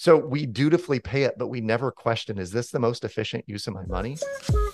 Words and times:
So 0.00 0.16
we 0.16 0.46
dutifully 0.46 1.00
pay 1.00 1.24
it, 1.24 1.34
but 1.38 1.48
we 1.48 1.60
never 1.60 1.90
question 1.90 2.38
is 2.38 2.52
this 2.52 2.70
the 2.70 2.78
most 2.78 3.02
efficient 3.02 3.44
use 3.48 3.66
of 3.66 3.74
my 3.74 3.84
money? 3.86 4.16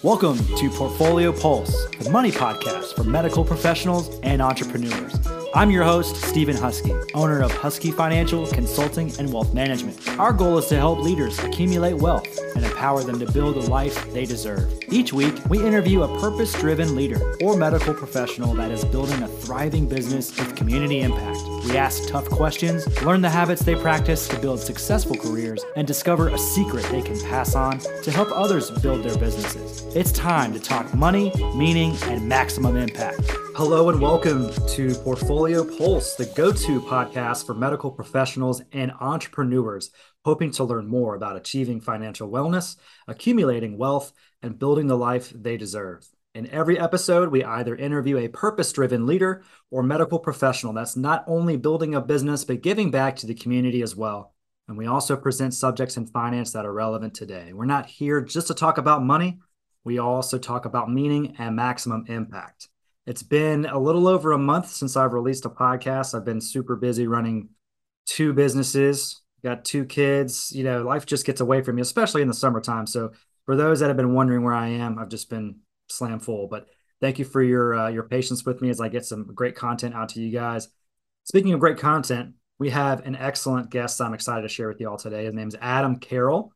Welcome 0.02 0.36
to 0.36 0.68
Portfolio 0.68 1.32
Pulse, 1.32 1.86
the 1.98 2.10
money 2.10 2.30
podcast 2.30 2.94
for 2.94 3.04
medical 3.04 3.42
professionals 3.42 4.20
and 4.22 4.42
entrepreneurs. 4.42 5.18
I'm 5.56 5.70
your 5.70 5.84
host, 5.84 6.16
Stephen 6.16 6.56
Husky, 6.56 6.92
owner 7.14 7.40
of 7.40 7.52
Husky 7.52 7.92
Financial 7.92 8.44
Consulting 8.44 9.12
and 9.20 9.32
Wealth 9.32 9.54
Management. 9.54 10.18
Our 10.18 10.32
goal 10.32 10.58
is 10.58 10.66
to 10.66 10.76
help 10.76 10.98
leaders 10.98 11.38
accumulate 11.38 11.94
wealth 11.94 12.26
and 12.56 12.64
empower 12.64 13.04
them 13.04 13.20
to 13.20 13.30
build 13.30 13.54
the 13.54 13.70
life 13.70 14.12
they 14.12 14.26
deserve. 14.26 14.68
Each 14.88 15.12
week, 15.12 15.32
we 15.48 15.64
interview 15.64 16.02
a 16.02 16.20
purpose 16.20 16.52
driven 16.54 16.96
leader 16.96 17.20
or 17.40 17.56
medical 17.56 17.94
professional 17.94 18.52
that 18.54 18.72
is 18.72 18.84
building 18.84 19.22
a 19.22 19.28
thriving 19.28 19.88
business 19.88 20.36
with 20.36 20.56
community 20.56 21.02
impact. 21.02 21.38
We 21.66 21.76
ask 21.76 22.08
tough 22.08 22.28
questions, 22.30 22.84
learn 23.02 23.20
the 23.20 23.30
habits 23.30 23.62
they 23.62 23.76
practice 23.76 24.26
to 24.28 24.38
build 24.40 24.58
successful 24.58 25.14
careers, 25.14 25.64
and 25.76 25.86
discover 25.86 26.30
a 26.30 26.38
secret 26.38 26.84
they 26.86 27.00
can 27.00 27.20
pass 27.20 27.54
on 27.54 27.78
to 27.78 28.10
help 28.10 28.28
others 28.32 28.72
build 28.72 29.04
their 29.04 29.16
businesses. 29.18 29.84
It's 29.94 30.10
time 30.10 30.52
to 30.52 30.58
talk 30.58 30.92
money, 30.94 31.32
meaning, 31.54 31.96
and 32.06 32.28
maximum 32.28 32.76
impact. 32.76 33.20
Hello 33.56 33.88
and 33.88 34.00
welcome 34.00 34.52
to 34.70 34.92
Portfolio 34.96 35.43
Pulse, 35.44 36.14
the 36.14 36.24
go 36.24 36.52
to 36.52 36.80
podcast 36.80 37.44
for 37.44 37.52
medical 37.52 37.90
professionals 37.90 38.62
and 38.72 38.90
entrepreneurs 38.98 39.90
hoping 40.24 40.50
to 40.52 40.64
learn 40.64 40.86
more 40.86 41.14
about 41.14 41.36
achieving 41.36 41.82
financial 41.82 42.30
wellness, 42.30 42.76
accumulating 43.06 43.76
wealth, 43.76 44.14
and 44.40 44.58
building 44.58 44.86
the 44.86 44.96
life 44.96 45.30
they 45.34 45.58
deserve. 45.58 46.08
In 46.34 46.48
every 46.48 46.78
episode, 46.78 47.28
we 47.28 47.44
either 47.44 47.76
interview 47.76 48.16
a 48.16 48.28
purpose 48.28 48.72
driven 48.72 49.06
leader 49.06 49.42
or 49.70 49.82
medical 49.82 50.18
professional 50.18 50.72
that's 50.72 50.96
not 50.96 51.24
only 51.26 51.58
building 51.58 51.94
a 51.94 52.00
business, 52.00 52.42
but 52.42 52.62
giving 52.62 52.90
back 52.90 53.16
to 53.16 53.26
the 53.26 53.34
community 53.34 53.82
as 53.82 53.94
well. 53.94 54.32
And 54.66 54.78
we 54.78 54.86
also 54.86 55.14
present 55.14 55.52
subjects 55.52 55.98
in 55.98 56.06
finance 56.06 56.52
that 56.52 56.64
are 56.64 56.72
relevant 56.72 57.12
today. 57.12 57.52
We're 57.52 57.66
not 57.66 57.84
here 57.84 58.22
just 58.22 58.46
to 58.46 58.54
talk 58.54 58.78
about 58.78 59.04
money, 59.04 59.40
we 59.84 59.98
also 59.98 60.38
talk 60.38 60.64
about 60.64 60.90
meaning 60.90 61.36
and 61.38 61.54
maximum 61.54 62.06
impact. 62.08 62.70
It's 63.06 63.22
been 63.22 63.66
a 63.66 63.78
little 63.78 64.08
over 64.08 64.32
a 64.32 64.38
month 64.38 64.68
since 64.70 64.96
I've 64.96 65.12
released 65.12 65.44
a 65.44 65.50
podcast. 65.50 66.14
I've 66.14 66.24
been 66.24 66.40
super 66.40 66.74
busy 66.74 67.06
running 67.06 67.50
two 68.06 68.32
businesses, 68.32 69.20
got 69.42 69.64
two 69.64 69.84
kids. 69.84 70.50
You 70.54 70.64
know, 70.64 70.82
life 70.82 71.04
just 71.04 71.26
gets 71.26 71.42
away 71.42 71.62
from 71.62 71.76
you, 71.76 71.82
especially 71.82 72.22
in 72.22 72.28
the 72.28 72.34
summertime. 72.34 72.86
So, 72.86 73.12
for 73.44 73.56
those 73.56 73.80
that 73.80 73.88
have 73.88 73.98
been 73.98 74.14
wondering 74.14 74.42
where 74.42 74.54
I 74.54 74.68
am, 74.68 74.98
I've 74.98 75.10
just 75.10 75.28
been 75.28 75.56
slam 75.90 76.18
full. 76.18 76.48
But 76.48 76.66
thank 77.02 77.18
you 77.18 77.26
for 77.26 77.42
your 77.42 77.74
uh, 77.74 77.88
your 77.88 78.04
patience 78.04 78.46
with 78.46 78.62
me 78.62 78.70
as 78.70 78.80
I 78.80 78.88
get 78.88 79.04
some 79.04 79.34
great 79.34 79.54
content 79.54 79.94
out 79.94 80.10
to 80.10 80.20
you 80.22 80.30
guys. 80.30 80.68
Speaking 81.24 81.52
of 81.52 81.60
great 81.60 81.78
content, 81.78 82.34
we 82.58 82.70
have 82.70 83.04
an 83.04 83.16
excellent 83.16 83.68
guest 83.68 84.00
I'm 84.00 84.14
excited 84.14 84.42
to 84.42 84.48
share 84.48 84.68
with 84.68 84.80
you 84.80 84.88
all 84.88 84.96
today. 84.96 85.26
His 85.26 85.34
name 85.34 85.48
is 85.48 85.56
Adam 85.60 85.96
Carroll 85.96 86.53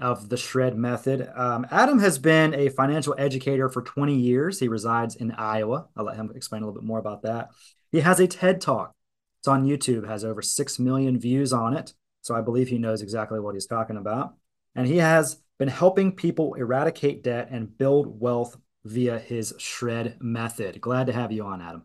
of 0.00 0.28
the 0.28 0.36
Shred 0.36 0.76
Method. 0.76 1.28
Um, 1.34 1.66
Adam 1.70 1.98
has 1.98 2.18
been 2.18 2.54
a 2.54 2.68
financial 2.68 3.14
educator 3.18 3.68
for 3.68 3.82
20 3.82 4.14
years. 4.14 4.60
He 4.60 4.68
resides 4.68 5.16
in 5.16 5.32
Iowa. 5.32 5.88
I'll 5.96 6.04
let 6.04 6.16
him 6.16 6.32
explain 6.34 6.62
a 6.62 6.66
little 6.66 6.80
bit 6.80 6.86
more 6.86 6.98
about 6.98 7.22
that. 7.22 7.50
He 7.90 8.00
has 8.00 8.20
a 8.20 8.26
TED 8.26 8.60
Talk. 8.60 8.94
It's 9.40 9.48
on 9.48 9.66
YouTube, 9.66 10.06
has 10.06 10.24
over 10.24 10.42
6 10.42 10.78
million 10.78 11.18
views 11.18 11.52
on 11.52 11.74
it. 11.74 11.92
So 12.22 12.34
I 12.34 12.40
believe 12.40 12.68
he 12.68 12.78
knows 12.78 13.02
exactly 13.02 13.40
what 13.40 13.54
he's 13.54 13.66
talking 13.66 13.96
about. 13.96 14.34
And 14.74 14.86
he 14.86 14.98
has 14.98 15.38
been 15.58 15.68
helping 15.68 16.12
people 16.12 16.54
eradicate 16.54 17.24
debt 17.24 17.48
and 17.50 17.76
build 17.76 18.20
wealth 18.20 18.56
via 18.84 19.18
his 19.18 19.54
Shred 19.58 20.16
Method. 20.20 20.80
Glad 20.80 21.06
to 21.06 21.12
have 21.12 21.32
you 21.32 21.44
on, 21.44 21.60
Adam. 21.60 21.84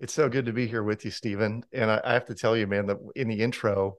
It's 0.00 0.14
so 0.14 0.28
good 0.28 0.46
to 0.46 0.52
be 0.52 0.66
here 0.66 0.82
with 0.82 1.04
you, 1.04 1.10
Stephen. 1.10 1.64
And 1.72 1.90
I, 1.90 2.00
I 2.04 2.12
have 2.14 2.26
to 2.26 2.34
tell 2.34 2.56
you, 2.56 2.66
man, 2.66 2.86
that 2.86 2.98
in 3.14 3.28
the 3.28 3.40
intro, 3.40 3.96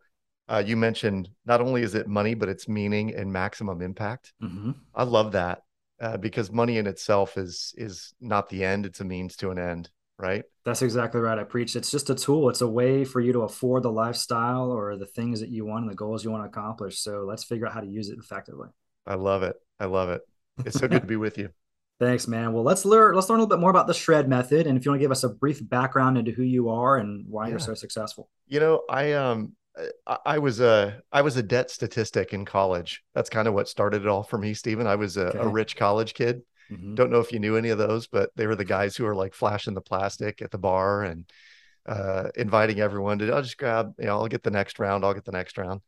uh, 0.50 0.64
you 0.66 0.76
mentioned 0.76 1.30
not 1.46 1.62
only 1.62 1.84
is 1.84 1.96
it 1.96 2.08
money, 2.08 2.34
but 2.34 2.50
it's 2.50 2.68
meaning 2.68 3.14
and 3.16 3.32
maximum 3.32 3.82
impact. 3.82 4.34
Mm-hmm. 4.42 4.72
I 4.94 5.04
love 5.04 5.32
that 5.34 5.64
uh, 6.02 6.18
because 6.18 6.52
money 6.52 6.78
in 6.78 6.88
itself 6.88 7.38
is 7.38 7.74
is 7.78 8.14
not 8.20 8.50
the 8.50 8.64
end; 8.64 8.86
it's 8.86 9.00
a 9.00 9.06
means 9.06 9.36
to 9.38 9.52
an 9.52 9.59
end. 9.59 9.90
Right. 10.20 10.44
That's 10.64 10.84
exactly 10.84 11.20
right. 11.20 11.40
I 11.40 11.44
preach. 11.44 11.76
It's 11.76 11.90
just 11.90 12.09
a 12.09 12.16
tool. 12.16 12.50
It's 12.50 12.62
a 12.62 12.68
way 12.68 13.03
for 13.03 13.20
you 13.20 13.34
to 13.34 13.42
afford 13.42 13.84
the 13.84 13.92
lifestyle 13.92 14.72
or 14.72 14.96
the 14.96 15.08
things 15.08 15.40
that 15.40 15.50
you 15.50 15.66
want 15.66 15.84
and 15.84 15.92
the 15.92 15.96
goals 15.96 16.24
you 16.24 16.30
want 16.30 16.44
to 16.44 16.48
accomplish. 16.48 17.00
So 17.00 17.26
let's 17.28 17.44
figure 17.44 17.66
out 17.66 17.74
how 17.74 17.82
to 17.82 17.88
use 17.88 18.09
it 18.09 18.20
effectively. 18.20 18.70
I 19.08 19.16
love 19.16 19.44
it. 19.44 19.56
I 19.80 19.86
love 19.86 20.09
it. 20.09 20.22
It's 20.66 20.80
so 20.80 20.88
good 20.88 21.02
to 21.02 21.08
be 21.08 21.16
with 21.16 21.38
you. 21.38 21.50
Thanks, 22.00 22.28
man. 22.28 22.53
Well, 22.53 22.64
let's 22.64 22.86
learn. 22.86 23.16
Let's 23.16 23.30
learn 23.30 23.40
a 23.40 23.44
little 23.44 23.58
bit 23.58 23.62
more 23.62 23.70
about 23.70 23.88
the 23.88 23.94
shred 23.94 24.28
method, 24.30 24.68
and 24.68 24.78
if 24.78 24.86
you 24.86 24.92
want 24.92 25.00
to 25.00 25.03
give 25.03 25.12
us 25.12 25.24
a 25.24 25.30
brief 25.30 25.68
background 25.68 26.18
into 26.18 26.32
who 26.32 26.44
you 26.44 26.70
are 26.70 26.98
and 26.98 27.26
why 27.28 27.46
yeah. 27.46 27.52
you're 27.52 27.59
so 27.59 27.74
successful. 27.74 28.30
You 28.48 28.59
know, 28.59 28.82
I 28.90 29.14
um 29.14 29.53
I 30.06 30.38
was 30.38 30.59
a 30.59 31.01
I 31.11 31.22
was 31.22 31.35
a 31.38 31.44
debt 31.44 31.72
statistic 31.72 32.34
in 32.34 32.45
college. 32.45 33.03
That's 33.16 33.29
kind 33.29 33.47
of 33.47 33.53
what 33.53 33.67
started 33.67 34.03
it 34.03 34.07
all 34.07 34.23
for 34.23 34.38
me, 34.38 34.53
Stephen. 34.53 34.85
I 34.85 34.95
was 34.95 35.17
a, 35.17 35.28
okay. 35.28 35.39
a 35.39 35.47
rich 35.47 35.75
college 35.75 36.13
kid. 36.13 36.44
Mm-hmm. 36.72 36.95
Don't 36.95 37.11
know 37.11 37.19
if 37.19 37.31
you 37.31 37.39
knew 37.39 37.57
any 37.57 37.69
of 37.69 37.78
those, 37.78 38.07
but 38.07 38.29
they 38.35 38.47
were 38.47 38.56
the 38.56 38.66
guys 38.66 38.95
who 38.95 39.03
were 39.03 39.16
like 39.16 39.34
flashing 39.34 39.73
the 39.73 39.81
plastic 39.81 40.41
at 40.41 40.51
the 40.51 40.57
bar 40.57 41.03
and 41.03 41.25
uh, 41.88 42.29
inviting 42.35 42.79
everyone 42.79 43.19
to. 43.19 43.31
I'll 43.34 43.41
just 43.41 43.57
grab, 43.57 43.94
you 43.97 44.06
know, 44.06 44.19
I'll 44.19 44.28
get 44.28 44.44
the 44.44 44.51
next 44.51 44.79
round. 44.79 45.03
I'll 45.03 45.13
get 45.13 45.25
the 45.25 45.31
next 45.31 45.57
round. 45.57 45.81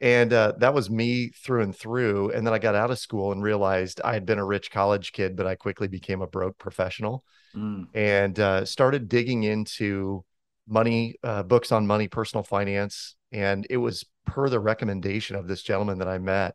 And 0.00 0.32
uh, 0.32 0.52
that 0.58 0.74
was 0.74 0.88
me 0.88 1.30
through 1.30 1.62
and 1.62 1.76
through. 1.76 2.30
And 2.30 2.46
then 2.46 2.54
I 2.54 2.58
got 2.58 2.76
out 2.76 2.92
of 2.92 3.00
school 3.00 3.32
and 3.32 3.42
realized 3.42 4.00
I 4.04 4.14
had 4.14 4.26
been 4.26 4.38
a 4.38 4.44
rich 4.44 4.70
college 4.70 5.12
kid, 5.12 5.34
but 5.34 5.46
I 5.46 5.56
quickly 5.56 5.88
became 5.88 6.22
a 6.22 6.26
broke 6.26 6.56
professional 6.56 7.24
mm. 7.54 7.86
and 7.94 8.38
uh, 8.38 8.64
started 8.64 9.08
digging 9.08 9.42
into 9.42 10.24
money 10.68 11.16
uh, 11.22 11.42
books 11.42 11.72
on 11.72 11.86
money, 11.86 12.08
personal 12.08 12.44
finance, 12.44 13.16
and 13.32 13.66
it 13.70 13.78
was 13.78 14.04
per 14.26 14.48
the 14.48 14.60
recommendation 14.60 15.36
of 15.36 15.48
this 15.48 15.62
gentleman 15.62 15.98
that 15.98 16.08
I 16.08 16.18
met, 16.18 16.54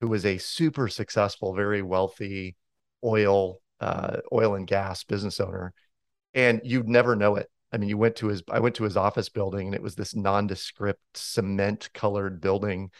who 0.00 0.08
was 0.08 0.24
a 0.24 0.38
super 0.38 0.88
successful, 0.88 1.54
very 1.54 1.82
wealthy 1.82 2.56
oil 3.04 3.60
uh, 3.80 4.18
oil 4.32 4.54
and 4.54 4.66
gas 4.66 5.04
business 5.04 5.40
owner, 5.40 5.72
and 6.34 6.60
you'd 6.64 6.88
never 6.88 7.14
know 7.14 7.36
it. 7.36 7.48
I 7.72 7.76
mean, 7.76 7.88
you 7.88 7.98
went 7.98 8.16
to 8.16 8.28
his 8.28 8.42
I 8.50 8.60
went 8.60 8.76
to 8.76 8.84
his 8.84 8.96
office 8.96 9.28
building, 9.28 9.66
and 9.68 9.74
it 9.74 9.82
was 9.82 9.94
this 9.94 10.14
nondescript 10.14 11.00
cement 11.14 11.90
colored 11.92 12.40
building, 12.40 12.90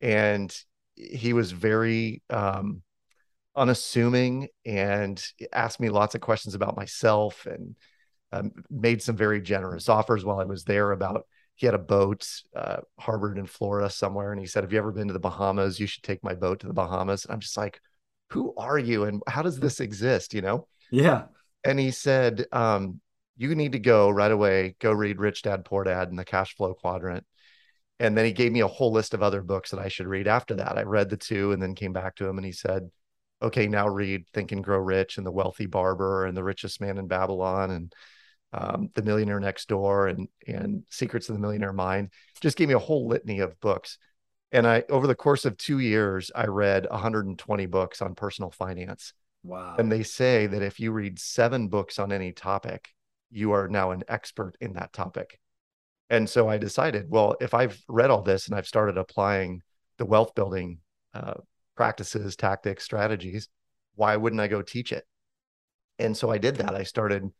and 0.00 0.54
he 0.96 1.32
was 1.32 1.52
very 1.52 2.22
um, 2.30 2.82
unassuming 3.56 4.48
and 4.64 5.24
asked 5.52 5.80
me 5.80 5.88
lots 5.88 6.14
of 6.14 6.20
questions 6.20 6.54
about 6.54 6.76
myself 6.76 7.46
and 7.46 7.76
um, 8.32 8.52
made 8.70 9.02
some 9.02 9.16
very 9.16 9.40
generous 9.40 9.88
offers 9.88 10.24
while 10.24 10.40
I 10.40 10.44
was 10.44 10.64
there 10.64 10.92
about 10.92 11.26
he 11.54 11.66
had 11.66 11.74
a 11.74 11.78
boat 11.78 12.26
uh, 12.56 12.78
harbored 12.98 13.38
in 13.38 13.46
Florida 13.46 13.90
somewhere, 13.90 14.32
and 14.32 14.40
he 14.40 14.46
said, 14.46 14.64
"Have 14.64 14.72
you 14.72 14.78
ever 14.78 14.92
been 14.92 15.08
to 15.08 15.12
the 15.12 15.20
Bahamas? 15.20 15.78
You 15.78 15.86
should 15.86 16.02
take 16.02 16.24
my 16.24 16.34
boat 16.34 16.60
to 16.60 16.66
the 16.66 16.72
Bahamas." 16.72 17.24
And 17.24 17.32
I'm 17.32 17.40
just 17.40 17.56
like, 17.56 17.80
"Who 18.30 18.54
are 18.56 18.78
you, 18.78 19.04
and 19.04 19.22
how 19.26 19.42
does 19.42 19.60
this 19.60 19.80
exist?" 19.80 20.34
You 20.34 20.42
know? 20.42 20.68
Yeah. 20.90 21.26
And 21.64 21.78
he 21.78 21.90
said, 21.90 22.46
um, 22.52 23.00
"You 23.36 23.54
need 23.54 23.72
to 23.72 23.78
go 23.78 24.10
right 24.10 24.30
away. 24.30 24.76
Go 24.80 24.92
read 24.92 25.20
Rich 25.20 25.42
Dad 25.42 25.64
Poor 25.64 25.84
Dad 25.84 26.08
and 26.08 26.18
the 26.18 26.24
Cash 26.24 26.56
Flow 26.56 26.74
Quadrant." 26.74 27.24
And 28.00 28.16
then 28.16 28.24
he 28.24 28.32
gave 28.32 28.50
me 28.50 28.60
a 28.60 28.66
whole 28.66 28.90
list 28.90 29.14
of 29.14 29.22
other 29.22 29.42
books 29.42 29.70
that 29.70 29.78
I 29.78 29.88
should 29.88 30.08
read 30.08 30.26
after 30.26 30.54
that. 30.56 30.78
I 30.78 30.82
read 30.82 31.10
the 31.10 31.16
two, 31.16 31.52
and 31.52 31.62
then 31.62 31.74
came 31.74 31.92
back 31.92 32.16
to 32.16 32.26
him, 32.26 32.38
and 32.38 32.46
he 32.46 32.52
said, 32.52 32.90
"Okay, 33.42 33.68
now 33.68 33.88
read 33.88 34.26
Think 34.28 34.52
and 34.52 34.64
Grow 34.64 34.78
Rich 34.78 35.18
and 35.18 35.26
The 35.26 35.30
Wealthy 35.30 35.66
Barber 35.66 36.24
and 36.24 36.36
The 36.36 36.42
Richest 36.42 36.80
Man 36.80 36.96
in 36.98 37.06
Babylon 37.06 37.70
and." 37.70 37.94
Um, 38.52 38.90
The 38.94 39.02
Millionaire 39.02 39.40
Next 39.40 39.68
Door 39.68 40.08
and 40.08 40.28
and 40.46 40.82
Secrets 40.90 41.28
of 41.28 41.34
the 41.34 41.40
Millionaire 41.40 41.72
Mind. 41.72 42.10
Just 42.40 42.56
gave 42.56 42.68
me 42.68 42.74
a 42.74 42.78
whole 42.78 43.08
litany 43.08 43.40
of 43.40 43.58
books. 43.60 43.98
And 44.50 44.66
I 44.66 44.84
over 44.90 45.06
the 45.06 45.14
course 45.14 45.44
of 45.44 45.56
2 45.56 45.78
years 45.78 46.30
I 46.34 46.46
read 46.46 46.86
120 46.90 47.66
books 47.66 48.02
on 48.02 48.14
personal 48.14 48.50
finance. 48.50 49.14
Wow. 49.42 49.76
And 49.78 49.90
they 49.90 50.02
say 50.02 50.46
that 50.46 50.62
if 50.62 50.78
you 50.78 50.92
read 50.92 51.18
7 51.18 51.68
books 51.68 51.98
on 51.98 52.12
any 52.12 52.32
topic, 52.32 52.88
you 53.30 53.52
are 53.52 53.68
now 53.68 53.90
an 53.90 54.04
expert 54.08 54.56
in 54.60 54.74
that 54.74 54.92
topic. 54.92 55.40
And 56.10 56.28
so 56.28 56.48
I 56.48 56.58
decided, 56.58 57.06
well, 57.08 57.36
if 57.40 57.54
I've 57.54 57.82
read 57.88 58.10
all 58.10 58.20
this 58.20 58.46
and 58.46 58.54
I've 58.54 58.66
started 58.66 58.98
applying 58.98 59.62
the 59.96 60.04
wealth 60.04 60.34
building 60.34 60.78
uh, 61.14 61.34
practices, 61.74 62.36
tactics, 62.36 62.84
strategies, 62.84 63.48
why 63.94 64.16
wouldn't 64.16 64.40
I 64.40 64.48
go 64.48 64.60
teach 64.60 64.92
it? 64.92 65.06
And 65.98 66.14
so 66.14 66.30
I 66.30 66.36
did 66.36 66.56
that. 66.56 66.74
I 66.74 66.82
started 66.82 67.30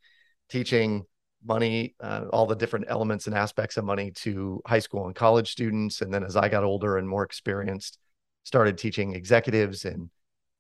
teaching 0.53 1.05
money, 1.45 1.95
uh, 1.99 2.27
all 2.31 2.47
the 2.47 2.55
different 2.55 2.85
elements 2.89 3.27
and 3.27 3.35
aspects 3.35 3.79
of 3.79 3.85
money 3.85 4.11
to 4.11 4.61
high 4.67 4.79
school 4.79 5.07
and 5.07 5.15
college 5.15 5.51
students. 5.51 6.03
And 6.03 6.13
then 6.13 6.23
as 6.23 6.37
I 6.37 6.49
got 6.51 6.63
older 6.63 6.99
and 6.99 7.09
more 7.09 7.25
experienced, 7.25 7.99
started 8.45 8.77
teaching 8.77 9.15
executives 9.15 9.85
and 9.85 10.11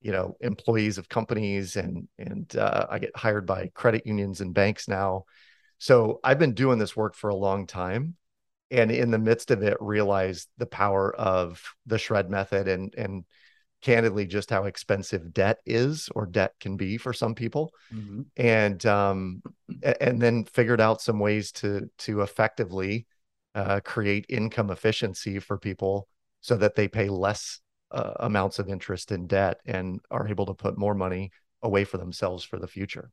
you 0.00 0.10
know 0.10 0.36
employees 0.40 0.98
of 0.98 1.08
companies 1.08 1.76
and 1.76 2.08
and 2.18 2.56
uh, 2.56 2.86
I 2.90 2.98
get 2.98 3.16
hired 3.16 3.46
by 3.46 3.70
credit 3.74 4.06
unions 4.06 4.40
and 4.40 4.54
banks 4.54 4.88
now. 4.88 5.26
So 5.78 6.20
I've 6.24 6.38
been 6.38 6.54
doing 6.54 6.78
this 6.78 6.96
work 6.96 7.14
for 7.14 7.28
a 7.30 7.36
long 7.36 7.66
time, 7.66 8.16
and 8.70 8.90
in 8.90 9.10
the 9.10 9.18
midst 9.18 9.50
of 9.50 9.62
it, 9.62 9.76
realized 9.80 10.48
the 10.58 10.66
power 10.66 11.14
of 11.14 11.62
the 11.86 11.98
shred 11.98 12.30
method 12.30 12.66
and 12.66 12.94
and 12.96 13.24
candidly 13.82 14.26
just 14.26 14.48
how 14.48 14.64
expensive 14.64 15.34
debt 15.34 15.58
is 15.66 16.08
or 16.14 16.24
debt 16.24 16.54
can 16.60 16.76
be 16.76 16.96
for 16.96 17.12
some 17.12 17.34
people 17.34 17.72
mm-hmm. 17.92 18.22
and 18.36 18.86
um 18.86 19.42
and 20.00 20.22
then 20.22 20.44
figured 20.44 20.80
out 20.80 21.02
some 21.02 21.18
ways 21.18 21.52
to 21.52 21.90
to 21.98 22.22
effectively 22.22 23.06
uh, 23.54 23.80
create 23.84 24.24
income 24.28 24.70
efficiency 24.70 25.38
for 25.38 25.58
people 25.58 26.08
so 26.40 26.56
that 26.56 26.74
they 26.74 26.88
pay 26.88 27.08
less 27.08 27.60
uh, 27.90 28.14
amounts 28.20 28.58
of 28.58 28.68
interest 28.68 29.12
in 29.12 29.26
debt 29.26 29.60
and 29.66 30.00
are 30.10 30.28
able 30.28 30.46
to 30.46 30.54
put 30.54 30.78
more 30.78 30.94
money 30.94 31.30
away 31.62 31.84
for 31.84 31.98
themselves 31.98 32.42
for 32.42 32.58
the 32.58 32.66
future. 32.66 33.10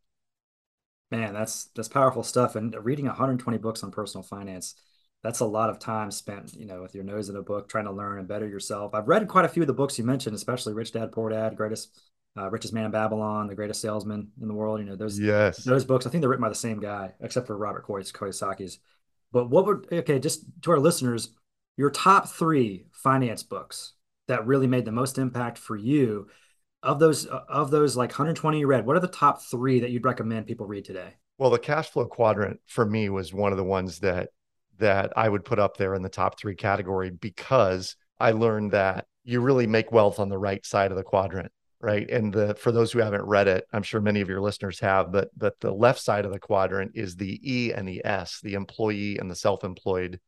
Man, 1.11 1.33
that's 1.33 1.65
that's 1.75 1.87
powerful 1.87 2.23
stuff. 2.23 2.55
And 2.55 2.75
reading 2.83 3.05
120 3.05 3.57
books 3.57 3.83
on 3.83 3.91
personal 3.91 4.23
finance, 4.23 4.75
that's 5.23 5.41
a 5.41 5.45
lot 5.45 5.69
of 5.69 5.79
time 5.79 6.11
spent, 6.11 6.53
you 6.53 6.65
know, 6.65 6.81
with 6.81 6.95
your 6.95 7.03
nose 7.03 7.29
in 7.29 7.35
a 7.35 7.41
book, 7.41 7.67
trying 7.67 7.85
to 7.85 7.91
learn 7.91 8.19
and 8.19 8.27
better 8.27 8.47
yourself. 8.47 8.93
I've 8.93 9.07
read 9.07 9.27
quite 9.27 9.45
a 9.45 9.49
few 9.49 9.63
of 9.63 9.67
the 9.67 9.73
books 9.73 9.97
you 9.97 10.05
mentioned, 10.05 10.35
especially 10.35 10.73
Rich 10.73 10.93
Dad 10.93 11.11
Poor 11.11 11.29
Dad, 11.29 11.55
Greatest 11.55 11.99
uh, 12.37 12.49
Richest 12.49 12.73
Man 12.73 12.85
in 12.85 12.91
Babylon, 12.91 13.47
The 13.47 13.55
Greatest 13.55 13.81
Salesman 13.81 14.29
in 14.41 14.47
the 14.47 14.53
World. 14.53 14.79
You 14.79 14.85
know, 14.85 14.95
those 14.95 15.19
yes, 15.19 15.57
those 15.63 15.83
books. 15.83 16.05
I 16.05 16.09
think 16.09 16.21
they're 16.21 16.29
written 16.29 16.43
by 16.43 16.49
the 16.49 16.55
same 16.55 16.79
guy, 16.79 17.13
except 17.19 17.47
for 17.47 17.57
Robert 17.57 17.85
Kiyosaki's. 17.85 18.79
But 19.31 19.49
what 19.49 19.65
would 19.65 19.87
okay, 19.91 20.19
just 20.19 20.45
to 20.61 20.71
our 20.71 20.79
listeners, 20.79 21.29
your 21.75 21.89
top 21.89 22.29
three 22.29 22.85
finance 22.91 23.43
books 23.43 23.93
that 24.27 24.45
really 24.45 24.67
made 24.67 24.85
the 24.85 24.91
most 24.91 25.17
impact 25.17 25.57
for 25.57 25.75
you 25.75 26.27
of 26.81 26.99
those 26.99 27.25
of 27.25 27.71
those 27.71 27.97
like 27.97 28.11
120 28.11 28.59
you 28.59 28.67
read 28.67 28.85
what 28.85 28.95
are 28.95 29.01
the 29.01 29.07
top 29.07 29.41
three 29.41 29.81
that 29.81 29.89
you'd 29.89 30.05
recommend 30.05 30.45
people 30.45 30.65
read 30.65 30.85
today 30.85 31.09
well 31.37 31.49
the 31.49 31.59
cash 31.59 31.89
flow 31.89 32.05
quadrant 32.05 32.59
for 32.67 32.85
me 32.85 33.09
was 33.09 33.33
one 33.33 33.51
of 33.51 33.57
the 33.57 33.63
ones 33.63 33.99
that 33.99 34.29
that 34.79 35.11
i 35.15 35.27
would 35.27 35.45
put 35.45 35.59
up 35.59 35.77
there 35.77 35.95
in 35.95 36.01
the 36.01 36.09
top 36.09 36.39
three 36.39 36.55
category 36.55 37.09
because 37.09 37.95
i 38.19 38.31
learned 38.31 38.71
that 38.71 39.05
you 39.23 39.41
really 39.41 39.67
make 39.67 39.91
wealth 39.91 40.19
on 40.19 40.29
the 40.29 40.37
right 40.37 40.65
side 40.65 40.91
of 40.91 40.97
the 40.97 41.03
quadrant 41.03 41.51
right 41.81 42.09
and 42.09 42.33
the 42.33 42.55
for 42.55 42.71
those 42.71 42.91
who 42.91 42.99
haven't 42.99 43.23
read 43.23 43.47
it 43.47 43.63
i'm 43.71 43.83
sure 43.83 44.01
many 44.01 44.21
of 44.21 44.29
your 44.29 44.41
listeners 44.41 44.79
have 44.79 45.11
but 45.11 45.29
but 45.37 45.59
the 45.61 45.71
left 45.71 46.01
side 46.01 46.25
of 46.25 46.31
the 46.31 46.39
quadrant 46.39 46.91
is 46.95 47.15
the 47.15 47.39
e 47.43 47.71
and 47.71 47.87
the 47.87 48.03
s 48.03 48.39
the 48.43 48.53
employee 48.53 49.17
and 49.17 49.29
the 49.29 49.35
self-employed 49.35 50.19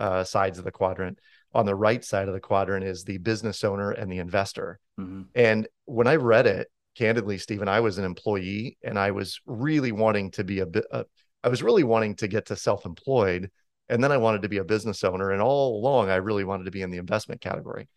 uh, 0.00 0.22
sides 0.22 0.58
of 0.58 0.64
the 0.64 0.70
quadrant 0.70 1.18
on 1.54 1.66
the 1.66 1.74
right 1.74 2.04
side 2.04 2.28
of 2.28 2.34
the 2.34 2.40
quadrant 2.40 2.84
is 2.84 3.04
the 3.04 3.18
business 3.18 3.64
owner 3.64 3.90
and 3.90 4.10
the 4.10 4.18
investor. 4.18 4.78
Mm-hmm. 5.00 5.22
And 5.34 5.68
when 5.86 6.06
I 6.06 6.16
read 6.16 6.46
it, 6.46 6.68
candidly, 6.94 7.38
Stephen, 7.38 7.68
I 7.68 7.80
was 7.80 7.98
an 7.98 8.04
employee 8.04 8.76
and 8.82 8.98
I 8.98 9.12
was 9.12 9.40
really 9.46 9.92
wanting 9.92 10.30
to 10.32 10.44
be 10.44 10.60
a 10.60 10.66
bit, 10.66 10.84
uh, 10.92 11.04
I 11.42 11.48
was 11.48 11.62
really 11.62 11.84
wanting 11.84 12.16
to 12.16 12.28
get 12.28 12.46
to 12.46 12.56
self 12.56 12.84
employed. 12.84 13.50
And 13.88 14.02
then 14.02 14.12
I 14.12 14.18
wanted 14.18 14.42
to 14.42 14.48
be 14.48 14.58
a 14.58 14.64
business 14.64 15.02
owner. 15.04 15.30
And 15.30 15.40
all 15.40 15.78
along, 15.78 16.10
I 16.10 16.16
really 16.16 16.44
wanted 16.44 16.64
to 16.64 16.70
be 16.70 16.82
in 16.82 16.90
the 16.90 16.98
investment 16.98 17.40
category. 17.40 17.88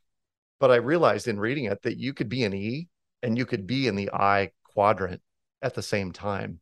But 0.60 0.72
I 0.72 0.76
realized 0.76 1.28
in 1.28 1.40
reading 1.40 1.66
it 1.66 1.82
that 1.84 1.98
you 1.98 2.14
could 2.14 2.30
be 2.30 2.44
an 2.44 2.54
E 2.54 2.88
and 3.24 3.38
you 3.38 3.46
could 3.46 3.68
be 3.68 3.88
in 3.88 3.96
the 3.96 4.12
I 4.14 4.52
quadrant 4.64 5.22
at 5.62 5.74
the 5.74 5.82
same 5.82 6.12
time. 6.12 6.60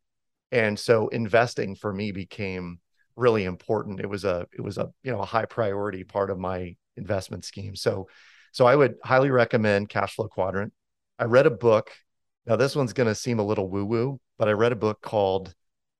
And 0.51 0.79
so 0.79 1.09
investing 1.09 1.75
for 1.75 1.93
me 1.93 2.11
became 2.11 2.79
really 3.15 3.43
important. 3.43 3.99
It 3.99 4.09
was 4.09 4.25
a 4.25 4.47
it 4.51 4.61
was 4.61 4.77
a 4.77 4.89
you 5.03 5.11
know 5.11 5.19
a 5.19 5.25
high 5.25 5.45
priority 5.45 6.03
part 6.03 6.31
of 6.31 6.39
my 6.39 6.75
investment 6.97 7.45
scheme. 7.45 7.75
So 7.75 8.07
so 8.51 8.65
I 8.65 8.75
would 8.75 8.95
highly 9.03 9.29
recommend 9.29 9.89
Cash 9.89 10.15
Flow 10.15 10.27
Quadrant. 10.27 10.73
I 11.19 11.25
read 11.25 11.45
a 11.45 11.51
book. 11.51 11.91
Now 12.45 12.55
this 12.55 12.75
one's 12.75 12.93
going 12.93 13.07
to 13.07 13.15
seem 13.15 13.39
a 13.39 13.45
little 13.45 13.69
woo 13.69 13.85
woo, 13.85 14.19
but 14.37 14.47
I 14.47 14.53
read 14.53 14.71
a 14.71 14.77
book 14.77 15.01
called 15.01 15.53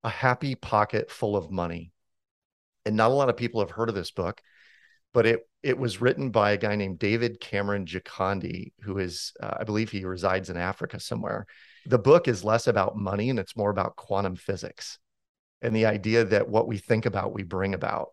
A 0.03 0.09
Happy 0.09 0.55
Pocket 0.55 1.11
Full 1.11 1.35
of 1.35 1.51
Money. 1.51 1.91
And 2.89 2.97
not 2.97 3.11
a 3.11 3.13
lot 3.13 3.29
of 3.29 3.37
people 3.37 3.61
have 3.61 3.71
heard 3.71 3.89
of 3.89 3.95
this 3.95 4.11
book, 4.11 4.41
but 5.13 5.25
it 5.25 5.41
it 5.63 5.77
was 5.77 6.01
written 6.01 6.31
by 6.31 6.51
a 6.51 6.57
guy 6.57 6.75
named 6.75 6.99
David 6.99 7.39
Cameron 7.39 7.85
Gikandi, 7.85 8.73
who 8.81 8.97
is 8.97 9.33
uh, 9.41 9.55
I 9.59 9.63
believe 9.63 9.89
he 9.91 10.05
resides 10.05 10.49
in 10.49 10.57
Africa 10.57 10.99
somewhere. 10.99 11.45
The 11.85 11.99
book 11.99 12.27
is 12.27 12.43
less 12.43 12.67
about 12.67 12.97
money 12.97 13.29
and 13.29 13.39
it's 13.39 13.55
more 13.55 13.69
about 13.69 13.95
quantum 13.95 14.35
physics 14.35 14.99
and 15.61 15.75
the 15.75 15.85
idea 15.85 16.25
that 16.25 16.47
what 16.47 16.67
we 16.67 16.77
think 16.77 17.05
about 17.05 17.33
we 17.33 17.43
bring 17.43 17.73
about 17.73 18.09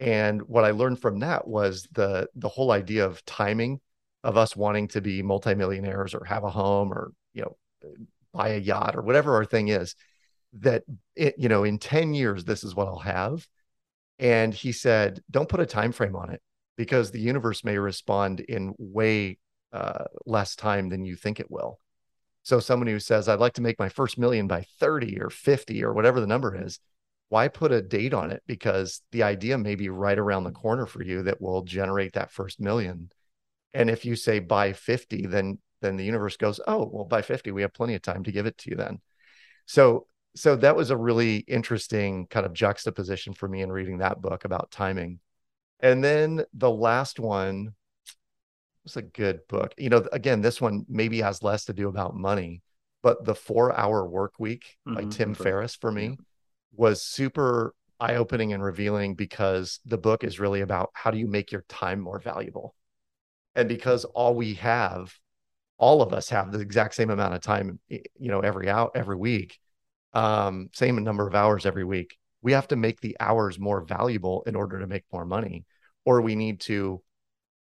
and 0.00 0.42
what 0.42 0.64
i 0.64 0.70
learned 0.70 1.00
from 1.00 1.20
that 1.20 1.46
was 1.46 1.88
the 1.92 2.28
the 2.34 2.48
whole 2.48 2.70
idea 2.70 3.04
of 3.04 3.24
timing 3.24 3.80
of 4.24 4.36
us 4.36 4.56
wanting 4.56 4.88
to 4.88 5.00
be 5.00 5.22
multimillionaires 5.22 6.14
or 6.14 6.24
have 6.24 6.44
a 6.44 6.50
home 6.50 6.92
or 6.92 7.12
you 7.32 7.42
know 7.42 7.56
buy 8.32 8.50
a 8.50 8.58
yacht 8.58 8.96
or 8.96 9.02
whatever 9.02 9.34
our 9.34 9.44
thing 9.44 9.68
is 9.68 9.94
that 10.52 10.82
it, 11.14 11.34
you 11.38 11.48
know 11.48 11.64
in 11.64 11.78
10 11.78 12.14
years 12.14 12.44
this 12.44 12.64
is 12.64 12.74
what 12.74 12.88
i'll 12.88 12.98
have 12.98 13.46
and 14.18 14.54
he 14.54 14.72
said 14.72 15.20
don't 15.30 15.48
put 15.48 15.60
a 15.60 15.66
time 15.66 15.92
frame 15.92 16.16
on 16.16 16.30
it 16.30 16.40
because 16.76 17.10
the 17.10 17.20
universe 17.20 17.64
may 17.64 17.78
respond 17.78 18.40
in 18.40 18.74
way 18.78 19.38
uh, 19.72 20.04
less 20.24 20.56
time 20.56 20.88
than 20.88 21.04
you 21.04 21.16
think 21.16 21.40
it 21.40 21.50
will 21.50 21.78
so 22.46 22.60
someone 22.60 22.86
who 22.86 23.00
says, 23.00 23.28
I'd 23.28 23.40
like 23.40 23.54
to 23.54 23.60
make 23.60 23.80
my 23.80 23.88
first 23.88 24.18
million 24.18 24.46
by 24.46 24.66
30 24.78 25.20
or 25.20 25.30
50 25.30 25.82
or 25.82 25.92
whatever 25.92 26.20
the 26.20 26.28
number 26.28 26.54
is, 26.54 26.78
why 27.28 27.48
put 27.48 27.72
a 27.72 27.82
date 27.82 28.14
on 28.14 28.30
it? 28.30 28.40
Because 28.46 29.02
the 29.10 29.24
idea 29.24 29.58
may 29.58 29.74
be 29.74 29.88
right 29.88 30.16
around 30.16 30.44
the 30.44 30.52
corner 30.52 30.86
for 30.86 31.02
you 31.02 31.24
that 31.24 31.40
will 31.40 31.62
generate 31.62 32.12
that 32.12 32.30
first 32.30 32.60
million. 32.60 33.10
And 33.74 33.90
if 33.90 34.04
you 34.04 34.14
say 34.14 34.38
by 34.38 34.74
50, 34.74 35.26
then 35.26 35.58
then 35.82 35.96
the 35.96 36.04
universe 36.04 36.36
goes, 36.36 36.60
oh, 36.68 36.88
well, 36.92 37.04
by 37.04 37.20
50, 37.20 37.50
we 37.50 37.62
have 37.62 37.74
plenty 37.74 37.96
of 37.96 38.02
time 38.02 38.22
to 38.22 38.30
give 38.32 38.46
it 38.46 38.56
to 38.58 38.70
you 38.70 38.76
then. 38.76 39.00
So 39.66 40.06
so 40.36 40.54
that 40.56 40.76
was 40.76 40.90
a 40.90 40.96
really 40.96 41.38
interesting 41.38 42.26
kind 42.26 42.44
of 42.44 42.52
juxtaposition 42.52 43.32
for 43.32 43.48
me 43.48 43.62
in 43.62 43.72
reading 43.72 43.98
that 43.98 44.20
book 44.20 44.44
about 44.44 44.70
timing. 44.70 45.18
And 45.80 46.04
then 46.04 46.44
the 46.52 46.70
last 46.70 47.18
one 47.18 47.74
was 48.84 48.96
a 48.96 49.02
good 49.02 49.40
book. 49.48 49.72
You 49.78 49.88
know, 49.88 50.06
again, 50.12 50.42
this 50.42 50.60
one 50.60 50.84
maybe 50.88 51.22
has 51.22 51.42
less 51.42 51.64
to 51.66 51.72
do 51.72 51.88
about 51.88 52.14
money, 52.14 52.62
but 53.02 53.24
the 53.24 53.34
four 53.34 53.76
hour 53.78 54.06
work 54.06 54.34
week 54.38 54.76
mm-hmm. 54.86 54.94
by 54.94 55.10
Tim. 55.10 55.34
Ferriss 55.34 55.74
for 55.74 55.90
me 55.90 56.18
was 56.74 57.02
super 57.02 57.74
eye 57.98 58.16
opening 58.16 58.52
and 58.52 58.62
revealing 58.62 59.14
because 59.14 59.80
the 59.86 59.98
book 59.98 60.22
is 60.22 60.38
really 60.38 60.60
about 60.60 60.90
how 60.92 61.10
do 61.10 61.18
you 61.18 61.26
make 61.26 61.50
your 61.50 61.64
time 61.68 61.98
more 61.98 62.18
valuable. 62.18 62.74
And 63.54 63.70
because 63.70 64.04
all 64.04 64.34
we 64.34 64.54
have, 64.54 65.14
all 65.78 66.02
of 66.02 66.12
us 66.12 66.28
have 66.28 66.52
the 66.52 66.60
exact 66.60 66.94
same 66.94 67.08
amount 67.08 67.32
of 67.32 67.40
time, 67.40 67.80
you 67.88 68.02
know, 68.18 68.40
every 68.40 68.68
out 68.68 68.92
every 68.94 69.16
week, 69.16 69.58
um, 70.12 70.68
same 70.72 71.02
number 71.02 71.26
of 71.26 71.34
hours 71.34 71.66
every 71.66 71.84
week. 71.84 72.16
We 72.42 72.52
have 72.52 72.68
to 72.68 72.76
make 72.76 73.00
the 73.00 73.16
hours 73.20 73.58
more 73.58 73.80
valuable 73.80 74.42
in 74.46 74.56
order 74.56 74.78
to 74.80 74.86
make 74.86 75.04
more 75.12 75.24
money, 75.24 75.64
or 76.04 76.20
we 76.20 76.36
need 76.36 76.60
to 76.60 77.02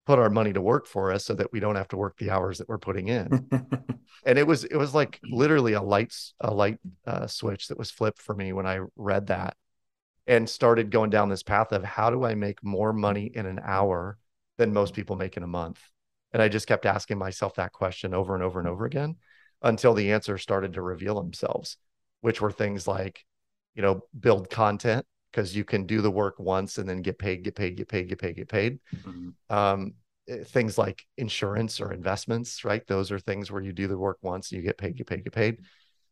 put 0.07 0.19
our 0.19 0.31
money 0.31 0.53
to 0.53 0.61
work 0.61 0.87
for 0.87 1.13
us 1.13 1.25
so 1.25 1.35
that 1.35 1.53
we 1.53 1.61
don't 1.61 1.77
have 1.77 1.89
to 1.89 1.97
work 1.97 2.17
the 2.19 2.31
hours 2.31 2.59
that 2.59 2.69
we're 2.69 2.79
putting 2.79 3.09
in. 3.09 3.49
and 4.27 4.39
it 4.39 4.47
was 4.47 4.65
it 4.65 4.77
was 4.77 4.95
like 4.95 5.21
literally 5.23 5.75
a 5.75 5.83
light 5.83 6.15
a 6.41 6.53
light 6.53 6.79
uh, 7.07 7.27
switch 7.27 7.69
that 7.69 7.79
was 7.79 7.91
flipped 7.91 8.21
for 8.21 8.35
me 8.35 8.53
when 8.53 8.67
I 8.67 8.81
read 8.97 9.29
that 9.29 9.57
and 10.27 10.49
started 10.49 10.91
going 10.91 11.11
down 11.11 11.29
this 11.29 11.43
path 11.43 11.73
of 11.73 11.85
how 11.85 12.11
do 12.11 12.25
I 12.25 12.35
make 12.35 12.63
more 12.63 12.93
money 12.93 13.31
in 13.35 13.47
an 13.47 13.61
hour 13.63 14.19
than 14.59 14.73
most 14.73 14.95
people 14.95 15.17
make 15.17 15.37
in 15.37 15.43
a 15.43 15.49
month. 15.49 15.81
And 16.33 16.43
I 16.43 16.49
just 16.49 16.67
kept 16.67 16.87
asking 16.87 17.19
myself 17.19 17.55
that 17.57 17.73
question 17.73 18.15
over 18.15 18.35
and 18.35 18.45
over 18.45 18.61
and 18.61 18.69
over 18.69 18.85
again 18.85 19.17
until 19.63 19.95
the 19.95 20.13
answers 20.13 20.43
started 20.43 20.75
to 20.75 20.83
reveal 20.83 21.21
themselves, 21.21 21.77
which 22.21 22.41
were 22.41 22.53
things 22.53 22.87
like, 22.87 23.25
you 23.75 23.83
know, 23.83 24.03
build 24.19 24.51
content 24.51 25.07
because 25.31 25.55
you 25.55 25.65
can 25.65 25.87
do 25.87 26.01
the 26.01 26.11
work 26.11 26.39
once 26.39 26.79
and 26.79 26.89
then 26.89 27.03
get 27.03 27.19
paid, 27.19 27.43
get 27.43 27.55
paid, 27.55 27.77
get 27.77 27.89
paid, 27.89 28.09
get 28.09 28.19
paid, 28.19 28.37
get 28.37 28.49
paid. 28.49 28.79
Mm-hmm. 28.97 29.55
Um, 29.55 29.95
eh, 30.29 30.45
things 30.45 30.77
like 30.77 31.07
insurance 31.17 31.81
or 31.81 31.93
investments, 31.93 32.65
right? 32.65 32.87
Those 32.87 33.13
are 33.13 33.19
things 33.19 33.51
where 33.51 33.63
you 33.63 33.73
do 33.73 33.87
the 33.87 33.99
work 33.99 34.19
once 34.23 34.51
and 34.51 34.61
you 34.61 34.67
get 34.67 34.79
paid, 34.79 34.97
get 34.97 35.07
paid, 35.07 35.25
get 35.25 35.33
paid. 35.33 35.59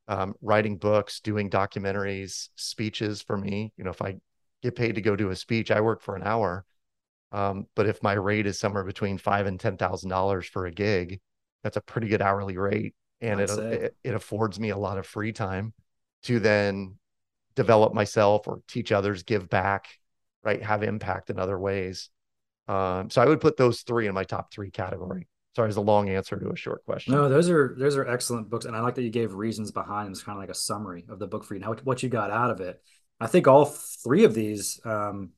Um, 0.07 0.35
writing 0.41 0.79
books, 0.79 1.21
doing 1.21 1.51
documentaries, 1.51 2.49
speeches 2.55 3.21
for 3.21 3.37
me. 3.37 3.73
You 3.77 3.85
know, 3.85 3.91
if 3.91 4.01
I 4.01 4.17
get 4.63 4.77
paid 4.77 4.95
to 4.95 5.03
go 5.03 5.17
do 5.17 5.31
a 5.31 5.37
speech, 5.37 5.71
I 5.71 5.81
work 5.81 6.01
for 6.01 6.17
an 6.17 6.23
hour. 6.23 6.65
Um, 7.31 7.67
but 7.75 7.87
if 7.87 8.03
my 8.03 8.15
rate 8.15 8.47
is 8.47 8.59
somewhere 8.59 8.85
between 8.85 9.19
five 9.19 9.47
and 9.47 9.61
ten 9.61 9.77
thousand 9.77 10.09
dollars 10.09 10.47
for 10.47 10.65
a 10.65 10.71
gig, 10.71 11.21
that's 11.63 11.77
a 11.77 11.83
pretty 11.83 12.09
good 12.09 12.23
hourly 12.23 12.57
rate, 12.57 12.95
and 13.21 13.39
it, 13.39 13.51
it 13.51 13.97
it 14.03 14.15
affords 14.15 14.59
me 14.59 14.71
a 14.71 14.79
lot 14.79 14.97
of 14.97 15.07
free 15.07 15.33
time 15.33 15.75
to 16.29 16.39
then 16.39 16.95
develop 17.57 17.95
myself 17.95 18.47
or 18.47 18.61
teach 18.69 18.93
others, 18.93 19.23
give 19.23 19.49
back, 19.49 19.89
right? 20.45 20.63
Have 20.63 20.83
impact 20.83 21.31
in 21.31 21.39
other 21.39 21.59
ways. 21.59 22.11
Um, 22.69 23.09
so 23.09 23.23
I 23.23 23.25
would 23.25 23.41
put 23.41 23.57
those 23.57 23.81
three 23.81 24.07
in 24.07 24.15
my 24.15 24.25
top 24.25 24.53
three 24.53 24.71
category. 24.71 25.27
Sorry, 25.57 25.69
it's 25.69 25.79
a 25.79 25.81
long 25.81 26.11
answer 26.11 26.39
to 26.39 26.51
a 26.51 26.57
short 26.57 26.85
question. 26.85 27.15
No, 27.15 27.31
those 27.31 27.49
are 27.49 27.75
those 27.79 27.97
are 27.97 28.07
excellent 28.07 28.51
books, 28.51 28.67
and 28.67 28.77
I 28.77 28.81
like 28.81 28.95
that 28.97 29.03
you 29.03 29.11
gave 29.11 29.33
reasons 29.33 29.71
behind 29.71 30.05
them. 30.05 30.13
It's 30.13 30.23
kind 30.23 30.37
of 30.37 30.43
like 30.43 30.51
a 30.51 30.55
summary 30.55 31.07
of 31.09 31.19
the 31.19 31.27
book 31.27 31.45
for 31.45 31.55
you. 31.55 31.61
Now, 31.61 31.75
what 31.85 32.03
you 32.03 32.11
got 32.11 32.31
out 32.31 32.51
of 32.51 32.61
it. 32.61 32.81
I 33.21 33.27
think 33.27 33.49
all 33.49 33.65
three 33.65 34.25
of 34.25 34.35
these, 34.35 34.81
um, 34.85 35.31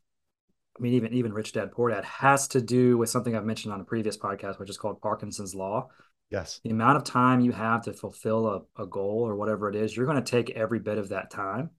I 0.77 0.83
mean, 0.83 0.95
even 0.95 1.15
even 1.15 1.33
Rich 1.33 1.53
Dad 1.53 1.71
Poor 1.71 1.91
Dad, 1.91 2.05
has 2.05 2.49
to 2.49 2.61
do 2.61 2.99
with 2.99 3.11
something 3.11 3.35
I've 3.35 3.47
mentioned 3.47 3.73
on 3.73 3.81
a 3.81 3.85
previous 3.85 4.19
podcast, 4.19 4.59
which 4.59 4.69
is 4.69 4.77
called 4.77 5.01
Parkinson's 5.01 5.55
Law. 5.55 5.89
Yes. 6.31 6.61
The 6.63 6.71
amount 6.71 6.97
of 6.97 7.05
time 7.05 7.41
you 7.41 7.53
have 7.53 7.83
to 7.85 7.93
fulfill 7.93 8.47
a, 8.47 8.83
a 8.83 8.87
goal 8.87 9.27
or 9.27 9.35
whatever 9.35 9.69
it 9.69 9.75
is, 9.75 9.97
you're 9.97 10.07
going 10.07 10.23
to 10.23 10.31
take 10.31 10.51
every 10.51 10.79
bit 10.79 10.99
of 10.99 11.09
that 11.09 11.31
time 11.31 11.71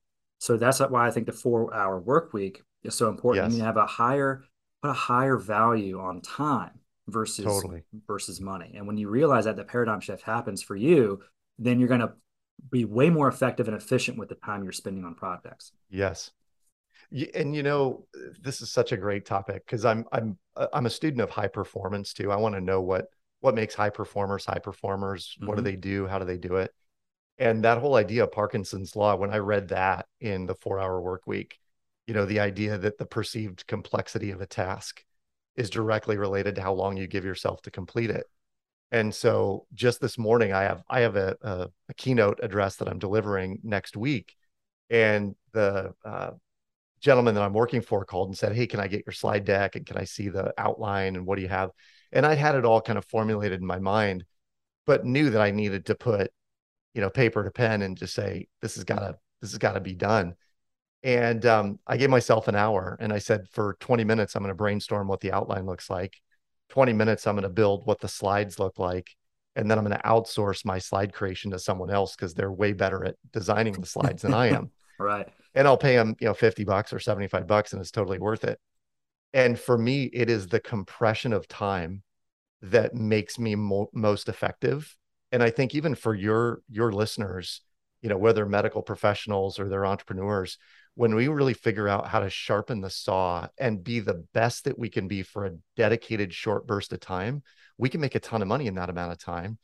so 0.41 0.57
that's 0.57 0.79
why 0.79 1.05
I 1.05 1.11
think 1.11 1.27
the 1.27 1.33
four 1.33 1.71
hour 1.71 1.99
work 1.99 2.33
week 2.33 2.63
is 2.83 2.95
so 2.95 3.09
important. 3.09 3.51
Yes. 3.51 3.57
You 3.59 3.63
have 3.63 3.77
a 3.77 3.85
higher, 3.85 4.43
put 4.81 4.89
a 4.89 4.93
higher 4.93 5.37
value 5.37 5.99
on 5.99 6.19
time 6.21 6.79
versus 7.07 7.45
totally. 7.45 7.83
versus 8.07 8.41
money. 8.41 8.73
And 8.75 8.87
when 8.87 8.97
you 8.97 9.07
realize 9.07 9.45
that 9.45 9.55
the 9.55 9.63
paradigm 9.63 9.99
shift 9.99 10.23
happens 10.23 10.63
for 10.63 10.75
you, 10.75 11.21
then 11.59 11.79
you're 11.79 11.87
going 11.87 12.01
to 12.01 12.13
be 12.71 12.85
way 12.85 13.11
more 13.11 13.27
effective 13.27 13.67
and 13.67 13.77
efficient 13.77 14.17
with 14.17 14.29
the 14.29 14.35
time 14.35 14.63
you're 14.63 14.71
spending 14.71 15.05
on 15.05 15.13
projects. 15.13 15.73
Yes. 15.91 16.31
and 17.35 17.55
you 17.55 17.61
know, 17.61 18.07
this 18.41 18.63
is 18.63 18.71
such 18.71 18.93
a 18.93 18.97
great 18.97 19.27
topic 19.27 19.63
because 19.63 19.85
I'm 19.85 20.05
I'm 20.11 20.39
uh, 20.55 20.67
I'm 20.73 20.87
a 20.87 20.89
student 20.89 21.21
of 21.21 21.29
high 21.29 21.49
performance 21.49 22.13
too. 22.13 22.31
I 22.31 22.37
want 22.37 22.55
to 22.55 22.61
know 22.61 22.81
what 22.81 23.09
what 23.41 23.55
makes 23.55 23.75
high 23.75 23.89
performers 23.89 24.45
high 24.45 24.59
performers. 24.59 25.35
Mm-hmm. 25.35 25.47
What 25.47 25.55
do 25.55 25.61
mm-hmm. 25.61 25.71
they 25.71 25.75
do? 25.75 26.07
How 26.07 26.19
do 26.19 26.25
they 26.25 26.37
do 26.37 26.55
it? 26.55 26.71
And 27.37 27.63
that 27.63 27.79
whole 27.79 27.95
idea 27.95 28.23
of 28.23 28.31
Parkinson's 28.31 28.95
law, 28.95 29.15
when 29.15 29.33
I 29.33 29.37
read 29.37 29.69
that 29.69 30.05
in 30.19 30.45
the 30.45 30.55
four 30.55 30.79
hour 30.79 31.01
work 31.01 31.23
week, 31.25 31.57
you 32.07 32.13
know, 32.13 32.25
the 32.25 32.39
idea 32.39 32.77
that 32.77 32.97
the 32.97 33.05
perceived 33.05 33.65
complexity 33.67 34.31
of 34.31 34.41
a 34.41 34.45
task 34.45 35.03
is 35.55 35.69
directly 35.69 36.17
related 36.17 36.55
to 36.55 36.61
how 36.61 36.73
long 36.73 36.97
you 36.97 37.07
give 37.07 37.25
yourself 37.25 37.61
to 37.63 37.71
complete 37.71 38.09
it. 38.09 38.25
And 38.91 39.13
so 39.13 39.65
just 39.73 40.01
this 40.01 40.17
morning, 40.17 40.53
I 40.53 40.63
have 40.63 40.83
I 40.89 41.01
have 41.01 41.15
a, 41.15 41.35
a, 41.41 41.69
a 41.89 41.93
keynote 41.95 42.39
address 42.43 42.75
that 42.77 42.89
I'm 42.89 42.99
delivering 42.99 43.59
next 43.63 43.95
week, 43.95 44.35
and 44.89 45.33
the 45.53 45.93
uh, 46.03 46.31
gentleman 46.99 47.35
that 47.35 47.43
I'm 47.43 47.53
working 47.53 47.81
for 47.81 48.03
called 48.03 48.29
and 48.29 48.37
said, 48.37 48.53
"Hey, 48.53 48.67
can 48.67 48.81
I 48.81 48.87
get 48.87 49.05
your 49.05 49.13
slide 49.13 49.45
deck 49.45 49.77
and 49.77 49.85
can 49.85 49.97
I 49.97 50.03
see 50.03 50.27
the 50.27 50.53
outline 50.57 51.15
and 51.15 51.25
what 51.25 51.37
do 51.37 51.41
you 51.41 51.47
have?" 51.47 51.71
And 52.11 52.25
I 52.25 52.35
had 52.35 52.55
it 52.55 52.65
all 52.65 52.81
kind 52.81 52.97
of 52.97 53.05
formulated 53.05 53.61
in 53.61 53.67
my 53.67 53.79
mind, 53.79 54.25
but 54.85 55.05
knew 55.05 55.29
that 55.29 55.41
I 55.41 55.51
needed 55.51 55.85
to 55.87 55.95
put, 55.95 56.31
you 56.93 57.01
know, 57.01 57.09
paper 57.09 57.43
to 57.43 57.51
pen 57.51 57.81
and 57.81 57.97
just 57.97 58.13
say, 58.13 58.47
"This 58.61 58.75
has 58.75 58.83
got 58.83 58.99
to 58.99 59.17
this 59.41 59.51
has 59.51 59.57
got 59.57 59.73
to 59.73 59.79
be 59.79 59.93
done." 59.93 60.35
And 61.03 61.45
um, 61.45 61.79
I 61.87 61.97
gave 61.97 62.09
myself 62.09 62.47
an 62.47 62.55
hour 62.55 62.97
and 62.99 63.11
I 63.11 63.17
said, 63.17 63.47
for 63.49 63.75
20 63.79 64.03
minutes, 64.03 64.35
I'm 64.35 64.43
going 64.43 64.51
to 64.51 64.55
brainstorm 64.55 65.07
what 65.07 65.19
the 65.19 65.31
outline 65.31 65.65
looks 65.65 65.89
like. 65.89 66.15
20 66.69 66.93
minutes, 66.93 67.25
I'm 67.25 67.35
going 67.35 67.43
to 67.43 67.49
build 67.49 67.85
what 67.85 67.99
the 67.99 68.07
slides 68.07 68.59
look 68.59 68.77
like. 68.77 69.09
And 69.55 69.69
then 69.69 69.77
I'm 69.77 69.83
going 69.83 69.97
to 69.97 70.07
outsource 70.07 70.63
my 70.63 70.79
slide 70.79 71.11
creation 71.11 71.51
to 71.51 71.59
someone 71.59 71.89
else 71.89 72.15
because 72.15 72.33
they're 72.33 72.51
way 72.51 72.73
better 72.73 73.03
at 73.03 73.15
designing 73.33 73.73
the 73.73 73.87
slides 73.87 74.21
than 74.21 74.33
I 74.33 74.47
am. 74.47 74.71
right. 74.99 75.27
And 75.55 75.67
I'll 75.67 75.77
pay 75.77 75.95
them, 75.95 76.15
you 76.21 76.27
know, 76.27 76.33
50 76.33 76.63
bucks 76.63 76.93
or 76.93 76.99
75 76.99 77.47
bucks 77.47 77.73
and 77.73 77.81
it's 77.81 77.91
totally 77.91 78.19
worth 78.19 78.43
it. 78.43 78.59
And 79.33 79.59
for 79.59 79.77
me, 79.77 80.03
it 80.05 80.29
is 80.29 80.47
the 80.47 80.59
compression 80.59 81.33
of 81.33 81.47
time 81.47 82.03
that 82.61 82.93
makes 82.93 83.39
me 83.39 83.55
mo- 83.55 83.89
most 83.93 84.29
effective. 84.29 84.95
And 85.31 85.41
I 85.41 85.49
think 85.49 85.73
even 85.73 85.95
for 85.95 86.13
your 86.13 86.61
your 86.69 86.91
listeners, 86.91 87.61
you 88.01 88.09
know, 88.09 88.17
whether 88.17 88.45
medical 88.45 88.81
professionals 88.81 89.59
or 89.59 89.69
they're 89.69 89.85
entrepreneurs, 89.85 90.57
when 90.95 91.15
we 91.15 91.27
really 91.27 91.53
figure 91.53 91.87
out 91.87 92.07
how 92.07 92.19
to 92.19 92.29
sharpen 92.29 92.81
the 92.81 92.89
saw 92.89 93.47
and 93.57 93.83
be 93.83 93.99
the 93.99 94.25
best 94.33 94.65
that 94.65 94.77
we 94.77 94.89
can 94.89 95.07
be 95.07 95.23
for 95.23 95.45
a 95.45 95.55
dedicated 95.77 96.33
short 96.33 96.67
burst 96.67 96.91
of 96.91 96.99
time, 96.99 97.43
we 97.77 97.89
can 97.89 98.01
make 98.01 98.15
a 98.15 98.19
ton 98.19 98.41
of 98.41 98.47
money 98.47 98.67
in 98.67 98.75
that 98.75 98.89
amount 98.89 99.11
of 99.11 99.17
time 99.17 99.57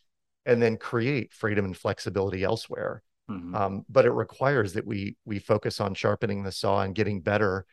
and 0.46 0.62
then 0.62 0.78
create 0.78 1.34
freedom 1.34 1.66
and 1.66 1.76
flexibility 1.76 2.44
elsewhere. 2.44 3.04
Mm-hmm. 3.30 3.54
Um, 3.54 3.86
but 3.90 4.06
it 4.06 4.12
requires 4.12 4.74
that 4.74 4.88
we 4.88 5.18
we 5.26 5.40
focus 5.40 5.82
on 5.82 5.94
sharpening 5.94 6.44
the 6.44 6.52
saw 6.52 6.82
and 6.82 6.96
getting 6.96 7.20
better 7.20 7.66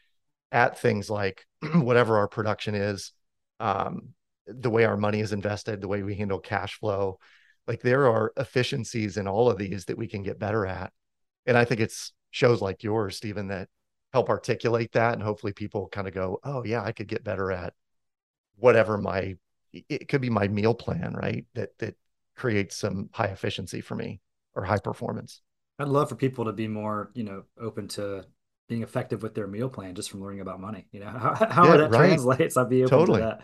at 0.54 0.78
things 0.78 1.10
like 1.10 1.44
whatever 1.74 2.16
our 2.16 2.28
production 2.28 2.74
is, 2.74 3.12
um, 3.60 4.14
the 4.46 4.70
way 4.70 4.84
our 4.84 4.96
money 4.96 5.20
is 5.20 5.32
invested, 5.32 5.80
the 5.80 5.88
way 5.88 6.02
we 6.02 6.14
handle 6.14 6.38
cash 6.38 6.78
flow. 6.78 7.18
Like 7.66 7.82
there 7.82 8.06
are 8.06 8.32
efficiencies 8.36 9.16
in 9.16 9.26
all 9.26 9.50
of 9.50 9.58
these 9.58 9.86
that 9.86 9.98
we 9.98 10.06
can 10.06 10.22
get 10.22 10.38
better 10.38 10.64
at. 10.64 10.92
And 11.44 11.58
I 11.58 11.64
think 11.64 11.80
it's 11.80 12.12
shows 12.30 12.62
like 12.62 12.84
yours, 12.84 13.16
Stephen, 13.16 13.48
that 13.48 13.68
help 14.12 14.28
articulate 14.28 14.92
that. 14.92 15.14
And 15.14 15.22
hopefully 15.22 15.52
people 15.52 15.88
kind 15.88 16.06
of 16.06 16.14
go, 16.14 16.38
oh, 16.44 16.64
yeah, 16.64 16.82
I 16.82 16.92
could 16.92 17.08
get 17.08 17.24
better 17.24 17.50
at 17.50 17.74
whatever 18.56 18.96
my, 18.96 19.34
it 19.72 20.08
could 20.08 20.20
be 20.20 20.30
my 20.30 20.46
meal 20.46 20.74
plan, 20.74 21.14
right? 21.14 21.44
That, 21.54 21.76
that 21.78 21.96
creates 22.36 22.76
some 22.76 23.10
high 23.12 23.26
efficiency 23.26 23.80
for 23.80 23.96
me 23.96 24.20
or 24.54 24.62
high 24.62 24.78
performance. 24.78 25.40
I'd 25.80 25.88
love 25.88 26.10
for 26.10 26.14
people 26.14 26.44
to 26.44 26.52
be 26.52 26.68
more, 26.68 27.10
you 27.14 27.24
know, 27.24 27.42
open 27.58 27.88
to 27.88 28.24
being 28.68 28.82
effective 28.82 29.22
with 29.22 29.34
their 29.34 29.46
meal 29.46 29.68
plan 29.68 29.94
just 29.94 30.10
from 30.10 30.22
learning 30.22 30.40
about 30.40 30.60
money. 30.60 30.86
You 30.92 31.00
know, 31.00 31.06
how, 31.10 31.34
how 31.50 31.64
yeah, 31.66 31.76
that 31.78 31.90
right. 31.90 32.08
translates. 32.08 32.56
I'd 32.56 32.68
be 32.68 32.80
able 32.80 32.90
totally. 32.90 33.20
to 33.20 33.26
that. 33.26 33.40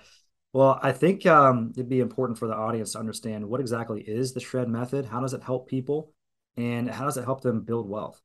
Well, 0.52 0.80
I 0.82 0.92
think 0.92 1.26
um, 1.26 1.72
it'd 1.76 1.88
be 1.88 2.00
important 2.00 2.38
for 2.38 2.48
the 2.48 2.54
audience 2.54 2.92
to 2.92 2.98
understand 2.98 3.48
what 3.48 3.60
exactly 3.60 4.00
is 4.00 4.32
the 4.32 4.40
shred 4.40 4.68
method. 4.68 5.06
How 5.06 5.20
does 5.20 5.32
it 5.32 5.42
help 5.42 5.68
people, 5.68 6.12
and 6.56 6.90
how 6.90 7.04
does 7.04 7.16
it 7.16 7.24
help 7.24 7.42
them 7.42 7.62
build 7.62 7.88
wealth? 7.88 8.20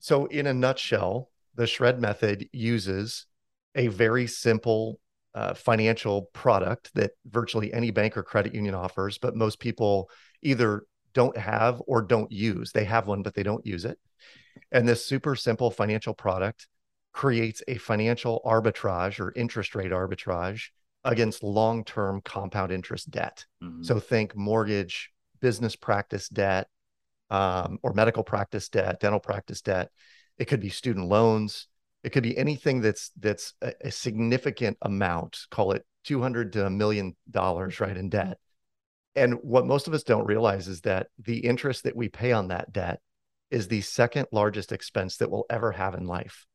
So, 0.00 0.26
in 0.26 0.46
a 0.48 0.54
nutshell, 0.54 1.30
the 1.54 1.66
shred 1.66 2.00
method 2.00 2.48
uses 2.52 3.26
a 3.76 3.86
very 3.88 4.26
simple 4.26 4.98
uh, 5.34 5.54
financial 5.54 6.22
product 6.32 6.90
that 6.94 7.12
virtually 7.26 7.72
any 7.72 7.90
bank 7.90 8.16
or 8.16 8.22
credit 8.22 8.54
union 8.54 8.74
offers, 8.74 9.18
but 9.18 9.36
most 9.36 9.60
people 9.60 10.10
either 10.42 10.84
don't 11.14 11.36
have 11.36 11.80
or 11.86 12.02
don't 12.02 12.30
use. 12.30 12.72
They 12.72 12.84
have 12.84 13.06
one, 13.06 13.22
but 13.22 13.34
they 13.34 13.42
don't 13.42 13.64
use 13.64 13.84
it. 13.84 13.98
And 14.70 14.86
this 14.86 15.04
super 15.04 15.36
simple 15.36 15.70
financial 15.70 16.14
product 16.14 16.68
creates 17.12 17.62
a 17.68 17.76
financial 17.76 18.42
arbitrage 18.44 19.20
or 19.20 19.32
interest 19.34 19.74
rate 19.74 19.92
arbitrage 19.92 20.68
against 21.04 21.42
long 21.42 21.84
term 21.84 22.20
compound 22.24 22.72
interest 22.72 23.10
debt. 23.10 23.46
Mm-hmm. 23.62 23.82
So, 23.82 24.00
think 24.00 24.36
mortgage, 24.36 25.10
business 25.40 25.76
practice 25.76 26.28
debt, 26.28 26.68
um, 27.30 27.78
or 27.82 27.92
medical 27.92 28.22
practice 28.22 28.68
debt, 28.68 29.00
dental 29.00 29.20
practice 29.20 29.60
debt. 29.60 29.90
It 30.38 30.46
could 30.46 30.60
be 30.60 30.68
student 30.68 31.08
loans. 31.08 31.68
It 32.02 32.10
could 32.10 32.22
be 32.22 32.36
anything 32.36 32.80
that's 32.80 33.10
that's 33.18 33.54
a, 33.62 33.72
a 33.82 33.90
significant 33.90 34.76
amount. 34.82 35.38
Call 35.50 35.72
it 35.72 35.84
two 36.04 36.20
hundred 36.20 36.52
to 36.54 36.66
a 36.66 36.70
million 36.70 37.16
dollars, 37.30 37.80
right, 37.80 37.96
in 37.96 38.08
debt. 38.08 38.38
And 39.16 39.34
what 39.42 39.66
most 39.66 39.86
of 39.86 39.94
us 39.94 40.02
don't 40.02 40.26
realize 40.26 40.68
is 40.68 40.80
that 40.82 41.08
the 41.18 41.38
interest 41.38 41.84
that 41.84 41.96
we 41.96 42.08
pay 42.08 42.32
on 42.32 42.48
that 42.48 42.72
debt 42.72 43.00
is 43.50 43.68
the 43.68 43.80
second 43.82 44.26
largest 44.32 44.72
expense 44.72 45.18
that 45.18 45.30
we'll 45.30 45.46
ever 45.48 45.72
have 45.72 45.94
in 45.94 46.06
life. 46.06 46.46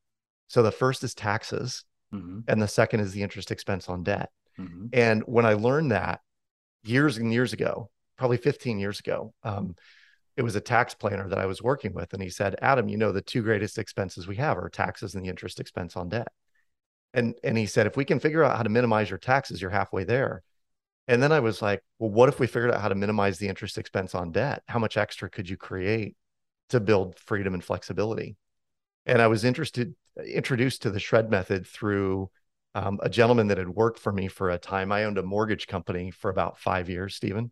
So 0.47 0.63
the 0.63 0.71
first 0.71 1.03
is 1.03 1.13
taxes, 1.13 1.85
mm-hmm. 2.13 2.39
and 2.47 2.61
the 2.61 2.67
second 2.67 2.99
is 3.01 3.13
the 3.13 3.21
interest 3.21 3.51
expense 3.51 3.87
on 3.87 4.03
debt. 4.03 4.29
Mm-hmm. 4.59 4.87
And 4.93 5.23
when 5.25 5.45
I 5.45 5.53
learned 5.53 5.91
that 5.91 6.19
years 6.83 7.17
and 7.17 7.31
years 7.31 7.53
ago, 7.53 7.89
probably 8.17 8.37
15 8.37 8.79
years 8.79 8.99
ago, 8.99 9.33
um, 9.43 9.75
it 10.35 10.41
was 10.41 10.55
a 10.55 10.61
tax 10.61 10.93
planner 10.93 11.29
that 11.29 11.37
I 11.37 11.45
was 11.45 11.61
working 11.61 11.93
with. 11.93 12.13
And 12.13 12.21
he 12.21 12.29
said, 12.29 12.55
Adam, 12.61 12.89
you 12.89 12.97
know, 12.97 13.11
the 13.11 13.21
two 13.21 13.43
greatest 13.43 13.77
expenses 13.77 14.27
we 14.27 14.37
have 14.37 14.57
are 14.57 14.69
taxes 14.69 15.15
and 15.15 15.23
the 15.23 15.29
interest 15.29 15.59
expense 15.59 15.95
on 15.95 16.09
debt. 16.09 16.29
And, 17.13 17.35
and 17.43 17.57
he 17.57 17.65
said, 17.65 17.87
if 17.87 17.97
we 17.97 18.05
can 18.05 18.19
figure 18.19 18.43
out 18.43 18.55
how 18.55 18.63
to 18.63 18.69
minimize 18.69 19.09
your 19.09 19.19
taxes, 19.19 19.61
you're 19.61 19.71
halfway 19.71 20.03
there. 20.03 20.43
And 21.09 21.21
then 21.21 21.33
I 21.33 21.41
was 21.41 21.61
like, 21.61 21.83
well, 21.97 22.09
what 22.09 22.29
if 22.29 22.39
we 22.39 22.47
figured 22.47 22.71
out 22.71 22.81
how 22.81 22.87
to 22.87 22.95
minimize 22.95 23.37
the 23.37 23.49
interest 23.49 23.77
expense 23.77 24.15
on 24.15 24.31
debt? 24.31 24.63
How 24.67 24.79
much 24.79 24.95
extra 24.95 25.29
could 25.29 25.49
you 25.49 25.57
create 25.57 26.15
to 26.69 26.79
build 26.79 27.19
freedom 27.19 27.53
and 27.53 27.63
flexibility? 27.63 28.37
And 29.05 29.21
I 29.21 29.27
was 29.27 29.43
interested, 29.43 29.95
introduced 30.25 30.83
to 30.83 30.89
the 30.89 30.99
shred 30.99 31.29
method 31.29 31.67
through 31.67 32.29
um, 32.75 32.99
a 33.01 33.09
gentleman 33.09 33.47
that 33.47 33.57
had 33.57 33.69
worked 33.69 33.99
for 33.99 34.13
me 34.13 34.29
for 34.29 34.51
a 34.51 34.57
time. 34.57 34.91
I 34.91 35.03
owned 35.03 35.17
a 35.17 35.23
mortgage 35.23 35.67
company 35.67 36.11
for 36.11 36.29
about 36.29 36.59
five 36.59 36.89
years, 36.89 37.15
Stephen 37.15 37.51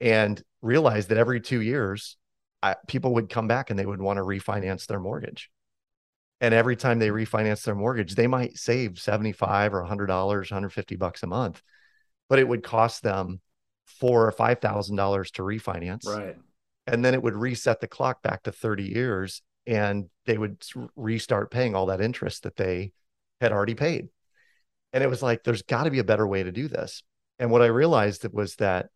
and 0.00 0.42
realized 0.62 1.08
that 1.08 1.18
every 1.18 1.40
two 1.40 1.60
years, 1.60 2.16
I, 2.62 2.76
people 2.86 3.14
would 3.14 3.28
come 3.28 3.48
back 3.48 3.70
and 3.70 3.78
they 3.78 3.86
would 3.86 4.00
want 4.00 4.18
to 4.18 4.22
refinance 4.22 4.86
their 4.86 5.00
mortgage. 5.00 5.50
And 6.40 6.54
every 6.54 6.76
time 6.76 6.98
they 6.98 7.08
refinance 7.08 7.64
their 7.64 7.74
mortgage, 7.74 8.14
they 8.14 8.28
might 8.28 8.58
save 8.58 9.00
75 9.00 9.74
or 9.74 9.82
$100, 9.82 10.08
150 10.08 10.96
bucks 10.96 11.22
a 11.22 11.26
month, 11.26 11.62
but 12.28 12.38
it 12.38 12.48
would 12.48 12.62
cost 12.62 13.02
them 13.02 13.40
four 13.86 14.26
or 14.26 14.32
$5,000 14.32 15.32
to 15.32 15.42
refinance. 15.42 16.06
Right. 16.06 16.36
And 16.86 17.04
then 17.04 17.14
it 17.14 17.22
would 17.22 17.36
reset 17.36 17.80
the 17.80 17.88
clock 17.88 18.22
back 18.22 18.44
to 18.44 18.52
30 18.52 18.84
years 18.84 19.42
and 19.66 20.08
they 20.24 20.38
would 20.38 20.62
restart 20.96 21.50
paying 21.50 21.74
all 21.74 21.86
that 21.86 22.00
interest 22.00 22.44
that 22.44 22.56
they 22.56 22.92
had 23.40 23.52
already 23.52 23.74
paid. 23.74 24.08
And 24.92 25.04
it 25.04 25.10
was 25.10 25.22
like, 25.22 25.44
there's 25.44 25.62
got 25.62 25.84
to 25.84 25.90
be 25.90 25.98
a 25.98 26.04
better 26.04 26.26
way 26.26 26.42
to 26.42 26.52
do 26.52 26.68
this. 26.68 27.02
And 27.38 27.50
what 27.50 27.62
I 27.62 27.66
realized 27.66 28.26
was 28.32 28.56
that 28.56 28.88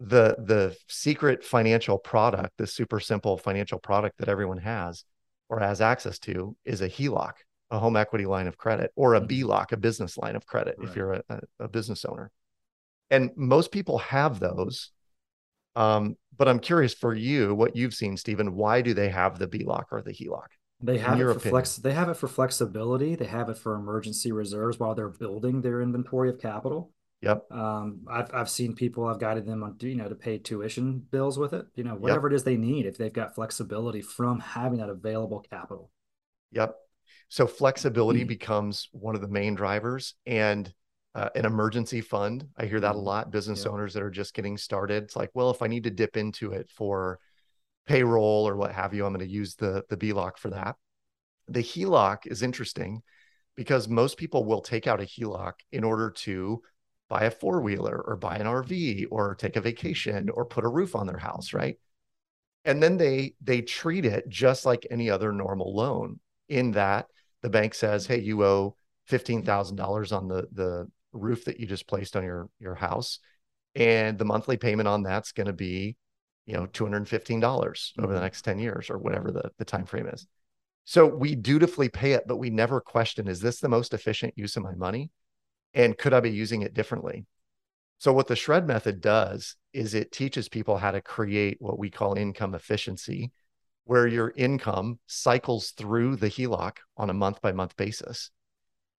the 0.00 0.36
the 0.38 0.76
secret 0.88 1.44
financial 1.44 1.98
product, 1.98 2.56
the 2.56 2.66
super 2.66 3.00
simple 3.00 3.36
financial 3.36 3.78
product 3.78 4.18
that 4.18 4.28
everyone 4.28 4.58
has 4.58 5.04
or 5.48 5.58
has 5.58 5.80
access 5.80 6.18
to 6.20 6.56
is 6.64 6.82
a 6.82 6.88
HELOC, 6.88 7.32
a 7.70 7.78
home 7.78 7.96
equity 7.96 8.26
line 8.26 8.46
of 8.46 8.56
credit, 8.56 8.92
or 8.94 9.14
a 9.14 9.20
mm-hmm. 9.20 9.46
BLOC, 9.46 9.72
a 9.72 9.76
business 9.76 10.16
line 10.16 10.36
of 10.36 10.46
credit, 10.46 10.76
right. 10.78 10.88
if 10.88 10.96
you're 10.96 11.14
a, 11.14 11.40
a, 11.58 11.68
business 11.68 12.04
owner. 12.04 12.30
And 13.10 13.30
most 13.36 13.72
people 13.72 13.98
have 13.98 14.40
those. 14.40 14.90
Um, 15.76 16.16
but 16.36 16.48
I'm 16.48 16.60
curious 16.60 16.94
for 16.94 17.14
you, 17.14 17.54
what 17.54 17.76
you've 17.76 17.94
seen, 17.94 18.16
Stephen, 18.16 18.54
why 18.54 18.82
do 18.82 18.94
they 18.94 19.08
have 19.08 19.38
the 19.38 19.46
BLOC 19.46 19.86
or 19.90 20.02
the 20.02 20.12
HELOC? 20.12 20.46
They 20.80 20.98
have 20.98 21.18
it 21.18 21.24
for 21.24 21.30
opinion? 21.30 21.50
flex. 21.50 21.76
They 21.76 21.92
have 21.92 22.08
it 22.08 22.14
for 22.14 22.28
flexibility. 22.28 23.16
They 23.16 23.26
have 23.26 23.48
it 23.48 23.58
for 23.58 23.74
emergency 23.74 24.30
reserves 24.30 24.78
while 24.78 24.94
they're 24.94 25.08
building 25.08 25.60
their 25.60 25.82
inventory 25.82 26.30
of 26.30 26.40
capital. 26.40 26.92
Yep. 27.20 27.50
Um, 27.50 28.02
I've 28.08 28.32
I've 28.32 28.50
seen 28.50 28.76
people. 28.76 29.04
I've 29.06 29.18
guided 29.18 29.44
them 29.44 29.64
on 29.64 29.76
you 29.80 29.96
know 29.96 30.08
to 30.08 30.14
pay 30.14 30.38
tuition 30.38 31.04
bills 31.10 31.36
with 31.36 31.52
it. 31.52 31.66
You 31.74 31.82
know 31.82 31.94
whatever 31.94 32.28
yep. 32.28 32.32
it 32.32 32.36
is 32.36 32.44
they 32.44 32.56
need 32.56 32.86
if 32.86 32.96
they've 32.96 33.12
got 33.12 33.34
flexibility 33.34 34.02
from 34.02 34.38
having 34.38 34.78
that 34.78 34.88
available 34.88 35.44
capital. 35.50 35.90
Yep. 36.52 36.76
So 37.28 37.48
flexibility 37.48 38.20
mm-hmm. 38.20 38.28
becomes 38.28 38.88
one 38.92 39.16
of 39.16 39.20
the 39.20 39.28
main 39.28 39.56
drivers, 39.56 40.14
and 40.26 40.72
uh, 41.18 41.30
an 41.34 41.44
emergency 41.44 42.00
fund. 42.00 42.46
I 42.56 42.66
hear 42.66 42.78
that 42.78 42.92
a 42.92 42.94
mm-hmm. 42.94 43.04
lot. 43.04 43.32
Business 43.32 43.64
yep. 43.64 43.72
owners 43.72 43.94
that 43.94 44.04
are 44.04 44.10
just 44.10 44.34
getting 44.34 44.56
started. 44.56 45.02
It's 45.02 45.16
like, 45.16 45.30
well, 45.34 45.50
if 45.50 45.62
I 45.62 45.66
need 45.66 45.82
to 45.84 45.90
dip 45.90 46.16
into 46.16 46.52
it 46.52 46.70
for 46.70 47.18
payroll 47.86 48.46
or 48.46 48.56
what 48.56 48.70
have 48.72 48.94
you, 48.94 49.04
I'm 49.04 49.12
going 49.12 49.26
to 49.26 49.32
use 49.32 49.56
the 49.56 49.82
the 49.88 49.96
BLOC 49.96 50.38
for 50.38 50.50
that. 50.50 50.76
The 51.48 51.62
HELOC 51.62 52.26
is 52.26 52.42
interesting 52.42 53.02
because 53.56 53.88
most 53.88 54.16
people 54.16 54.44
will 54.44 54.60
take 54.60 54.86
out 54.86 55.00
a 55.00 55.04
HELOC 55.04 55.54
in 55.72 55.82
order 55.82 56.10
to 56.10 56.62
buy 57.08 57.24
a 57.24 57.30
four 57.32 57.62
wheeler 57.62 58.00
or 58.00 58.16
buy 58.16 58.36
an 58.36 58.46
RV 58.46 59.06
or 59.10 59.34
take 59.34 59.56
a 59.56 59.60
vacation 59.60 60.28
or 60.28 60.44
put 60.44 60.64
a 60.64 60.68
roof 60.68 60.94
on 60.94 61.08
their 61.08 61.18
house, 61.18 61.52
right? 61.52 61.78
And 62.64 62.80
then 62.80 62.96
they 62.96 63.34
they 63.42 63.62
treat 63.62 64.04
it 64.04 64.28
just 64.28 64.64
like 64.64 64.86
any 64.88 65.10
other 65.10 65.32
normal 65.32 65.74
loan 65.74 66.20
in 66.48 66.72
that 66.72 67.06
the 67.42 67.50
bank 67.50 67.74
says, 67.74 68.06
"Hey, 68.06 68.20
you 68.20 68.44
owe 68.44 68.76
$15,000 69.08 70.16
on 70.16 70.28
the 70.28 70.46
the 70.52 70.88
roof 71.12 71.44
that 71.44 71.58
you 71.58 71.66
just 71.66 71.86
placed 71.86 72.16
on 72.16 72.24
your 72.24 72.48
your 72.58 72.74
house 72.74 73.18
and 73.74 74.18
the 74.18 74.24
monthly 74.24 74.56
payment 74.56 74.88
on 74.88 75.02
that's 75.02 75.32
going 75.32 75.46
to 75.46 75.52
be 75.52 75.96
you 76.46 76.54
know 76.54 76.66
$215 76.66 77.42
over 77.98 78.06
the 78.06 78.14
mm-hmm. 78.14 78.22
next 78.22 78.42
10 78.42 78.58
years 78.58 78.90
or 78.90 78.98
whatever 78.98 79.30
the, 79.30 79.50
the 79.58 79.64
time 79.64 79.86
frame 79.86 80.08
is. 80.08 80.26
So 80.84 81.06
we 81.06 81.34
dutifully 81.34 81.88
pay 81.88 82.12
it 82.12 82.24
but 82.26 82.38
we 82.38 82.50
never 82.50 82.80
question 82.80 83.28
is 83.28 83.40
this 83.40 83.60
the 83.60 83.68
most 83.68 83.94
efficient 83.94 84.34
use 84.36 84.56
of 84.56 84.62
my 84.62 84.74
money? 84.74 85.10
And 85.74 85.96
could 85.96 86.14
i 86.14 86.20
be 86.20 86.30
using 86.30 86.62
it 86.62 86.74
differently? 86.74 87.26
So 87.98 88.12
what 88.12 88.28
the 88.28 88.36
shred 88.36 88.66
method 88.66 89.00
does 89.00 89.56
is 89.72 89.94
it 89.94 90.12
teaches 90.12 90.48
people 90.48 90.78
how 90.78 90.92
to 90.92 91.02
create 91.02 91.58
what 91.60 91.78
we 91.78 91.90
call 91.90 92.14
income 92.14 92.54
efficiency 92.54 93.32
where 93.84 94.06
your 94.06 94.34
income 94.36 94.98
cycles 95.06 95.70
through 95.70 96.14
the 96.16 96.28
HELOC 96.28 96.76
on 96.98 97.08
a 97.08 97.14
month 97.14 97.40
by 97.40 97.52
month 97.52 97.74
basis 97.76 98.30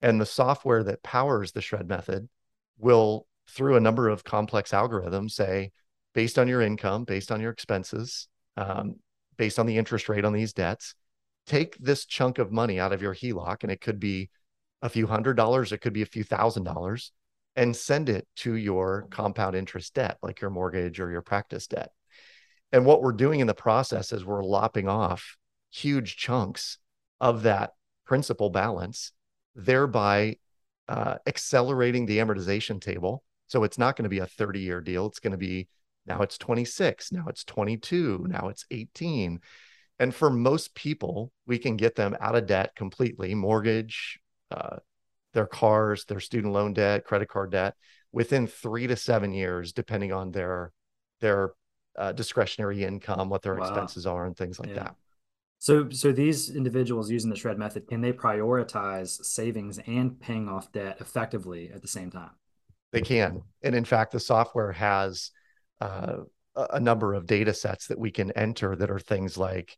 and 0.01 0.19
the 0.19 0.25
software 0.25 0.83
that 0.83 1.03
powers 1.03 1.51
the 1.51 1.61
shred 1.61 1.87
method 1.87 2.29
will, 2.77 3.27
through 3.47 3.75
a 3.75 3.81
number 3.81 4.09
of 4.09 4.23
complex 4.23 4.71
algorithms, 4.71 5.31
say, 5.31 5.71
based 6.13 6.39
on 6.39 6.47
your 6.47 6.61
income, 6.61 7.03
based 7.03 7.31
on 7.31 7.41
your 7.41 7.51
expenses, 7.51 8.27
um, 8.57 8.95
based 9.37 9.59
on 9.59 9.65
the 9.65 9.77
interest 9.77 10.09
rate 10.09 10.25
on 10.25 10.33
these 10.33 10.53
debts, 10.53 10.95
take 11.45 11.77
this 11.77 12.05
chunk 12.05 12.37
of 12.37 12.51
money 12.51 12.79
out 12.79 12.93
of 12.93 13.01
your 13.01 13.13
HELOC, 13.13 13.63
and 13.63 13.71
it 13.71 13.81
could 13.81 13.99
be 13.99 14.29
a 14.81 14.89
few 14.89 15.07
hundred 15.07 15.35
dollars, 15.35 15.71
it 15.71 15.79
could 15.79 15.93
be 15.93 16.01
a 16.01 16.07
few 16.07 16.23
thousand 16.23 16.63
dollars, 16.63 17.11
and 17.55 17.75
send 17.75 18.07
it 18.09 18.27
to 18.37 18.55
your 18.55 19.07
compound 19.09 19.55
interest 19.55 19.93
debt, 19.93 20.17
like 20.21 20.41
your 20.41 20.51
mortgage 20.51 20.99
or 20.99 21.11
your 21.11 21.21
practice 21.21 21.67
debt. 21.67 21.91
And 22.71 22.85
what 22.85 23.01
we're 23.01 23.13
doing 23.13 23.39
in 23.39 23.47
the 23.47 23.53
process 23.53 24.13
is 24.13 24.23
we're 24.23 24.43
lopping 24.43 24.87
off 24.87 25.37
huge 25.71 26.17
chunks 26.17 26.77
of 27.19 27.43
that 27.43 27.71
principal 28.05 28.49
balance 28.49 29.11
thereby 29.65 30.37
uh, 30.87 31.15
accelerating 31.27 32.05
the 32.05 32.17
amortization 32.17 32.81
table. 32.81 33.23
So 33.47 33.63
it's 33.63 33.77
not 33.77 33.95
going 33.95 34.03
to 34.03 34.09
be 34.09 34.19
a 34.19 34.27
30 34.27 34.59
year 34.59 34.81
deal. 34.81 35.05
It's 35.07 35.19
going 35.19 35.31
to 35.31 35.37
be 35.37 35.67
now 36.05 36.21
it's 36.21 36.37
26, 36.37 37.11
now 37.11 37.25
it's 37.27 37.43
22, 37.43 38.25
now 38.27 38.47
it's 38.47 38.65
18. 38.71 39.39
And 39.99 40.15
for 40.15 40.29
most 40.29 40.73
people, 40.73 41.31
we 41.45 41.59
can 41.59 41.77
get 41.77 41.95
them 41.95 42.15
out 42.19 42.35
of 42.35 42.47
debt 42.47 42.75
completely 42.75 43.35
mortgage, 43.35 44.19
uh, 44.49 44.77
their 45.33 45.45
cars, 45.45 46.05
their 46.05 46.19
student 46.19 46.53
loan 46.53 46.73
debt, 46.73 47.05
credit 47.05 47.27
card 47.27 47.51
debt 47.51 47.75
within 48.11 48.47
three 48.47 48.87
to 48.87 48.95
seven 48.95 49.31
years, 49.31 49.73
depending 49.73 50.11
on 50.11 50.31
their 50.31 50.71
their 51.21 51.51
uh, 51.97 52.11
discretionary 52.13 52.83
income, 52.83 53.29
what 53.29 53.41
their 53.41 53.55
wow. 53.55 53.67
expenses 53.67 54.07
are, 54.07 54.25
and 54.25 54.35
things 54.35 54.59
like 54.59 54.69
yeah. 54.69 54.75
that. 54.75 54.95
So, 55.59 55.89
so 55.89 56.13
these 56.13 56.49
individuals 56.55 57.11
using 57.11 57.29
the 57.29 57.35
shred 57.35 57.59
method, 57.59 57.87
can 57.87 57.99
they 57.99 58.13
prioritize 58.13 59.23
savings 59.25 59.77
and 59.85 60.19
paying 60.19 60.47
off 60.47 60.71
debt 60.71 60.97
effectively 61.01 61.69
at 61.73 61.81
the 61.81 61.87
same 61.87 62.09
time? 62.09 62.31
They 62.93 63.01
can, 63.01 63.43
and 63.61 63.75
in 63.75 63.85
fact, 63.85 64.13
the 64.13 64.21
software 64.21 64.71
has 64.71 65.31
uh, 65.81 66.19
a 66.55 66.79
number 66.79 67.13
of 67.13 67.27
data 67.27 67.53
sets 67.53 67.87
that 67.87 67.99
we 67.99 68.09
can 68.09 68.31
enter 68.31 68.75
that 68.75 68.89
are 68.89 68.99
things 68.99 69.37
like 69.37 69.75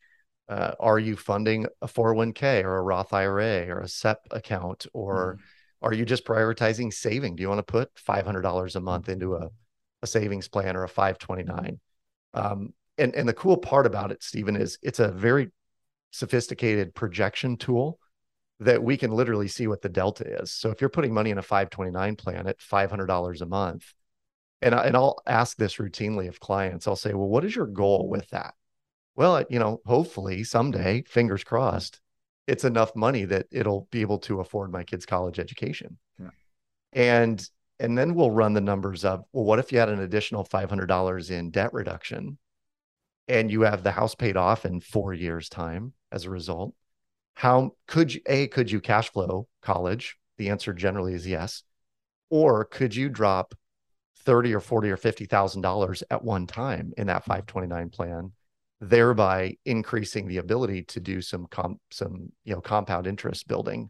uh, 0.47 0.73
are 0.79 0.99
you 0.99 1.15
funding 1.15 1.65
a 1.81 1.87
401k 1.87 2.63
or 2.63 2.77
a 2.77 2.81
Roth 2.81 3.13
IRA 3.13 3.67
or 3.67 3.79
a 3.79 3.87
SEP 3.87 4.19
account, 4.31 4.85
or 4.93 5.35
mm-hmm. 5.35 5.85
are 5.85 5.93
you 5.93 6.05
just 6.05 6.25
prioritizing 6.25 6.93
saving? 6.93 7.35
Do 7.35 7.41
you 7.41 7.49
want 7.49 7.59
to 7.59 7.63
put 7.63 7.93
$500 7.95 8.75
a 8.75 8.79
month 8.81 9.09
into 9.09 9.35
a, 9.35 9.49
a 10.03 10.07
savings 10.07 10.47
plan 10.47 10.75
or 10.75 10.83
a 10.83 10.89
529? 10.89 11.79
Um, 12.33 12.73
and, 12.97 13.15
and 13.15 13.27
the 13.27 13.33
cool 13.33 13.57
part 13.57 13.85
about 13.85 14.11
it, 14.11 14.21
Stephen, 14.21 14.55
is 14.55 14.77
it's 14.81 14.99
a 14.99 15.07
very 15.09 15.51
sophisticated 16.11 16.93
projection 16.93 17.57
tool 17.57 17.99
that 18.59 18.83
we 18.83 18.95
can 18.95 19.11
literally 19.11 19.47
see 19.47 19.65
what 19.67 19.81
the 19.81 19.89
delta 19.89 20.41
is. 20.41 20.51
So 20.51 20.69
if 20.69 20.81
you're 20.81 20.89
putting 20.89 21.13
money 21.13 21.31
in 21.31 21.39
a 21.39 21.43
529 21.43 22.15
plan 22.15 22.47
at 22.47 22.59
$500 22.59 23.41
a 23.41 23.45
month, 23.47 23.93
and, 24.61 24.75
I, 24.75 24.85
and 24.85 24.95
I'll 24.95 25.17
ask 25.25 25.57
this 25.57 25.77
routinely 25.77 26.27
of 26.27 26.39
clients, 26.39 26.87
I'll 26.87 26.95
say, 26.95 27.13
well, 27.13 27.27
what 27.27 27.43
is 27.43 27.55
your 27.55 27.65
goal 27.65 28.07
with 28.07 28.29
that? 28.29 28.53
Well, 29.15 29.43
you 29.49 29.57
know, 29.57 29.81
hopefully 29.85 30.43
someday, 30.43 31.03
fingers 31.07 31.43
crossed, 31.43 31.99
it's 32.47 32.63
enough 32.63 32.95
money 32.95 33.25
that 33.25 33.47
it'll 33.51 33.87
be 33.91 34.01
able 34.01 34.19
to 34.19 34.39
afford 34.39 34.71
my 34.71 34.83
kids' 34.83 35.05
college 35.05 35.39
education. 35.39 35.97
Yeah. 36.19 36.29
And 36.93 37.49
and 37.79 37.97
then 37.97 38.13
we'll 38.13 38.29
run 38.29 38.53
the 38.53 38.61
numbers 38.61 39.03
of, 39.03 39.23
well, 39.33 39.43
what 39.43 39.57
if 39.57 39.71
you 39.71 39.79
had 39.79 39.89
an 39.89 40.01
additional 40.01 40.45
$500 40.45 41.31
in 41.31 41.49
debt 41.49 41.73
reduction 41.73 42.37
and 43.27 43.51
you 43.51 43.61
have 43.61 43.83
the 43.83 43.91
house 43.91 44.15
paid 44.15 44.37
off 44.37 44.65
in 44.65 44.79
four 44.79 45.13
years' 45.13 45.49
time? 45.49 45.93
as 46.11 46.25
a 46.25 46.29
result? 46.29 46.73
How 47.35 47.75
could 47.87 48.13
you, 48.13 48.21
A, 48.27 48.47
could 48.47 48.69
you 48.69 48.81
cash 48.81 49.11
flow 49.11 49.47
college? 49.61 50.17
The 50.37 50.49
answer 50.49 50.73
generally 50.73 51.13
is 51.13 51.25
yes. 51.25 51.63
Or 52.29 52.65
could 52.65 52.95
you 52.95 53.09
drop 53.09 53.55
30 54.19 54.53
or 54.53 54.59
40 54.59 54.91
or 54.91 54.97
$50,000 54.97 56.03
at 56.09 56.23
one 56.23 56.47
time 56.47 56.93
in 56.97 57.07
that 57.07 57.25
529 57.25 57.89
plan, 57.89 58.31
thereby 58.79 59.57
increasing 59.65 60.27
the 60.27 60.37
ability 60.37 60.83
to 60.83 60.99
do 60.99 61.21
some 61.21 61.47
com- 61.47 61.79
some 61.91 62.31
you 62.43 62.53
know 62.53 62.61
compound 62.61 63.07
interest 63.07 63.47
building 63.47 63.89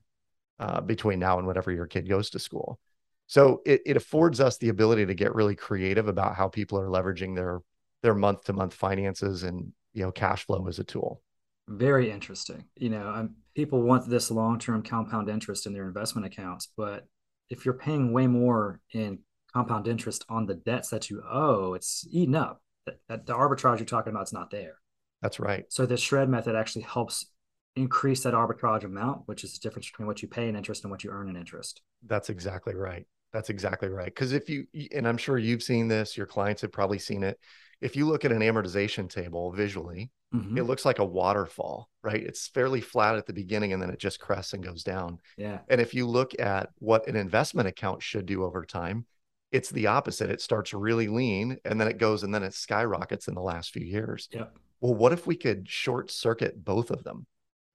uh, 0.60 0.82
between 0.82 1.20
now 1.20 1.38
and 1.38 1.48
whenever 1.48 1.72
your 1.72 1.88
kid 1.88 2.08
goes 2.08 2.30
to 2.30 2.39
school. 2.39 2.80
So 3.28 3.62
it, 3.65 3.82
it 3.86 3.98
affords 3.98 4.39
us 4.39 4.58
the 4.58 4.70
ability 4.70 5.06
to 5.06 5.13
get 5.13 5.36
really 5.36 5.56
creative 5.56 6.08
about 6.08 6.36
how 6.36 6.50
people 6.50 6.80
are 6.80 6.88
leveraging 6.88 7.36
their 7.36 7.62
their 8.02 8.16
month 8.16 8.46
to 8.46 8.54
month 8.54 8.74
finances 8.74 9.44
and 9.44 9.72
you 9.94 10.04
know 10.04 10.12
cash 10.12 10.46
flow 10.46 10.68
as 10.68 10.80
a 10.80 10.84
tool. 10.84 11.22
Very 11.68 12.12
interesting. 12.12 12.66
You 12.76 12.90
know, 12.90 13.08
um, 13.08 13.36
people 13.56 13.82
want 13.82 14.10
this 14.10 14.32
long 14.32 14.60
term 14.60 14.84
compound 14.84 15.30
interest 15.30 15.66
in 15.66 15.74
their 15.74 15.88
investment 15.88 16.28
accounts, 16.28 16.70
but 16.76 17.06
if 17.50 17.66
you're 17.66 17.74
paying 17.74 18.14
way 18.14 18.28
more 18.28 18.80
in 18.94 19.20
compound 19.54 19.88
interest 19.88 20.26
on 20.30 20.46
the 20.46 20.56
debts 20.56 20.90
that 20.90 21.10
you 21.10 21.22
owe, 21.30 21.74
it's 21.74 22.08
eaten 22.10 22.36
up. 22.36 22.62
That, 22.86 22.98
that 23.10 23.26
the 23.28 23.34
arbitrage 23.34 23.78
you're 23.78 23.86
talking 23.86 24.12
about 24.12 24.28
is 24.28 24.34
not 24.34 24.50
there. 24.50 24.76
That's 25.22 25.40
right. 25.40 25.66
So 25.70 25.86
the 25.86 25.98
shred 25.98 26.30
method 26.30 26.56
actually 26.56 26.82
helps 26.84 27.28
increase 27.76 28.24
that 28.24 28.34
arbitrage 28.34 28.84
amount, 28.84 29.28
which 29.28 29.44
is 29.44 29.54
the 29.54 29.60
difference 29.60 29.90
between 29.90 30.08
what 30.08 30.22
you 30.22 30.28
pay 30.28 30.50
in 30.50 30.56
interest 30.56 30.84
and 30.84 30.92
what 30.92 31.04
you 31.04 31.12
earn 31.12 31.30
in 31.30 31.36
interest. 31.36 31.82
That's 32.06 32.30
exactly 32.30 32.74
right. 32.74 33.06
That's 33.34 33.50
exactly 33.50 33.89
right. 33.89 34.06
Because 34.06 34.34
if 34.34 34.50
you, 34.50 34.65
and 34.94 35.08
I'm 35.08 35.17
sure 35.17 35.38
you've 35.38 35.63
seen 35.63 35.88
this, 35.88 36.17
your 36.17 36.26
clients 36.26 36.62
have 36.62 36.72
probably 36.72 37.00
seen 37.00 37.24
it. 37.24 37.39
If 37.80 37.96
you 37.96 38.06
look 38.08 38.26
at 38.26 38.32
an 38.32 38.41
amortization 38.41 39.10
table 39.10 39.52
visually, 39.52 40.12
Mm-hmm. 40.34 40.58
It 40.58 40.63
looks 40.63 40.86
like 40.86 41.00
a 41.00 41.06
waterfall, 41.06 41.89
right? 42.02 42.22
It's 42.22 42.48
fairly 42.48 42.80
flat 42.80 43.15
at 43.15 43.26
the 43.26 43.34
beginning 43.34 43.74
and 43.74 43.82
then 43.82 43.89
it 43.89 44.00
just 44.00 44.20
crests 44.20 44.54
and 44.54 44.63
goes 44.63 44.84
down. 44.84 45.20
Yeah. 45.38 45.60
And 45.67 45.82
if 45.82 45.94
you 45.94 46.08
look 46.08 46.39
at 46.39 46.70
what 46.80 47.08
an 47.08 47.17
investment 47.17 47.67
account 47.67 48.02
should 48.02 48.26
do 48.26 48.44
over 48.44 48.65
time, 48.65 49.06
it's 49.52 49.70
the 49.70 49.88
opposite. 49.88 50.30
It 50.30 50.39
starts 50.39 50.74
really 50.74 51.10
lean 51.10 51.58
and 51.65 51.80
then 51.80 51.89
it 51.89 51.98
goes 51.98 52.24
and 52.24 52.34
then 52.34 52.44
it 52.44 52.54
skyrockets 52.54 53.28
in 53.28 53.36
the 53.36 53.41
last 53.41 53.72
few 53.72 53.86
years. 53.86 54.30
Yeah. 54.32 54.46
Well, 54.80 54.94
what 54.94 55.12
if 55.12 55.28
we 55.28 55.36
could 55.36 55.67
short 55.67 56.10
circuit 56.10 56.63
both 56.63 56.91
of 56.91 57.04
them? 57.04 57.26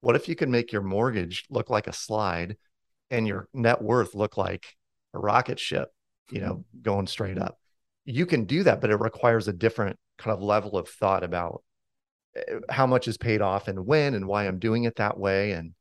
What 0.01 0.17
if 0.17 0.27
you 0.27 0.35
could 0.35 0.49
make 0.49 0.73
your 0.73 0.83
mortgage 0.83 1.45
look 1.51 1.69
like 1.69 1.87
a 1.87 1.93
slide 1.93 2.57
and 3.11 3.29
your 3.29 3.49
net 3.53 3.83
worth 3.83 4.15
look 4.15 4.39
like 4.39 4.77
a 5.17 5.19
rocket 5.19 5.59
ship, 5.59 5.89
you 6.31 6.41
know, 6.41 6.55
mm-hmm. 6.55 6.83
going 6.83 7.07
straight 7.07 7.39
up? 7.39 7.59
You 8.05 8.27
can 8.27 8.45
do 8.45 8.63
that, 8.63 8.81
but 8.81 8.91
it 8.91 9.01
requires 9.01 9.49
a 9.49 9.53
different 9.53 9.99
kind 10.19 10.35
of 10.37 10.43
level 10.43 10.77
of 10.77 10.89
thought 10.89 11.25
about 11.25 11.63
how 12.69 12.87
much 12.87 13.09
is 13.09 13.17
paid 13.17 13.41
off 13.41 13.69
and 13.69 13.87
when 13.87 14.15
and 14.15 14.27
why 14.27 14.47
I'm 14.47 14.59
doing 14.59 14.85
it 14.85 14.97
that 14.97 15.19
way. 15.19 15.53
And 15.53 15.73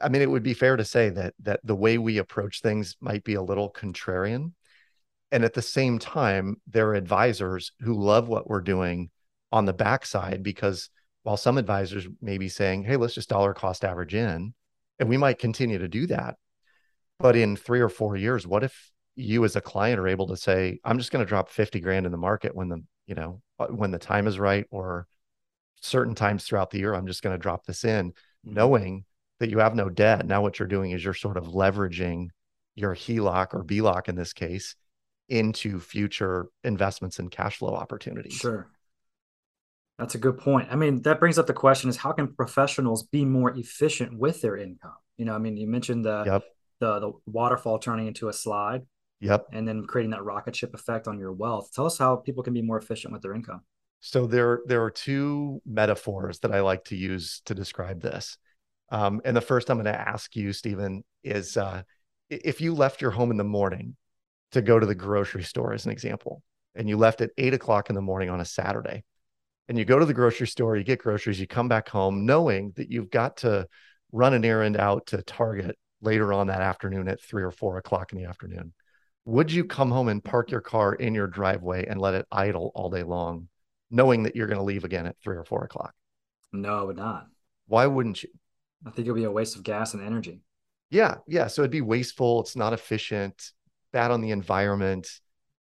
I 0.00 0.08
mean, 0.08 0.22
it 0.22 0.30
would 0.30 0.42
be 0.42 0.54
fair 0.54 0.76
to 0.76 0.84
say 0.84 1.10
that 1.10 1.34
that 1.40 1.60
the 1.64 1.74
way 1.74 1.98
we 1.98 2.18
approach 2.18 2.60
things 2.60 2.96
might 3.00 3.24
be 3.24 3.34
a 3.34 3.42
little 3.42 3.70
contrarian. 3.70 4.52
And 5.30 5.44
at 5.44 5.52
the 5.52 5.62
same 5.62 5.98
time, 5.98 6.56
there 6.66 6.88
are 6.88 6.94
advisors 6.94 7.72
who 7.80 7.92
love 7.92 8.28
what 8.28 8.48
we're 8.48 8.62
doing 8.62 9.10
on 9.52 9.66
the 9.66 9.74
backside 9.74 10.42
because 10.42 10.90
while 11.22 11.36
some 11.36 11.58
advisors 11.58 12.06
may 12.22 12.38
be 12.38 12.48
saying, 12.48 12.84
hey, 12.84 12.96
let's 12.96 13.14
just 13.14 13.28
dollar 13.28 13.52
cost 13.52 13.84
average 13.84 14.14
in, 14.14 14.54
and 14.98 15.08
we 15.08 15.18
might 15.18 15.38
continue 15.38 15.78
to 15.78 15.88
do 15.88 16.06
that. 16.06 16.36
But 17.18 17.36
in 17.36 17.56
three 17.56 17.80
or 17.80 17.88
four 17.88 18.16
years, 18.16 18.46
what 18.46 18.64
if 18.64 18.92
you 19.16 19.44
as 19.44 19.56
a 19.56 19.60
client 19.60 19.98
are 19.98 20.08
able 20.08 20.28
to 20.28 20.36
say, 20.36 20.78
I'm 20.84 20.98
just 20.98 21.10
going 21.10 21.24
to 21.24 21.28
drop 21.28 21.48
50 21.48 21.80
grand 21.80 22.06
in 22.06 22.12
the 22.12 22.18
market 22.18 22.54
when 22.54 22.68
the, 22.68 22.82
you 23.06 23.14
know, 23.14 23.42
when 23.68 23.90
the 23.90 23.98
time 23.98 24.26
is 24.26 24.38
right 24.38 24.66
or 24.70 25.08
certain 25.80 26.14
times 26.14 26.44
throughout 26.44 26.70
the 26.70 26.78
year, 26.78 26.94
I'm 26.94 27.06
just 27.06 27.22
going 27.22 27.34
to 27.34 27.42
drop 27.42 27.64
this 27.64 27.84
in, 27.84 28.10
mm-hmm. 28.10 28.54
knowing 28.54 29.04
that 29.40 29.50
you 29.50 29.58
have 29.58 29.74
no 29.74 29.88
debt. 29.88 30.26
Now, 30.26 30.42
what 30.42 30.58
you're 30.58 30.68
doing 30.68 30.92
is 30.92 31.04
you're 31.04 31.14
sort 31.14 31.36
of 31.36 31.46
leveraging 31.46 32.28
your 32.74 32.94
HELOC 32.94 33.54
or 33.54 33.64
BLOC 33.64 34.08
in 34.08 34.14
this 34.14 34.32
case 34.32 34.76
into 35.28 35.80
future 35.80 36.46
investments 36.64 37.18
and 37.18 37.30
cash 37.30 37.58
flow 37.58 37.74
opportunities. 37.74 38.34
Sure. 38.34 38.70
That's 39.98 40.14
a 40.14 40.18
good 40.18 40.38
point. 40.38 40.68
I 40.70 40.76
mean, 40.76 41.02
that 41.02 41.18
brings 41.18 41.38
up 41.38 41.48
the 41.48 41.52
question 41.52 41.90
is 41.90 41.96
how 41.96 42.12
can 42.12 42.28
professionals 42.28 43.02
be 43.02 43.24
more 43.24 43.50
efficient 43.50 44.16
with 44.16 44.40
their 44.40 44.56
income? 44.56 44.94
You 45.16 45.24
know, 45.24 45.34
I 45.34 45.38
mean, 45.38 45.56
you 45.56 45.66
mentioned 45.66 46.04
the 46.04 46.22
yep. 46.24 46.44
The 46.80 47.00
the 47.00 47.12
waterfall 47.26 47.78
turning 47.78 48.06
into 48.06 48.28
a 48.28 48.32
slide. 48.32 48.82
Yep. 49.20 49.46
And 49.52 49.66
then 49.66 49.84
creating 49.84 50.12
that 50.12 50.22
rocket 50.22 50.54
ship 50.54 50.74
effect 50.74 51.08
on 51.08 51.18
your 51.18 51.32
wealth. 51.32 51.70
Tell 51.74 51.86
us 51.86 51.98
how 51.98 52.16
people 52.16 52.44
can 52.44 52.54
be 52.54 52.62
more 52.62 52.78
efficient 52.78 53.12
with 53.12 53.22
their 53.22 53.34
income. 53.34 53.62
So 54.00 54.26
there 54.26 54.60
there 54.66 54.84
are 54.84 54.90
two 54.90 55.60
metaphors 55.66 56.38
that 56.40 56.52
I 56.52 56.60
like 56.60 56.84
to 56.84 56.96
use 56.96 57.42
to 57.46 57.54
describe 57.54 58.00
this. 58.00 58.38
Um, 58.90 59.20
and 59.24 59.36
the 59.36 59.40
first 59.40 59.70
I'm 59.70 59.76
going 59.76 59.92
to 59.92 60.08
ask 60.08 60.34
you, 60.36 60.52
Stephen, 60.52 61.04
is 61.24 61.56
uh, 61.56 61.82
if 62.30 62.60
you 62.60 62.74
left 62.74 63.02
your 63.02 63.10
home 63.10 63.30
in 63.30 63.36
the 63.36 63.44
morning 63.44 63.96
to 64.52 64.62
go 64.62 64.78
to 64.78 64.86
the 64.86 64.94
grocery 64.94 65.42
store, 65.42 65.74
as 65.74 65.84
an 65.84 65.92
example, 65.92 66.42
and 66.74 66.88
you 66.88 66.96
left 66.96 67.20
at 67.20 67.30
eight 67.36 67.54
o'clock 67.54 67.90
in 67.90 67.94
the 67.94 68.00
morning 68.00 68.30
on 68.30 68.40
a 68.40 68.44
Saturday, 68.44 69.04
and 69.68 69.76
you 69.76 69.84
go 69.84 69.98
to 69.98 70.06
the 70.06 70.14
grocery 70.14 70.46
store, 70.46 70.76
you 70.76 70.84
get 70.84 71.00
groceries, 71.00 71.40
you 71.40 71.46
come 71.46 71.68
back 71.68 71.88
home 71.88 72.24
knowing 72.24 72.72
that 72.76 72.90
you've 72.90 73.10
got 73.10 73.38
to 73.38 73.66
run 74.12 74.32
an 74.32 74.44
errand 74.44 74.76
out 74.76 75.06
to 75.06 75.20
Target 75.22 75.76
later 76.00 76.32
on 76.32 76.46
that 76.46 76.60
afternoon 76.60 77.08
at 77.08 77.20
three 77.20 77.42
or 77.42 77.50
four 77.50 77.76
o'clock 77.76 78.12
in 78.12 78.18
the 78.18 78.28
afternoon. 78.28 78.72
Would 79.24 79.52
you 79.52 79.64
come 79.64 79.90
home 79.90 80.08
and 80.08 80.24
park 80.24 80.50
your 80.50 80.60
car 80.60 80.94
in 80.94 81.14
your 81.14 81.26
driveway 81.26 81.86
and 81.86 82.00
let 82.00 82.14
it 82.14 82.26
idle 82.32 82.72
all 82.74 82.88
day 82.88 83.02
long, 83.02 83.48
knowing 83.90 84.22
that 84.22 84.34
you're 84.34 84.46
going 84.46 84.58
to 84.58 84.64
leave 84.64 84.84
again 84.84 85.06
at 85.06 85.18
three 85.22 85.36
or 85.36 85.44
four 85.44 85.64
o'clock? 85.64 85.92
No, 86.52 86.78
I 86.78 86.82
would 86.82 86.96
not. 86.96 87.26
Why 87.66 87.86
wouldn't 87.86 88.22
you? 88.22 88.30
I 88.86 88.90
think 88.90 89.06
it 89.06 89.10
would 89.10 89.18
be 89.18 89.24
a 89.24 89.30
waste 89.30 89.56
of 89.56 89.62
gas 89.62 89.92
and 89.92 90.02
energy. 90.02 90.40
Yeah, 90.90 91.16
yeah. 91.26 91.48
So 91.48 91.62
it'd 91.62 91.70
be 91.70 91.82
wasteful. 91.82 92.40
It's 92.40 92.56
not 92.56 92.72
efficient. 92.72 93.52
Bad 93.92 94.10
on 94.10 94.20
the 94.20 94.30
environment. 94.30 95.10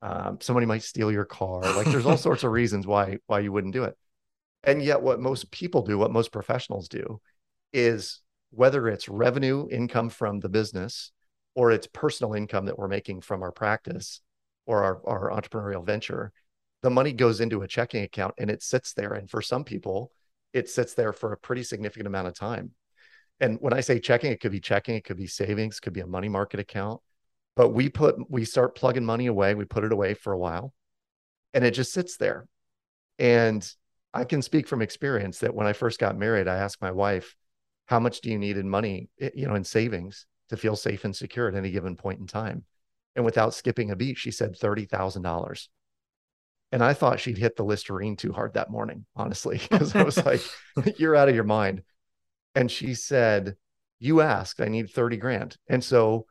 Um, 0.02 0.38
somebody 0.40 0.66
might 0.66 0.84
steal 0.84 1.12
your 1.12 1.26
car. 1.26 1.62
Like 1.62 1.88
there's 1.88 2.06
all 2.06 2.18
sorts 2.18 2.44
of 2.44 2.52
reasons 2.54 2.88
why 2.88 3.18
why 3.28 3.40
you 3.40 3.52
wouldn't 3.52 3.74
do 3.74 3.84
it. 3.84 3.98
And 4.64 4.82
yet, 4.82 5.02
what 5.02 5.20
most 5.20 5.52
people 5.52 5.82
do, 5.82 5.98
what 5.98 6.12
most 6.12 6.32
professionals 6.32 6.88
do, 6.88 7.20
is 7.74 8.22
whether 8.52 8.88
it's 8.88 9.08
revenue 9.08 9.68
income 9.70 10.10
from 10.10 10.40
the 10.40 10.50
business 10.50 11.12
or 11.56 11.72
it's 11.72 11.88
personal 11.88 12.34
income 12.34 12.66
that 12.66 12.78
we're 12.78 12.88
making 12.88 13.22
from 13.22 13.44
our 13.44 13.52
practice 13.52 14.22
or 14.66 14.84
our, 14.84 15.02
our 15.06 15.30
entrepreneurial 15.30 15.86
venture, 15.86 16.32
the 16.82 16.90
money 16.90 17.12
goes 17.12 17.42
into 17.42 17.62
a 17.62 17.68
checking 17.68 18.04
account 18.04 18.34
and 18.38 18.50
it 18.50 18.64
sits 18.64 18.94
there. 18.94 19.14
And 19.14 19.30
for 19.30 19.42
some 19.42 19.64
people, 19.64 20.12
it 20.54 20.70
sits 20.70 20.94
there 20.94 21.14
for 21.14 21.34
a 21.34 21.38
pretty 21.38 21.64
significant 21.64 22.08
amount 22.08 22.28
of 22.28 22.34
time. 22.34 22.72
And 23.40 23.58
when 23.62 23.74
I 23.74 23.82
say 23.82 24.00
checking, 24.00 24.32
it 24.32 24.42
could 24.42 24.52
be 24.52 24.60
checking, 24.60 24.96
it 24.96 25.04
could 25.04 25.18
be 25.18 25.28
savings, 25.28 25.80
could 25.80 25.94
be 25.94 26.02
a 26.02 26.08
money 26.08 26.30
market 26.30 26.60
account. 26.60 27.02
But 27.56 27.70
we 27.70 27.90
put 27.90 28.16
we 28.30 28.46
start 28.46 28.76
plugging 28.76 29.06
money 29.06 29.28
away, 29.28 29.56
we 29.56 29.66
put 29.66 29.84
it 29.84 29.92
away 29.92 30.14
for 30.14 30.34
a 30.34 30.38
while, 30.38 30.74
and 31.54 31.66
it 31.66 31.72
just 31.72 31.94
sits 31.94 32.18
there. 32.18 32.48
And 33.18 33.68
I 34.14 34.24
can 34.24 34.42
speak 34.42 34.68
from 34.68 34.82
experience 34.82 35.40
that 35.40 35.54
when 35.54 35.68
I 35.68 35.74
first 35.74 36.00
got 36.00 36.18
married, 36.18 36.48
I 36.48 36.58
asked 36.58 36.82
my 36.82 36.92
wife, 36.92 37.36
"How 37.90 38.00
much 38.00 38.22
do 38.22 38.30
you 38.30 38.40
need 38.40 38.58
in 38.58 38.70
money, 38.70 39.10
eh, 39.20 39.32
you 39.36 39.48
know, 39.48 39.56
in 39.56 39.64
savings 39.64 40.26
to 40.50 40.58
feel 40.58 40.76
safe 40.76 41.04
and 41.06 41.16
secure 41.16 41.48
at 41.48 41.56
any 41.56 41.72
given 41.72 41.96
point 41.96 42.20
in 42.20 42.28
time?" 42.28 42.64
And 43.16 43.26
without 43.26 43.54
skipping 43.54 43.92
a 43.92 43.96
beat, 43.96 44.18
she 44.18 44.32
said 44.32 44.56
thirty 44.58 44.86
thousand 44.86 45.24
dollars. 45.24 45.70
And 46.72 46.84
I 46.84 46.94
thought 46.94 47.20
she'd 47.20 47.38
hit 47.38 47.56
the 47.56 47.66
Listerine 47.66 48.16
too 48.16 48.32
hard 48.32 48.54
that 48.54 48.70
morning, 48.70 49.06
honestly, 49.16 49.60
because 49.70 49.96
I 49.96 50.04
was 50.04 50.24
like, 50.26 50.42
"You're 50.98 51.16
out 51.16 51.30
of 51.30 51.36
your 51.36 51.44
mind." 51.44 51.84
And 52.56 52.70
she 52.72 52.94
said, 52.94 53.56
You 54.00 54.22
asked, 54.22 54.62
I 54.62 54.68
need 54.68 54.90
30 54.90 55.18
grand. 55.18 55.58
And 55.68 55.84
so 55.84 56.26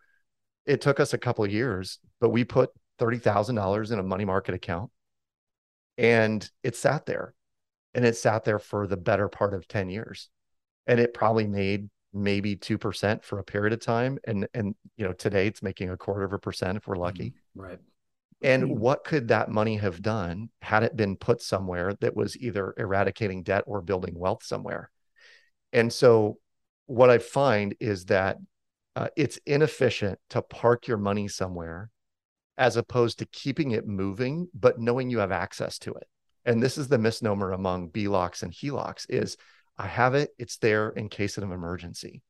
it 0.67 0.81
took 0.81 1.01
us 1.01 1.15
a 1.15 1.19
couple 1.19 1.47
years, 1.47 1.99
but 2.21 2.31
we 2.31 2.45
put 2.45 2.71
$30,000 2.99 3.93
in 3.93 3.99
a 3.99 4.03
money 4.03 4.25
market 4.25 4.55
account 4.55 4.91
and 5.97 6.49
it 6.63 6.77
sat 6.77 7.07
there 7.07 7.35
and 7.95 8.05
it 8.05 8.17
sat 8.17 8.45
there 8.45 8.59
for 8.59 8.87
the 8.87 8.97
better 8.97 9.29
part 9.29 9.55
of 9.55 9.69
10 9.69 9.89
years. 9.89 10.29
And 10.89 10.99
it 10.99 11.15
probably 11.15 11.47
made 11.47 11.89
maybe 12.13 12.57
2% 12.57 13.23
for 13.23 13.39
a 13.39 13.45
period 13.45 13.73
of 13.73 13.81
time. 13.81 14.19
And, 14.27 14.49
and, 14.55 14.75
you 14.97 15.05
know, 15.07 15.13
today 15.13 15.47
it's 15.47 15.63
making 15.63 15.91
a 15.91 15.97
quarter 15.97 16.25
of 16.25 16.33
a 16.33 16.39
percent 16.39 16.77
if 16.77 16.89
we're 16.89 16.97
lucky. 16.97 17.31
Mm-hmm. 17.31 17.61
Right. 17.61 17.79
And 18.43 18.79
what 18.79 19.05
could 19.05 19.29
that 19.29 19.51
money 19.51 19.77
have 19.77 20.01
done 20.01 20.51
had 20.63 20.85
it 20.85 20.97
been 20.97 21.17
put 21.17 21.43
somewhere 21.43 21.95
that 22.01 22.15
was 22.15 22.37
either 22.37 22.73
eradicating 22.77 23.43
debt 23.43 23.65
or 23.67 23.81
building 23.81 24.17
wealth 24.17 24.45
somewhere? 24.45 24.91
And 25.73 25.93
so 25.93 26.39
what 26.87 27.11
I 27.11 27.19
find 27.19 27.75
is 27.81 28.07
that 28.07 28.39
uh, 28.97 29.09
it's 29.17 29.39
inefficient 29.45 30.19
to 30.31 30.43
park 30.43 30.87
your 30.87 30.99
money 30.99 31.29
somewhere 31.29 31.91
as 32.57 32.77
opposed 32.77 33.19
to 33.21 33.27
keeping 33.27 33.73
it 33.73 33.87
moving, 33.87 34.49
but 34.55 34.81
knowing 34.81 35.11
you 35.11 35.19
have 35.19 35.33
access 35.33 35.79
to 35.79 35.93
it. 35.95 36.09
And 36.45 36.63
this 36.63 36.79
is 36.79 36.89
the 36.89 36.99
misnomer 36.99 37.53
among 37.53 37.91
BLOCs 37.91 38.43
and 38.43 38.53
HELOCs 38.53 39.07
is 39.09 39.37
I 39.79 39.87
have 39.87 40.15
it, 40.15 40.31
it's 40.39 40.59
there 40.59 40.91
in 40.91 41.09
case 41.09 41.39
of 41.39 41.45
an 41.45 41.53
emergency. 41.53 42.23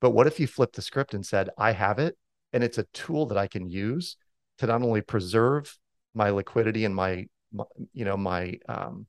But 0.00 0.10
what 0.10 0.26
if 0.26 0.40
you 0.40 0.46
flip 0.46 0.72
the 0.72 0.82
script 0.82 1.14
and 1.14 1.24
said, 1.24 1.50
I 1.58 1.72
have 1.72 1.98
it, 1.98 2.16
and 2.52 2.64
it's 2.64 2.78
a 2.78 2.86
tool 2.94 3.26
that 3.26 3.38
I 3.38 3.46
can 3.46 3.68
use 3.68 4.16
to 4.58 4.66
not 4.66 4.82
only 4.82 5.00
preserve 5.00 5.76
my 6.14 6.30
liquidity 6.30 6.84
and 6.84 6.94
my, 6.94 7.26
my 7.52 7.64
you 7.92 8.04
know, 8.04 8.16
my 8.16 8.58
um, 8.68 9.06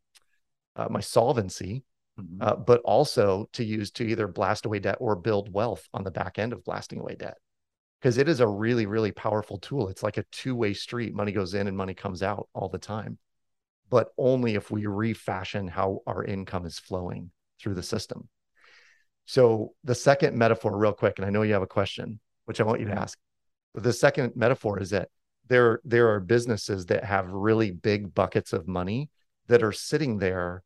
uh, 0.76 0.88
my 0.90 1.00
solvency, 1.00 1.84
mm-hmm. 2.20 2.42
uh, 2.42 2.56
but 2.56 2.82
also 2.82 3.48
to 3.54 3.64
use 3.64 3.92
to 3.92 4.04
either 4.04 4.28
blast 4.28 4.66
away 4.66 4.80
debt 4.80 4.98
or 5.00 5.16
build 5.16 5.54
wealth 5.54 5.88
on 5.94 6.04
the 6.04 6.12
back 6.12 6.38
end 6.38 6.54
of 6.54 6.64
blasting 6.64 7.00
away 7.00 7.16
debt. 7.16 7.38
Because 8.02 8.18
it 8.18 8.28
is 8.28 8.40
a 8.40 8.48
really, 8.48 8.86
really 8.86 9.12
powerful 9.12 9.58
tool. 9.58 9.88
It's 9.88 10.04
like 10.04 10.18
a 10.18 10.26
two 10.32 10.56
way 10.56 10.74
street. 10.74 11.16
Money 11.16 11.32
goes 11.32 11.54
in 11.54 11.68
and 11.68 11.78
money 11.78 11.94
comes 11.94 12.22
out 12.22 12.50
all 12.54 12.70
the 12.70 12.78
time, 12.78 13.18
but 13.90 14.10
only 14.18 14.56
if 14.56 14.70
we 14.70 14.86
refashion 14.86 15.68
how 15.68 16.00
our 16.06 16.24
income 16.24 16.66
is 16.66 16.78
flowing 16.78 17.32
through 17.60 17.76
the 17.76 17.84
system. 17.84 18.30
So, 19.26 19.74
the 19.84 19.96
second 19.96 20.38
metaphor, 20.38 20.78
real 20.78 20.94
quick, 20.94 21.18
and 21.18 21.26
I 21.26 21.32
know 21.32 21.42
you 21.42 21.54
have 21.54 21.62
a 21.64 21.68
question, 21.68 22.20
which 22.46 22.62
I 22.62 22.64
want 22.64 22.80
you 22.80 22.88
to 22.88 22.94
ask. 23.00 23.18
The 23.74 23.94
second 23.94 24.34
metaphor 24.36 24.80
is 24.80 24.92
that 24.92 25.10
there, 25.48 25.80
there 25.84 26.10
are 26.10 26.20
businesses 26.20 26.86
that 26.88 27.04
have 27.04 27.30
really 27.30 27.72
big 27.72 28.14
buckets 28.14 28.54
of 28.54 28.68
money 28.68 29.10
that 29.48 29.64
are 29.64 29.72
sitting 29.72 30.18
there 30.18 30.64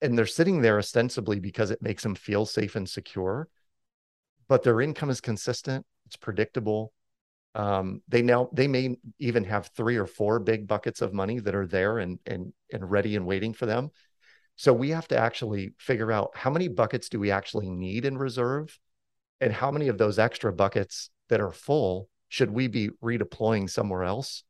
and 0.00 0.16
they're 0.16 0.26
sitting 0.26 0.60
there 0.60 0.78
ostensibly 0.78 1.40
because 1.40 1.70
it 1.70 1.82
makes 1.82 2.02
them 2.02 2.14
feel 2.14 2.46
safe 2.46 2.76
and 2.76 2.88
secure 2.88 3.48
but 4.48 4.62
their 4.62 4.80
income 4.80 5.10
is 5.10 5.20
consistent 5.20 5.84
it's 6.06 6.16
predictable 6.16 6.92
um, 7.54 8.02
they 8.08 8.22
now 8.22 8.48
they 8.52 8.68
may 8.68 8.96
even 9.18 9.42
have 9.44 9.70
three 9.74 9.96
or 9.96 10.06
four 10.06 10.38
big 10.38 10.68
buckets 10.68 11.02
of 11.02 11.12
money 11.12 11.40
that 11.40 11.54
are 11.54 11.66
there 11.66 11.98
and 11.98 12.18
and 12.26 12.52
and 12.72 12.90
ready 12.90 13.16
and 13.16 13.26
waiting 13.26 13.52
for 13.52 13.66
them 13.66 13.90
so 14.58 14.72
we 14.72 14.90
have 14.90 15.06
to 15.06 15.16
actually 15.16 15.72
figure 15.78 16.10
out 16.10 16.32
how 16.34 16.50
many 16.50 16.66
buckets 16.66 17.08
do 17.08 17.20
we 17.20 17.30
actually 17.30 17.70
need 17.70 18.04
in 18.04 18.18
reserve 18.18 18.76
and 19.40 19.52
how 19.52 19.70
many 19.70 19.86
of 19.86 19.98
those 19.98 20.18
extra 20.18 20.52
buckets 20.52 21.10
that 21.28 21.40
are 21.40 21.52
full 21.52 22.08
should 22.28 22.50
we 22.50 22.66
be 22.66 22.90
redeploying 23.00 23.70
somewhere 23.70 24.02
else 24.02 24.42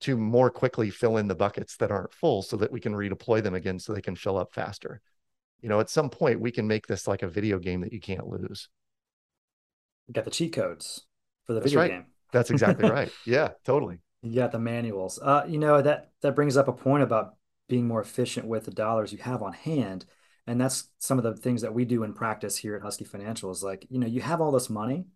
to 0.00 0.16
more 0.16 0.50
quickly 0.50 0.88
fill 0.88 1.18
in 1.18 1.28
the 1.28 1.34
buckets 1.34 1.76
that 1.76 1.90
aren't 1.90 2.14
full 2.14 2.40
so 2.40 2.56
that 2.56 2.72
we 2.72 2.80
can 2.80 2.94
redeploy 2.94 3.42
them 3.42 3.54
again 3.54 3.78
so 3.78 3.92
they 3.92 4.00
can 4.00 4.16
fill 4.16 4.38
up 4.38 4.54
faster. 4.54 5.02
You 5.60 5.68
know, 5.68 5.80
at 5.80 5.90
some 5.90 6.08
point 6.08 6.40
we 6.40 6.50
can 6.50 6.66
make 6.66 6.86
this 6.86 7.06
like 7.06 7.22
a 7.22 7.28
video 7.28 7.58
game 7.58 7.82
that 7.82 7.92
you 7.92 8.00
can't 8.00 8.26
lose. 8.26 8.70
You 10.06 10.14
got 10.14 10.24
the 10.24 10.30
cheat 10.30 10.54
codes 10.54 11.04
for 11.44 11.52
the 11.52 11.60
That's 11.60 11.72
video 11.72 11.80
right. 11.80 11.90
game. 11.90 12.06
That's 12.32 12.48
exactly 12.48 12.88
right. 12.90 13.12
Yeah, 13.26 13.50
totally. 13.66 13.98
You 14.22 14.34
got 14.34 14.52
the 14.52 14.58
manuals. 14.58 15.18
Uh, 15.18 15.44
you 15.46 15.58
know, 15.58 15.82
that 15.82 16.12
that 16.22 16.34
brings 16.34 16.56
up 16.56 16.68
a 16.68 16.72
point 16.72 17.02
about 17.02 17.34
being 17.68 17.86
more 17.86 18.00
efficient 18.00 18.46
with 18.46 18.64
the 18.64 18.70
dollars 18.70 19.12
you 19.12 19.18
have 19.18 19.42
on 19.42 19.52
hand. 19.52 20.04
And 20.46 20.60
that's 20.60 20.88
some 20.98 21.18
of 21.18 21.24
the 21.24 21.34
things 21.34 21.62
that 21.62 21.74
we 21.74 21.84
do 21.84 22.04
in 22.04 22.14
practice 22.14 22.56
here 22.56 22.76
at 22.76 22.82
Husky 22.82 23.04
Financial 23.04 23.50
is 23.50 23.62
like, 23.62 23.86
you 23.90 23.98
know, 23.98 24.06
you 24.06 24.20
have 24.20 24.40
all 24.40 24.52
this 24.52 24.70
money. 24.70 25.06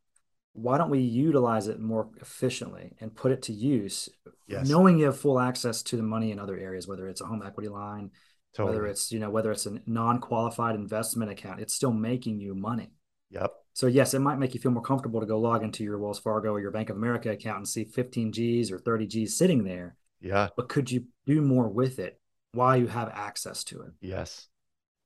Why 0.52 0.78
don't 0.78 0.90
we 0.90 0.98
utilize 0.98 1.68
it 1.68 1.78
more 1.78 2.08
efficiently 2.20 2.96
and 3.00 3.14
put 3.14 3.30
it 3.30 3.42
to 3.42 3.52
use? 3.52 4.08
Yes. 4.50 4.68
knowing 4.68 4.98
you 4.98 5.04
have 5.04 5.18
full 5.18 5.38
access 5.38 5.80
to 5.84 5.96
the 5.96 6.02
money 6.02 6.32
in 6.32 6.40
other 6.40 6.58
areas 6.58 6.88
whether 6.88 7.06
it's 7.06 7.20
a 7.20 7.24
home 7.24 7.40
equity 7.46 7.68
line 7.68 8.10
totally. 8.52 8.74
whether 8.76 8.86
it's 8.88 9.12
you 9.12 9.20
know 9.20 9.30
whether 9.30 9.52
it's 9.52 9.64
a 9.66 9.78
non-qualified 9.86 10.74
investment 10.74 11.30
account 11.30 11.60
it's 11.60 11.72
still 11.72 11.92
making 11.92 12.40
you 12.40 12.52
money. 12.54 12.90
Yep. 13.30 13.52
So 13.74 13.86
yes 13.86 14.12
it 14.12 14.18
might 14.18 14.40
make 14.40 14.54
you 14.54 14.60
feel 14.60 14.72
more 14.72 14.82
comfortable 14.82 15.20
to 15.20 15.26
go 15.26 15.38
log 15.38 15.62
into 15.62 15.84
your 15.84 15.98
wells 15.98 16.18
fargo 16.18 16.50
or 16.50 16.60
your 16.60 16.72
bank 16.72 16.90
of 16.90 16.96
america 16.96 17.30
account 17.30 17.58
and 17.58 17.68
see 17.68 17.84
15 17.84 18.32
g's 18.32 18.72
or 18.72 18.78
30 18.80 19.06
g's 19.06 19.38
sitting 19.38 19.62
there. 19.62 19.96
Yeah. 20.20 20.48
But 20.56 20.68
could 20.68 20.90
you 20.90 21.04
do 21.26 21.40
more 21.42 21.68
with 21.68 22.00
it 22.00 22.19
while 22.52 22.76
you 22.76 22.86
have 22.86 23.08
access 23.10 23.64
to 23.64 23.80
it 23.82 23.92
yes 24.00 24.48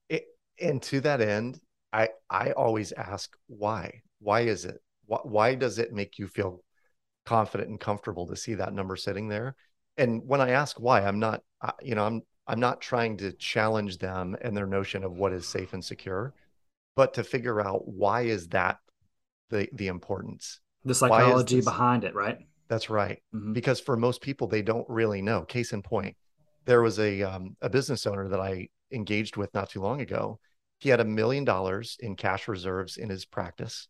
it, 0.09 0.25
and 0.59 0.81
to 0.81 0.99
that 1.01 1.21
end 1.21 1.59
i 1.93 2.09
i 2.29 2.51
always 2.51 2.91
ask 2.93 3.35
why 3.47 4.01
why 4.19 4.41
is 4.41 4.65
it 4.65 4.81
why 5.07 5.53
does 5.53 5.77
it 5.77 5.93
make 5.93 6.17
you 6.17 6.27
feel 6.27 6.63
confident 7.25 7.69
and 7.69 7.79
comfortable 7.79 8.27
to 8.27 8.35
see 8.35 8.55
that 8.55 8.73
number 8.73 8.95
sitting 8.95 9.27
there? 9.27 9.55
And 9.97 10.21
when 10.25 10.41
I 10.41 10.51
ask 10.51 10.79
why, 10.79 11.01
I'm 11.01 11.19
not, 11.19 11.41
you 11.81 11.95
know, 11.95 12.05
I'm 12.05 12.21
I'm 12.47 12.59
not 12.59 12.81
trying 12.81 13.17
to 13.17 13.31
challenge 13.33 13.97
them 13.97 14.35
and 14.41 14.55
their 14.55 14.67
notion 14.67 15.03
of 15.03 15.13
what 15.13 15.33
is 15.33 15.47
safe 15.47 15.73
and 15.73 15.83
secure, 15.83 16.33
but 16.95 17.15
to 17.15 17.23
figure 17.23 17.59
out 17.59 17.87
why 17.87 18.23
is 18.23 18.47
that 18.49 18.77
the 19.49 19.67
the 19.73 19.87
importance. 19.87 20.59
The 20.83 20.93
psychology 20.93 21.61
behind 21.61 22.03
it, 22.03 22.13
right? 22.13 22.37
That's 22.67 22.89
right. 22.89 23.21
Mm-hmm. 23.33 23.53
Because 23.53 23.79
for 23.79 23.95
most 23.95 24.21
people, 24.21 24.47
they 24.47 24.61
don't 24.61 24.87
really 24.89 25.21
know. 25.21 25.43
Case 25.43 25.73
in 25.73 25.81
point, 25.81 26.15
there 26.65 26.81
was 26.81 26.99
a 26.99 27.23
um, 27.23 27.55
a 27.61 27.69
business 27.69 28.05
owner 28.05 28.27
that 28.29 28.39
I 28.39 28.69
engaged 28.91 29.37
with 29.37 29.53
not 29.53 29.69
too 29.69 29.81
long 29.81 30.01
ago, 30.01 30.39
he 30.79 30.89
had 30.89 30.99
a 30.99 31.05
million 31.05 31.43
dollars 31.43 31.97
in 31.99 32.15
cash 32.15 32.47
reserves 32.47 32.97
in 32.97 33.09
his 33.09 33.25
practice. 33.25 33.87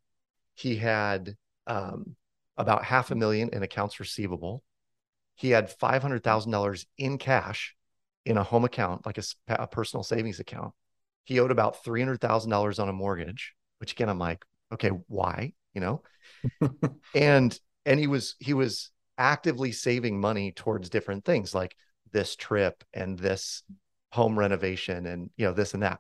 He 0.54 0.78
had 0.78 1.36
um, 1.68 2.16
about 2.58 2.84
half 2.84 3.12
a 3.12 3.16
million 3.16 3.50
in 3.52 3.64
accounts 3.64 4.00
receivable. 4.00 4.64
He 5.36 5.50
had 5.50 5.78
$500,000 5.78 6.86
in 6.98 7.18
cash 7.18 7.76
in 8.26 8.38
a 8.38 8.44
home 8.44 8.64
account, 8.64 9.06
like 9.06 9.18
a, 9.18 9.24
a 9.50 9.68
personal 9.68 10.04
savings 10.04 10.40
account. 10.40 10.74
He 11.26 11.40
owed 11.40 11.52
about 11.52 11.84
$300,000 11.84 12.80
on 12.80 12.90
a 12.90 12.94
mortgage, 12.94 13.54
which 13.80 13.92
again, 13.92 14.10
I'm 14.10 14.20
like, 14.20 14.46
okay, 14.72 14.90
why? 15.08 15.54
You 15.74 15.82
know? 15.82 16.02
and, 17.16 17.60
and 17.86 18.00
he 18.00 18.08
was, 18.08 18.36
he 18.40 18.54
was 18.54 18.92
actively 19.18 19.72
saving 19.72 20.20
money 20.20 20.52
towards 20.52 20.90
different 20.90 21.26
things 21.26 21.54
like 21.54 21.76
this 22.16 22.38
trip 22.38 22.82
and 22.94 23.20
this 23.20 23.62
home 24.14 24.40
renovation 24.40 25.06
and, 25.06 25.30
you 25.36 25.46
know, 25.46 25.52
this 25.52 25.74
and 25.74 25.84
that. 25.84 26.00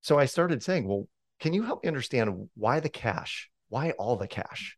So 0.00 0.18
I 0.18 0.24
started 0.24 0.60
saying, 0.60 0.88
well, 0.88 1.06
can 1.38 1.52
you 1.52 1.62
help 1.62 1.84
me 1.84 1.88
understand 1.88 2.48
why 2.56 2.80
the 2.80 2.88
cash? 2.88 3.48
Why 3.68 3.92
all 3.92 4.16
the 4.16 4.26
cash? 4.26 4.76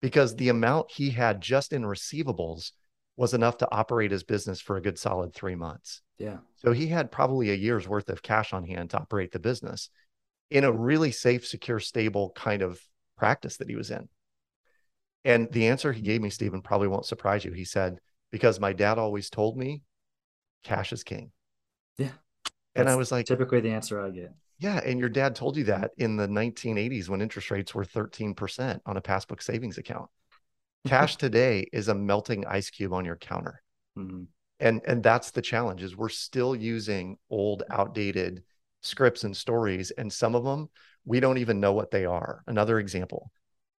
Because 0.00 0.36
the 0.36 0.50
amount 0.50 0.92
he 0.92 1.10
had 1.10 1.40
just 1.40 1.72
in 1.72 1.82
receivables 1.82 2.70
was 3.16 3.34
enough 3.34 3.58
to 3.58 3.74
operate 3.74 4.12
his 4.12 4.22
business 4.22 4.60
for 4.60 4.76
a 4.76 4.80
good 4.80 5.00
solid 5.00 5.34
three 5.34 5.56
months. 5.56 6.00
Yeah. 6.18 6.36
So 6.58 6.70
he 6.70 6.86
had 6.86 7.10
probably 7.10 7.50
a 7.50 7.54
year's 7.54 7.88
worth 7.88 8.08
of 8.08 8.22
cash 8.22 8.52
on 8.52 8.64
hand 8.64 8.90
to 8.90 8.98
operate 8.98 9.32
the 9.32 9.40
business 9.40 9.90
in 10.48 10.62
a 10.62 10.70
really 10.70 11.10
safe, 11.10 11.44
secure, 11.44 11.80
stable 11.80 12.30
kind 12.36 12.62
of 12.62 12.80
practice 13.18 13.56
that 13.56 13.68
he 13.68 13.74
was 13.74 13.90
in. 13.90 14.08
And 15.24 15.50
the 15.50 15.66
answer 15.66 15.92
he 15.92 16.02
gave 16.02 16.22
me, 16.22 16.30
Stephen, 16.30 16.62
probably 16.62 16.86
won't 16.86 17.04
surprise 17.04 17.44
you. 17.44 17.52
He 17.52 17.64
said, 17.64 17.98
because 18.30 18.60
my 18.60 18.72
dad 18.72 18.98
always 18.98 19.28
told 19.28 19.56
me 19.56 19.82
cash 20.64 20.92
is 20.92 21.04
king. 21.04 21.30
Yeah. 21.96 22.10
And 22.74 22.88
I 22.88 22.96
was 22.96 23.12
like, 23.12 23.26
typically 23.26 23.60
the 23.60 23.70
answer 23.70 24.00
I 24.00 24.10
get. 24.10 24.32
Yeah. 24.58 24.80
And 24.84 24.98
your 24.98 25.08
dad 25.08 25.36
told 25.36 25.56
you 25.56 25.64
that 25.64 25.92
in 25.96 26.16
the 26.16 26.26
1980s 26.26 27.08
when 27.08 27.20
interest 27.20 27.50
rates 27.50 27.74
were 27.74 27.84
13% 27.84 28.80
on 28.84 28.96
a 28.96 29.00
passbook 29.00 29.42
savings 29.42 29.78
account. 29.78 30.08
Cash 30.86 31.16
today 31.16 31.66
is 31.72 31.88
a 31.88 31.94
melting 31.94 32.44
ice 32.46 32.70
cube 32.70 32.92
on 32.92 33.04
your 33.04 33.16
counter. 33.16 33.62
Mm-hmm. 33.96 34.24
And 34.60 34.80
and 34.86 35.02
that's 35.02 35.30
the 35.30 35.42
challenge 35.42 35.82
is 35.82 35.96
we're 35.96 36.08
still 36.08 36.54
using 36.54 37.16
old 37.28 37.64
outdated 37.70 38.42
scripts 38.82 39.24
and 39.24 39.36
stories 39.36 39.90
and 39.92 40.12
some 40.12 40.34
of 40.34 40.44
them 40.44 40.68
we 41.04 41.20
don't 41.20 41.38
even 41.38 41.60
know 41.60 41.72
what 41.72 41.90
they 41.90 42.04
are. 42.04 42.42
Another 42.46 42.78
example. 42.78 43.30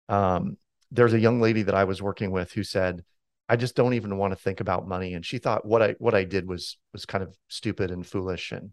Um, 0.09 0.57
there's 0.91 1.13
a 1.13 1.19
young 1.19 1.41
lady 1.41 1.63
that 1.63 1.75
I 1.75 1.85
was 1.85 2.01
working 2.01 2.31
with 2.31 2.51
who 2.51 2.63
said, 2.63 3.03
I 3.47 3.55
just 3.55 3.75
don't 3.75 3.93
even 3.93 4.17
want 4.17 4.31
to 4.31 4.39
think 4.39 4.59
about 4.59 4.87
money. 4.87 5.13
And 5.13 5.25
she 5.25 5.37
thought 5.37 5.65
what 5.65 5.81
I 5.81 5.95
what 5.99 6.15
I 6.15 6.23
did 6.23 6.47
was 6.47 6.77
was 6.93 7.05
kind 7.05 7.23
of 7.23 7.37
stupid 7.47 7.91
and 7.91 8.05
foolish. 8.05 8.51
And 8.51 8.71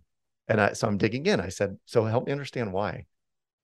and 0.48 0.60
I 0.60 0.72
so 0.72 0.88
I'm 0.88 0.98
digging 0.98 1.26
in. 1.26 1.40
I 1.40 1.48
said, 1.48 1.76
so 1.84 2.04
help 2.04 2.26
me 2.26 2.32
understand 2.32 2.72
why. 2.72 3.06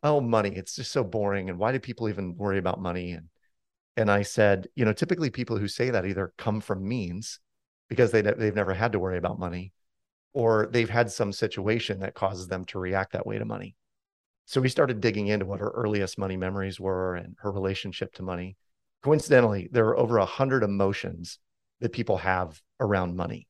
Oh, 0.02 0.20
money. 0.20 0.50
It's 0.50 0.76
just 0.76 0.92
so 0.92 1.02
boring. 1.02 1.50
And 1.50 1.58
why 1.58 1.72
do 1.72 1.80
people 1.80 2.08
even 2.08 2.36
worry 2.36 2.58
about 2.58 2.80
money? 2.80 3.12
And 3.12 3.28
and 3.96 4.10
I 4.10 4.22
said, 4.22 4.68
you 4.76 4.84
know, 4.84 4.92
typically 4.92 5.30
people 5.30 5.58
who 5.58 5.68
say 5.68 5.90
that 5.90 6.06
either 6.06 6.32
come 6.38 6.60
from 6.60 6.86
means 6.86 7.40
because 7.88 8.12
they 8.12 8.22
they've 8.22 8.54
never 8.54 8.74
had 8.74 8.92
to 8.92 8.98
worry 8.98 9.18
about 9.18 9.40
money, 9.40 9.72
or 10.34 10.68
they've 10.70 10.90
had 10.90 11.10
some 11.10 11.32
situation 11.32 12.00
that 12.00 12.14
causes 12.14 12.48
them 12.48 12.64
to 12.66 12.78
react 12.78 13.12
that 13.12 13.26
way 13.26 13.38
to 13.38 13.44
money. 13.44 13.74
So 14.44 14.60
we 14.60 14.68
started 14.68 15.00
digging 15.00 15.26
into 15.26 15.46
what 15.46 15.60
her 15.60 15.70
earliest 15.74 16.16
money 16.18 16.36
memories 16.36 16.78
were 16.78 17.16
and 17.16 17.34
her 17.40 17.50
relationship 17.50 18.14
to 18.14 18.22
money. 18.22 18.56
Coincidentally, 19.02 19.68
there 19.70 19.86
are 19.86 19.98
over 19.98 20.18
a 20.18 20.24
hundred 20.24 20.62
emotions 20.62 21.38
that 21.80 21.92
people 21.92 22.18
have 22.18 22.60
around 22.80 23.16
money. 23.16 23.46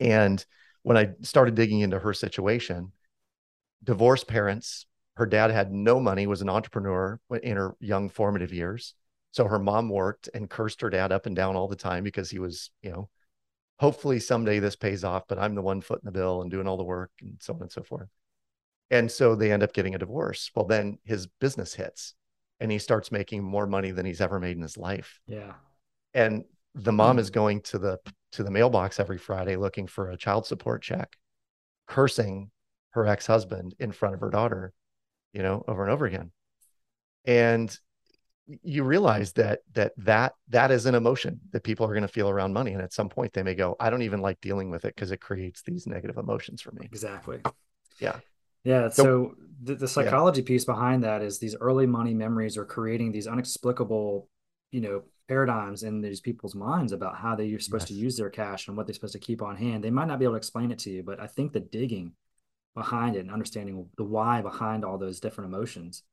And 0.00 0.44
when 0.82 0.96
I 0.96 1.10
started 1.22 1.54
digging 1.54 1.80
into 1.80 1.98
her 1.98 2.14
situation, 2.14 2.92
divorced 3.82 4.26
parents, 4.26 4.86
her 5.16 5.26
dad 5.26 5.50
had 5.50 5.72
no 5.72 6.00
money, 6.00 6.26
was 6.26 6.42
an 6.42 6.48
entrepreneur 6.48 7.20
in 7.42 7.56
her 7.56 7.74
young 7.80 8.08
formative 8.08 8.52
years. 8.52 8.94
So 9.32 9.44
her 9.44 9.58
mom 9.58 9.88
worked 9.88 10.28
and 10.32 10.48
cursed 10.48 10.80
her 10.80 10.90
dad 10.90 11.12
up 11.12 11.26
and 11.26 11.36
down 11.36 11.56
all 11.56 11.68
the 11.68 11.76
time 11.76 12.04
because 12.04 12.30
he 12.30 12.38
was, 12.38 12.70
you 12.82 12.90
know, 12.90 13.08
hopefully 13.78 14.20
someday 14.20 14.58
this 14.58 14.76
pays 14.76 15.04
off, 15.04 15.24
but 15.28 15.38
I'm 15.38 15.54
the 15.54 15.62
one 15.62 15.80
footing 15.80 16.04
the 16.04 16.12
bill 16.12 16.40
and 16.42 16.50
doing 16.50 16.66
all 16.66 16.76
the 16.76 16.84
work 16.84 17.10
and 17.20 17.36
so 17.40 17.54
on 17.54 17.62
and 17.62 17.72
so 17.72 17.82
forth. 17.82 18.08
And 18.90 19.10
so 19.10 19.34
they 19.34 19.52
end 19.52 19.62
up 19.62 19.74
getting 19.74 19.94
a 19.94 19.98
divorce. 19.98 20.50
Well, 20.54 20.64
then 20.64 20.98
his 21.04 21.26
business 21.26 21.74
hits 21.74 22.14
and 22.60 22.70
he 22.70 22.78
starts 22.78 23.12
making 23.12 23.42
more 23.42 23.66
money 23.66 23.90
than 23.90 24.06
he's 24.06 24.20
ever 24.20 24.40
made 24.40 24.56
in 24.56 24.62
his 24.62 24.76
life. 24.76 25.20
Yeah. 25.26 25.54
And 26.14 26.44
the 26.74 26.92
mom 26.92 27.16
mm. 27.16 27.20
is 27.20 27.30
going 27.30 27.62
to 27.62 27.78
the 27.78 27.98
to 28.32 28.42
the 28.42 28.50
mailbox 28.50 29.00
every 29.00 29.18
Friday 29.18 29.56
looking 29.56 29.86
for 29.86 30.10
a 30.10 30.16
child 30.16 30.46
support 30.46 30.82
check, 30.82 31.16
cursing 31.86 32.50
her 32.90 33.06
ex-husband 33.06 33.74
in 33.78 33.92
front 33.92 34.14
of 34.14 34.20
her 34.20 34.30
daughter, 34.30 34.72
you 35.32 35.42
know, 35.42 35.64
over 35.66 35.82
and 35.82 35.92
over 35.92 36.06
again. 36.06 36.30
And 37.24 37.76
you 38.62 38.82
realize 38.82 39.32
that 39.34 39.60
that 39.74 39.92
that 39.98 40.34
that 40.48 40.70
is 40.70 40.86
an 40.86 40.94
emotion 40.94 41.40
that 41.52 41.62
people 41.62 41.84
are 41.86 41.92
going 41.92 42.02
to 42.02 42.08
feel 42.08 42.30
around 42.30 42.52
money 42.52 42.72
and 42.72 42.80
at 42.80 42.92
some 42.92 43.08
point 43.08 43.32
they 43.34 43.42
may 43.42 43.54
go 43.54 43.76
i 43.78 43.90
don't 43.90 44.00
even 44.00 44.20
like 44.20 44.40
dealing 44.40 44.70
with 44.70 44.86
it 44.86 44.94
because 44.94 45.10
it 45.10 45.20
creates 45.20 45.60
these 45.62 45.86
negative 45.86 46.16
emotions 46.16 46.62
for 46.62 46.72
me 46.72 46.80
exactly 46.82 47.40
yeah 48.00 48.18
yeah 48.64 48.88
so, 48.88 49.34
the, 49.62 49.74
the, 49.74 49.88
psychology 49.88 50.40
yeah. 50.40 50.46
piece 50.46 50.64
behind 50.64 51.02
that 51.02 51.22
is 51.22 51.38
these 51.38 51.56
early 51.60 51.86
money 51.86 52.14
memories 52.14 52.56
are 52.56 52.64
creating 52.64 53.10
these 53.10 53.26
inexplicable 53.26 54.28
you 54.70 54.80
know 54.80 55.02
paradigms 55.28 55.82
in 55.82 56.00
these 56.00 56.20
people's 56.20 56.54
minds 56.54 56.92
about 56.92 57.16
how 57.16 57.34
they're 57.34 57.58
supposed 57.58 57.90
yes. 57.90 57.96
to 57.96 58.02
use 58.02 58.16
their 58.16 58.30
cash 58.30 58.68
and 58.68 58.76
what 58.76 58.86
they're 58.86 58.94
supposed 58.94 59.12
to 59.12 59.18
keep 59.18 59.42
on 59.42 59.56
hand 59.56 59.82
they 59.82 59.90
might 59.90 60.06
not 60.08 60.18
be 60.18 60.24
able 60.24 60.34
to 60.34 60.38
explain 60.38 60.70
it 60.70 60.78
to 60.78 60.90
you 60.90 61.02
but 61.02 61.20
i 61.20 61.26
think 61.26 61.52
the 61.52 61.60
digging 61.60 62.12
behind 62.74 63.16
it 63.16 63.20
and 63.20 63.30
understanding 63.30 63.86
the 63.96 64.04
why 64.04 64.40
behind 64.40 64.84
all 64.84 64.96
those 64.96 65.20
different 65.20 65.48
emotions 65.48 66.04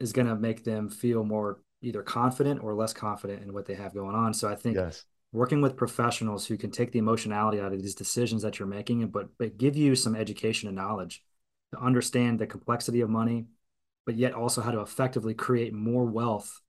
is 0.00 0.12
going 0.12 0.28
to 0.28 0.36
make 0.36 0.64
them 0.64 0.88
feel 0.88 1.24
more 1.24 1.60
either 1.82 2.02
confident 2.02 2.62
or 2.62 2.74
less 2.74 2.92
confident 2.92 3.42
in 3.42 3.52
what 3.52 3.66
they 3.66 3.74
have 3.74 3.94
going 3.94 4.14
on. 4.14 4.34
So 4.34 4.48
I 4.48 4.54
think 4.54 4.76
yes. 4.76 5.04
working 5.32 5.60
with 5.60 5.76
professionals 5.76 6.46
who 6.46 6.56
can 6.56 6.70
take 6.70 6.92
the 6.92 6.98
emotionality 6.98 7.60
out 7.60 7.72
of 7.72 7.80
these 7.80 7.94
decisions 7.94 8.42
that 8.42 8.58
you're 8.58 8.68
making, 8.68 9.06
but 9.08 9.28
but 9.38 9.58
give 9.58 9.76
you 9.76 9.94
some 9.94 10.16
education 10.16 10.68
and 10.68 10.76
knowledge 10.76 11.22
to 11.72 11.80
understand 11.80 12.38
the 12.38 12.46
complexity 12.46 13.00
of 13.00 13.10
money, 13.10 13.46
but 14.06 14.16
yet 14.16 14.32
also 14.32 14.60
how 14.60 14.70
to 14.70 14.80
effectively 14.80 15.34
create 15.34 15.72
more 15.72 16.04
wealth 16.04 16.60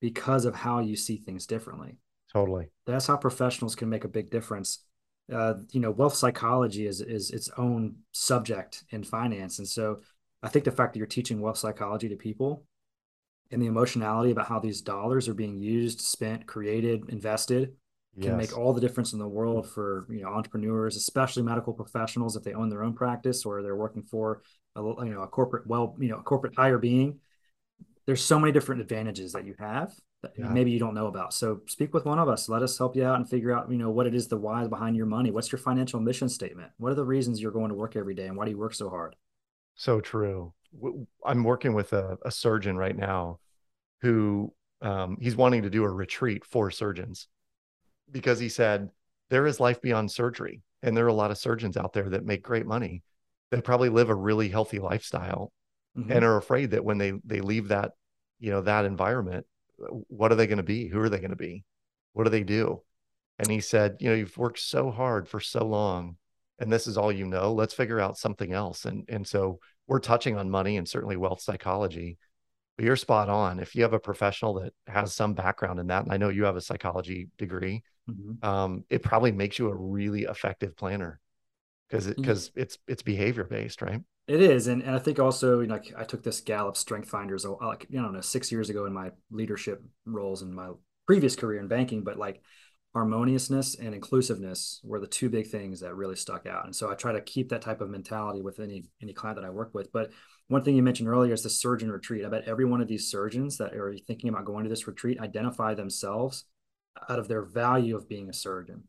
because 0.00 0.44
of 0.44 0.54
how 0.54 0.80
you 0.80 0.96
see 0.96 1.16
things 1.16 1.46
differently. 1.46 1.98
Totally. 2.32 2.70
That's 2.86 3.06
how 3.06 3.16
professionals 3.16 3.74
can 3.74 3.88
make 3.88 4.04
a 4.04 4.08
big 4.08 4.30
difference. 4.30 4.84
Uh, 5.32 5.54
you 5.70 5.80
know, 5.80 5.90
wealth 5.90 6.14
psychology 6.14 6.86
is 6.86 7.00
is 7.00 7.30
its 7.30 7.50
own 7.56 7.96
subject 8.10 8.84
in 8.90 9.04
finance, 9.04 9.58
and 9.58 9.68
so 9.68 10.00
I 10.42 10.48
think 10.48 10.64
the 10.64 10.72
fact 10.72 10.92
that 10.92 10.98
you're 10.98 11.06
teaching 11.06 11.40
wealth 11.40 11.58
psychology 11.58 12.08
to 12.08 12.16
people 12.16 12.64
and 13.52 13.62
the 13.62 13.66
emotionality 13.66 14.32
about 14.32 14.48
how 14.48 14.58
these 14.58 14.80
dollars 14.80 15.28
are 15.28 15.34
being 15.34 15.60
used, 15.60 16.00
spent, 16.00 16.46
created, 16.46 17.08
invested 17.10 17.74
can 18.20 18.36
make 18.36 18.56
all 18.56 18.72
the 18.72 18.80
difference 18.80 19.12
in 19.14 19.18
the 19.18 19.28
world 19.28 19.68
for 19.68 20.06
you 20.10 20.22
know 20.22 20.28
entrepreneurs, 20.28 20.96
especially 20.96 21.42
medical 21.42 21.72
professionals 21.72 22.36
if 22.36 22.42
they 22.42 22.52
own 22.52 22.68
their 22.68 22.82
own 22.82 22.92
practice 22.92 23.44
or 23.46 23.62
they're 23.62 23.76
working 23.76 24.02
for 24.02 24.42
a 24.76 24.82
you 24.82 25.14
know 25.14 25.22
a 25.22 25.26
corporate 25.26 25.66
well 25.66 25.96
you 25.98 26.08
know 26.08 26.18
a 26.18 26.22
corporate 26.22 26.54
higher 26.54 26.78
being. 26.78 27.18
There's 28.04 28.22
so 28.22 28.38
many 28.38 28.52
different 28.52 28.80
advantages 28.80 29.32
that 29.32 29.46
you 29.46 29.54
have 29.58 29.94
that 30.22 30.32
yeah. 30.36 30.48
maybe 30.48 30.72
you 30.72 30.78
don't 30.78 30.94
know 30.94 31.06
about. 31.06 31.32
So 31.32 31.60
speak 31.66 31.94
with 31.94 32.04
one 32.04 32.18
of 32.18 32.28
us. 32.28 32.48
Let 32.48 32.62
us 32.62 32.76
help 32.76 32.96
you 32.96 33.04
out 33.04 33.16
and 33.16 33.28
figure 33.28 33.56
out 33.56 33.70
you 33.70 33.78
know 33.78 33.90
what 33.90 34.06
it 34.06 34.14
is 34.14 34.28
the 34.28 34.36
why 34.36 34.66
behind 34.66 34.94
your 34.94 35.06
money. 35.06 35.30
What's 35.30 35.50
your 35.50 35.60
financial 35.60 35.98
mission 35.98 36.28
statement? 36.28 36.70
What 36.76 36.92
are 36.92 36.96
the 36.96 37.04
reasons 37.04 37.40
you're 37.40 37.52
going 37.52 37.70
to 37.70 37.74
work 37.74 37.96
every 37.96 38.14
day 38.14 38.26
and 38.26 38.36
why 38.36 38.44
do 38.44 38.50
you 38.50 38.58
work 38.58 38.74
so 38.74 38.90
hard? 38.90 39.16
So 39.74 40.00
true. 40.00 40.52
I'm 41.24 41.44
working 41.44 41.72
with 41.72 41.92
a, 41.94 42.18
a 42.24 42.30
surgeon 42.30 42.76
right 42.76 42.96
now 42.96 43.38
who 44.02 44.52
um, 44.82 45.16
he's 45.20 45.36
wanting 45.36 45.62
to 45.62 45.70
do 45.70 45.84
a 45.84 45.88
retreat 45.88 46.44
for 46.44 46.70
surgeons 46.70 47.28
because 48.12 48.38
he 48.38 48.48
said 48.48 48.90
there 49.30 49.46
is 49.46 49.58
life 49.58 49.80
beyond 49.80 50.10
surgery. 50.10 50.62
And 50.82 50.96
there 50.96 51.04
are 51.04 51.08
a 51.08 51.14
lot 51.14 51.30
of 51.30 51.38
surgeons 51.38 51.76
out 51.76 51.92
there 51.92 52.08
that 52.10 52.24
make 52.24 52.42
great 52.42 52.66
money 52.66 53.02
that 53.50 53.64
probably 53.64 53.88
live 53.88 54.10
a 54.10 54.14
really 54.14 54.48
healthy 54.48 54.78
lifestyle 54.78 55.52
mm-hmm. 55.96 56.10
and 56.10 56.24
are 56.24 56.36
afraid 56.36 56.72
that 56.72 56.84
when 56.84 56.98
they 56.98 57.12
they 57.24 57.40
leave 57.40 57.68
that 57.68 57.92
you 58.40 58.50
know 58.50 58.62
that 58.62 58.84
environment 58.84 59.46
what 60.08 60.32
are 60.32 60.34
they 60.34 60.46
going 60.46 60.56
to 60.56 60.62
be 60.62 60.88
who 60.88 61.00
are 61.00 61.08
they 61.08 61.18
going 61.18 61.30
to 61.30 61.36
be 61.36 61.64
what 62.12 62.24
do 62.24 62.30
they 62.30 62.42
do 62.42 62.82
and 63.38 63.50
he 63.50 63.60
said 63.60 63.96
you 64.00 64.08
know 64.08 64.14
you've 64.14 64.36
worked 64.36 64.58
so 64.58 64.90
hard 64.90 65.28
for 65.28 65.38
so 65.38 65.64
long 65.64 66.16
and 66.58 66.72
this 66.72 66.86
is 66.86 66.96
all 66.96 67.12
you 67.12 67.26
know 67.26 67.52
let's 67.52 67.74
figure 67.74 68.00
out 68.00 68.18
something 68.18 68.52
else 68.52 68.84
and 68.84 69.04
and 69.08 69.26
so 69.26 69.58
we're 69.86 69.98
touching 69.98 70.36
on 70.36 70.50
money 70.50 70.76
and 70.76 70.88
certainly 70.88 71.16
wealth 71.16 71.40
psychology 71.40 72.16
but 72.76 72.84
you're 72.84 72.96
spot 72.96 73.28
on 73.28 73.58
if 73.58 73.74
you 73.74 73.82
have 73.82 73.92
a 73.92 73.98
professional 73.98 74.54
that 74.54 74.72
has 74.86 75.14
some 75.14 75.34
background 75.34 75.78
in 75.78 75.86
that 75.86 76.04
and 76.04 76.12
i 76.12 76.16
know 76.16 76.28
you 76.28 76.44
have 76.44 76.56
a 76.56 76.60
psychology 76.60 77.28
degree 77.38 77.82
mm-hmm. 78.08 78.46
um, 78.46 78.84
it 78.90 79.02
probably 79.02 79.32
makes 79.32 79.58
you 79.58 79.68
a 79.68 79.74
really 79.74 80.22
effective 80.22 80.76
planner 80.76 81.20
because 81.88 82.06
it 82.06 82.16
because 82.16 82.50
it's 82.54 82.78
it's 82.86 83.02
behavior 83.02 83.44
based 83.44 83.82
right 83.82 84.00
it 84.28 84.40
is 84.40 84.66
and, 84.66 84.82
and 84.82 84.94
i 84.94 84.98
think 84.98 85.18
also 85.18 85.60
you 85.60 85.66
know, 85.66 85.74
like 85.74 85.92
i 85.96 86.04
took 86.04 86.22
this 86.22 86.40
gallup 86.40 86.76
strength 86.76 87.08
finders 87.08 87.44
like 87.44 87.86
you 87.90 88.00
know 88.00 88.20
six 88.20 88.50
years 88.50 88.70
ago 88.70 88.86
in 88.86 88.92
my 88.92 89.10
leadership 89.30 89.82
roles 90.06 90.42
in 90.42 90.54
my 90.54 90.70
previous 91.06 91.36
career 91.36 91.60
in 91.60 91.68
banking 91.68 92.02
but 92.02 92.16
like 92.16 92.40
harmoniousness 92.94 93.74
and 93.76 93.94
inclusiveness 93.94 94.80
were 94.84 95.00
the 95.00 95.06
two 95.06 95.30
big 95.30 95.46
things 95.46 95.80
that 95.80 95.94
really 95.94 96.16
stuck 96.16 96.46
out. 96.46 96.64
And 96.64 96.76
so 96.76 96.90
I 96.90 96.94
try 96.94 97.12
to 97.12 97.20
keep 97.20 97.48
that 97.48 97.62
type 97.62 97.80
of 97.80 97.88
mentality 97.88 98.42
with 98.42 98.60
any 98.60 98.84
any 99.02 99.12
client 99.12 99.38
that 99.40 99.46
I 99.46 99.50
work 99.50 99.70
with. 99.72 99.92
But 99.92 100.10
one 100.52 100.62
thing 100.62 100.76
you 100.76 100.82
mentioned 100.82 101.08
earlier 101.08 101.32
is 101.32 101.42
the 101.42 101.50
surgeon 101.50 101.90
retreat. 101.90 102.24
I 102.24 102.28
bet 102.28 102.44
every 102.46 102.66
one 102.66 102.82
of 102.82 102.88
these 102.88 103.10
surgeons 103.10 103.56
that 103.56 103.72
are 103.74 103.96
thinking 104.06 104.28
about 104.28 104.44
going 104.44 104.64
to 104.64 104.70
this 104.70 104.86
retreat 104.86 105.18
identify 105.18 105.74
themselves 105.74 106.44
out 107.08 107.18
of 107.18 107.26
their 107.26 107.42
value 107.42 107.96
of 107.96 108.08
being 108.08 108.28
a 108.28 108.34
surgeon. 108.34 108.84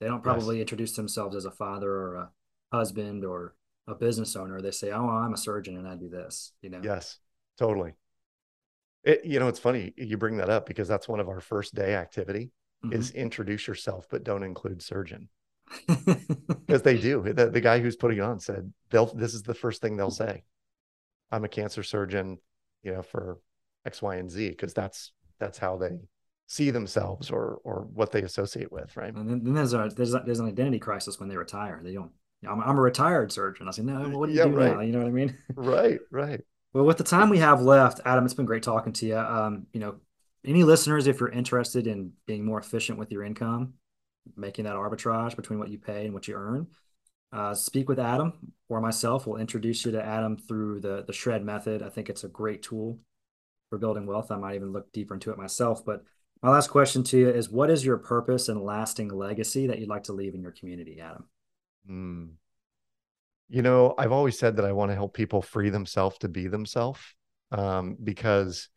They 0.00 0.08
don't 0.08 0.22
probably 0.22 0.56
yes. 0.56 0.62
introduce 0.62 0.96
themselves 0.96 1.36
as 1.36 1.44
a 1.44 1.50
father 1.50 1.90
or 1.90 2.14
a 2.16 2.30
husband 2.72 3.24
or 3.24 3.54
a 3.86 3.94
business 3.94 4.34
owner. 4.34 4.60
They 4.60 4.72
say, 4.72 4.90
"Oh, 4.90 5.08
I'm 5.08 5.32
a 5.32 5.38
surgeon 5.38 5.76
and 5.76 5.86
I 5.86 5.94
do 5.94 6.08
this." 6.08 6.52
You 6.60 6.70
know. 6.70 6.80
Yes, 6.82 7.18
totally. 7.56 7.94
It, 9.04 9.24
you 9.24 9.38
know, 9.38 9.46
it's 9.46 9.60
funny 9.60 9.94
you 9.96 10.16
bring 10.16 10.38
that 10.38 10.50
up 10.50 10.66
because 10.66 10.88
that's 10.88 11.08
one 11.08 11.20
of 11.20 11.28
our 11.28 11.40
first 11.40 11.74
day 11.74 11.94
activity 11.94 12.50
mm-hmm. 12.84 12.98
is 12.98 13.12
introduce 13.12 13.68
yourself, 13.68 14.06
but 14.10 14.24
don't 14.24 14.42
include 14.42 14.82
surgeon. 14.82 15.28
Because 16.66 16.82
they 16.82 16.98
do. 16.98 17.22
The, 17.22 17.48
the 17.48 17.60
guy 17.60 17.78
who's 17.78 17.94
putting 17.94 18.20
on 18.20 18.40
said 18.40 18.72
they'll 18.90 19.06
this 19.06 19.34
is 19.34 19.42
the 19.42 19.54
first 19.54 19.80
thing 19.80 19.96
they'll 19.96 20.10
say. 20.26 20.42
I'm 21.30 21.44
a 21.44 21.48
cancer 21.48 21.82
surgeon, 21.82 22.38
you 22.82 22.92
know, 22.92 23.02
for 23.02 23.38
X, 23.84 24.02
Y, 24.02 24.16
and 24.16 24.30
Z, 24.30 24.50
because 24.50 24.74
that's 24.74 25.12
that's 25.38 25.58
how 25.58 25.76
they 25.76 25.98
see 26.46 26.70
themselves 26.70 27.30
or 27.30 27.60
or 27.64 27.86
what 27.92 28.12
they 28.12 28.22
associate 28.22 28.70
with, 28.70 28.96
right? 28.96 29.14
And 29.14 29.28
then, 29.28 29.54
there's 29.54 29.74
a 29.74 29.90
there's 29.94 30.14
a, 30.14 30.22
there's 30.24 30.40
an 30.40 30.48
identity 30.48 30.78
crisis 30.78 31.18
when 31.18 31.28
they 31.28 31.36
retire. 31.36 31.80
They 31.82 31.94
don't. 31.94 32.12
I'm, 32.46 32.60
I'm 32.60 32.78
a 32.78 32.82
retired 32.82 33.32
surgeon. 33.32 33.66
I 33.66 33.70
say, 33.70 33.82
no, 33.82 33.98
well, 33.98 34.20
what 34.20 34.26
do 34.26 34.32
you 34.32 34.38
yeah, 34.38 34.44
do 34.44 34.56
right. 34.56 34.74
now? 34.74 34.80
You 34.80 34.92
know 34.92 34.98
what 34.98 35.08
I 35.08 35.10
mean? 35.10 35.36
right, 35.54 35.98
right. 36.10 36.40
Well, 36.72 36.84
with 36.84 36.98
the 36.98 37.04
time 37.04 37.30
we 37.30 37.38
have 37.38 37.62
left, 37.62 38.00
Adam, 38.04 38.24
it's 38.24 38.34
been 38.34 38.44
great 38.44 38.62
talking 38.62 38.92
to 38.92 39.06
you. 39.06 39.16
Um, 39.16 39.66
you 39.72 39.80
know, 39.80 39.96
any 40.44 40.62
listeners, 40.62 41.06
if 41.06 41.18
you're 41.18 41.30
interested 41.30 41.86
in 41.86 42.12
being 42.26 42.44
more 42.44 42.60
efficient 42.60 42.98
with 42.98 43.10
your 43.10 43.24
income, 43.24 43.74
making 44.36 44.66
that 44.66 44.74
arbitrage 44.74 45.34
between 45.34 45.58
what 45.58 45.70
you 45.70 45.78
pay 45.78 46.04
and 46.04 46.14
what 46.14 46.28
you 46.28 46.34
earn, 46.34 46.66
uh, 47.32 47.54
speak 47.54 47.88
with 47.88 47.98
Adam 47.98 48.52
or 48.68 48.80
myself. 48.80 49.26
We'll 49.26 49.40
introduce 49.40 49.84
you 49.84 49.92
to 49.92 50.04
Adam 50.04 50.36
through 50.36 50.80
the 50.80 51.04
the 51.06 51.12
shred 51.12 51.44
method. 51.44 51.82
I 51.82 51.88
think 51.88 52.08
it's 52.08 52.24
a 52.24 52.28
great 52.28 52.62
tool 52.62 52.98
for 53.70 53.78
building 53.78 54.06
wealth. 54.06 54.30
I 54.30 54.36
might 54.36 54.54
even 54.54 54.72
look 54.72 54.92
deeper 54.92 55.14
into 55.14 55.30
it 55.30 55.38
myself. 55.38 55.84
But 55.84 56.02
my 56.42 56.50
last 56.50 56.68
question 56.68 57.02
to 57.04 57.18
you 57.18 57.28
is: 57.28 57.50
What 57.50 57.70
is 57.70 57.84
your 57.84 57.98
purpose 57.98 58.48
and 58.48 58.62
lasting 58.62 59.08
legacy 59.08 59.66
that 59.66 59.78
you'd 59.78 59.88
like 59.88 60.04
to 60.04 60.12
leave 60.12 60.34
in 60.34 60.42
your 60.42 60.52
community, 60.52 61.00
Adam? 61.00 61.24
Mm. 61.90 62.30
You 63.48 63.62
know, 63.62 63.94
I've 63.96 64.12
always 64.12 64.38
said 64.38 64.56
that 64.56 64.64
I 64.64 64.72
want 64.72 64.90
to 64.90 64.96
help 64.96 65.14
people 65.14 65.40
free 65.40 65.70
themselves 65.70 66.18
to 66.18 66.28
be 66.28 66.48
themselves 66.48 67.00
um, 67.52 67.96
because 68.02 68.68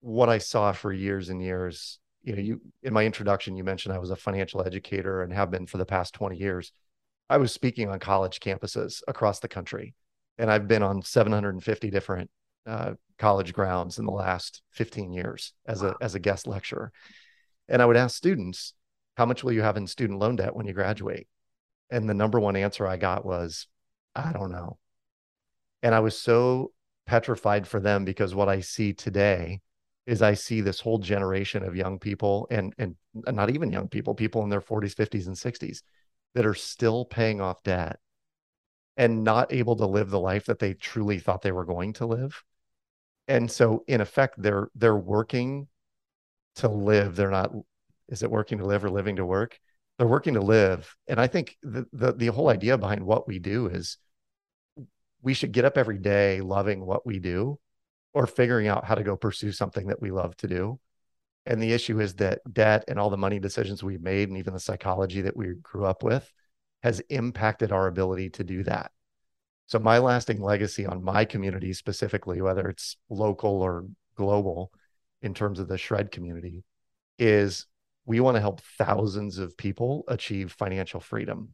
what 0.00 0.28
I 0.28 0.38
saw 0.38 0.72
for 0.72 0.92
years 0.92 1.30
and 1.30 1.42
years, 1.42 1.98
you 2.22 2.34
know, 2.34 2.42
you 2.42 2.60
in 2.82 2.92
my 2.92 3.04
introduction, 3.04 3.56
you 3.56 3.64
mentioned 3.64 3.94
I 3.94 3.98
was 3.98 4.10
a 4.10 4.16
financial 4.16 4.62
educator 4.62 5.22
and 5.22 5.32
have 5.32 5.50
been 5.50 5.66
for 5.66 5.78
the 5.78 5.86
past 5.86 6.14
20 6.14 6.36
years. 6.36 6.72
I 7.30 7.36
was 7.36 7.52
speaking 7.52 7.88
on 7.88 8.00
college 8.00 8.40
campuses 8.40 9.02
across 9.06 9.38
the 9.38 9.46
country, 9.46 9.94
and 10.36 10.50
I've 10.50 10.66
been 10.66 10.82
on 10.82 11.00
750 11.00 11.88
different 11.88 12.28
uh, 12.66 12.94
college 13.18 13.54
grounds 13.54 14.00
in 14.00 14.04
the 14.04 14.10
last 14.10 14.62
15 14.72 15.12
years 15.12 15.52
as 15.64 15.82
a 15.84 15.94
as 16.00 16.16
a 16.16 16.18
guest 16.18 16.48
lecturer. 16.48 16.90
And 17.68 17.80
I 17.80 17.86
would 17.86 17.96
ask 17.96 18.16
students, 18.16 18.74
"How 19.16 19.26
much 19.26 19.44
will 19.44 19.52
you 19.52 19.62
have 19.62 19.76
in 19.76 19.86
student 19.86 20.18
loan 20.18 20.36
debt 20.36 20.56
when 20.56 20.66
you 20.66 20.72
graduate?" 20.72 21.28
And 21.88 22.08
the 22.08 22.14
number 22.14 22.40
one 22.40 22.56
answer 22.56 22.84
I 22.84 22.96
got 22.96 23.24
was, 23.24 23.68
"I 24.16 24.32
don't 24.32 24.50
know." 24.50 24.78
And 25.84 25.94
I 25.94 26.00
was 26.00 26.18
so 26.18 26.72
petrified 27.06 27.68
for 27.68 27.78
them 27.78 28.04
because 28.04 28.34
what 28.34 28.48
I 28.48 28.58
see 28.58 28.92
today 28.92 29.60
is 30.04 30.20
I 30.20 30.34
see 30.34 30.62
this 30.62 30.80
whole 30.80 30.98
generation 30.98 31.62
of 31.62 31.76
young 31.76 32.00
people 32.00 32.48
and 32.50 32.74
and 32.76 32.96
not 33.14 33.50
even 33.50 33.70
young 33.70 33.86
people, 33.86 34.16
people 34.16 34.42
in 34.42 34.48
their 34.48 34.60
40s, 34.60 34.96
50s, 34.96 35.28
and 35.28 35.36
60s 35.36 35.82
that 36.34 36.46
are 36.46 36.54
still 36.54 37.04
paying 37.04 37.40
off 37.40 37.62
debt 37.62 37.98
and 38.96 39.24
not 39.24 39.52
able 39.52 39.76
to 39.76 39.86
live 39.86 40.10
the 40.10 40.20
life 40.20 40.46
that 40.46 40.58
they 40.58 40.74
truly 40.74 41.18
thought 41.18 41.42
they 41.42 41.52
were 41.52 41.64
going 41.64 41.92
to 41.94 42.06
live. 42.06 42.42
And 43.28 43.50
so 43.50 43.84
in 43.86 44.00
effect, 44.00 44.34
they're 44.36 44.68
they're 44.74 44.96
working 44.96 45.68
to 46.56 46.68
live. 46.68 47.16
They're 47.16 47.30
not 47.30 47.52
is 48.08 48.22
it 48.22 48.30
working 48.30 48.58
to 48.58 48.66
live 48.66 48.84
or 48.84 48.90
living 48.90 49.16
to 49.16 49.24
work? 49.24 49.58
They're 49.98 50.06
working 50.06 50.34
to 50.34 50.40
live. 50.40 50.94
And 51.06 51.20
I 51.20 51.26
think 51.26 51.56
the 51.62 51.86
the, 51.92 52.12
the 52.12 52.26
whole 52.26 52.48
idea 52.48 52.76
behind 52.78 53.04
what 53.04 53.28
we 53.28 53.38
do 53.38 53.66
is 53.68 53.98
we 55.22 55.34
should 55.34 55.52
get 55.52 55.64
up 55.64 55.78
every 55.78 55.98
day 55.98 56.40
loving 56.40 56.84
what 56.84 57.06
we 57.06 57.18
do 57.18 57.58
or 58.12 58.26
figuring 58.26 58.66
out 58.66 58.84
how 58.84 58.94
to 58.94 59.04
go 59.04 59.16
pursue 59.16 59.52
something 59.52 59.86
that 59.88 60.00
we 60.00 60.10
love 60.10 60.36
to 60.38 60.48
do. 60.48 60.80
And 61.46 61.62
the 61.62 61.72
issue 61.72 62.00
is 62.00 62.14
that 62.16 62.40
debt 62.52 62.84
and 62.88 62.98
all 62.98 63.10
the 63.10 63.16
money 63.16 63.38
decisions 63.38 63.82
we've 63.82 64.02
made, 64.02 64.28
and 64.28 64.38
even 64.38 64.52
the 64.52 64.60
psychology 64.60 65.22
that 65.22 65.36
we 65.36 65.54
grew 65.62 65.84
up 65.84 66.02
with, 66.02 66.30
has 66.82 67.00
impacted 67.08 67.72
our 67.72 67.86
ability 67.86 68.30
to 68.30 68.44
do 68.44 68.62
that. 68.64 68.92
So, 69.66 69.78
my 69.78 69.98
lasting 69.98 70.40
legacy 70.42 70.86
on 70.86 71.04
my 71.04 71.24
community 71.24 71.72
specifically, 71.72 72.42
whether 72.42 72.68
it's 72.68 72.96
local 73.08 73.62
or 73.62 73.86
global 74.16 74.72
in 75.22 75.34
terms 75.34 75.60
of 75.60 75.68
the 75.68 75.78
shred 75.78 76.10
community, 76.10 76.64
is 77.18 77.66
we 78.04 78.20
want 78.20 78.36
to 78.36 78.40
help 78.40 78.60
thousands 78.78 79.38
of 79.38 79.56
people 79.56 80.04
achieve 80.08 80.52
financial 80.52 81.00
freedom 81.00 81.50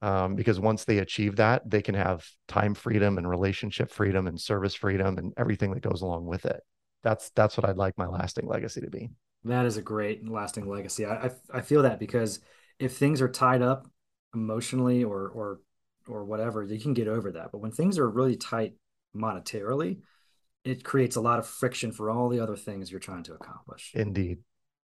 um, 0.00 0.34
because 0.34 0.60
once 0.60 0.84
they 0.84 0.98
achieve 0.98 1.36
that, 1.36 1.68
they 1.68 1.82
can 1.82 1.94
have 1.94 2.26
time 2.46 2.74
freedom 2.74 3.18
and 3.18 3.28
relationship 3.28 3.90
freedom 3.90 4.26
and 4.26 4.40
service 4.40 4.74
freedom 4.74 5.18
and 5.18 5.32
everything 5.36 5.72
that 5.72 5.80
goes 5.80 6.02
along 6.02 6.26
with 6.26 6.46
it. 6.46 6.60
That's 7.02 7.30
that's 7.30 7.56
what 7.56 7.68
I'd 7.68 7.76
like 7.76 7.96
my 7.96 8.06
lasting 8.06 8.46
legacy 8.46 8.80
to 8.80 8.90
be. 8.90 9.10
That 9.44 9.66
is 9.66 9.76
a 9.76 9.82
great 9.82 10.28
lasting 10.28 10.68
legacy. 10.68 11.06
I 11.06 11.26
I, 11.26 11.30
I 11.54 11.60
feel 11.60 11.82
that 11.82 11.98
because 11.98 12.40
if 12.78 12.96
things 12.96 13.20
are 13.20 13.28
tied 13.28 13.62
up 13.62 13.88
emotionally 14.34 15.04
or 15.04 15.28
or 15.28 15.60
or 16.08 16.24
whatever, 16.24 16.64
you 16.64 16.80
can 16.80 16.94
get 16.94 17.08
over 17.08 17.32
that. 17.32 17.52
But 17.52 17.58
when 17.58 17.70
things 17.70 17.98
are 17.98 18.08
really 18.08 18.36
tight 18.36 18.74
monetarily, 19.14 19.98
it 20.64 20.84
creates 20.84 21.16
a 21.16 21.20
lot 21.20 21.38
of 21.38 21.46
friction 21.46 21.92
for 21.92 22.10
all 22.10 22.28
the 22.28 22.40
other 22.40 22.56
things 22.56 22.90
you're 22.90 23.00
trying 23.00 23.22
to 23.24 23.34
accomplish. 23.34 23.92
Indeed, 23.94 24.38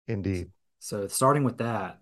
indeed. 0.07 0.49
So 0.79 1.07
starting 1.07 1.43
with 1.43 1.57
that 1.59 1.99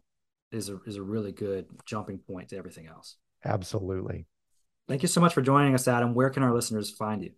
is 0.52 0.70
a 0.70 0.80
is 0.86 0.96
a 0.96 1.04
really 1.04 1.32
good 1.32 1.68
jumping 1.86 2.20
point 2.20 2.50
to 2.50 2.58
everything 2.58 2.88
else. 2.88 3.18
Absolutely. 3.44 4.26
Thank 4.88 5.02
you 5.02 5.08
so 5.08 5.20
much 5.20 5.34
for 5.34 5.42
joining 5.42 5.74
us, 5.74 5.88
Adam. 5.88 6.14
Where 6.14 6.30
can 6.30 6.44
our 6.44 6.54
listeners 6.54 6.90
find 6.90 7.22
you? 7.22 7.32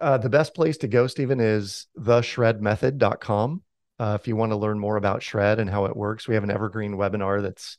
Uh, 0.00 0.18
the 0.18 0.28
best 0.28 0.54
place 0.54 0.76
to 0.78 0.88
go, 0.88 1.06
Stephen, 1.06 1.40
is 1.40 1.86
theshredmethod.com. 1.98 3.62
Uh, 3.98 4.16
if 4.20 4.28
you 4.28 4.36
want 4.36 4.52
to 4.52 4.56
learn 4.56 4.78
more 4.78 4.96
about 4.96 5.22
Shred 5.22 5.58
and 5.58 5.68
how 5.68 5.86
it 5.86 5.96
works, 5.96 6.28
we 6.28 6.34
have 6.34 6.44
an 6.44 6.50
evergreen 6.50 6.94
webinar 6.94 7.42
that's 7.42 7.76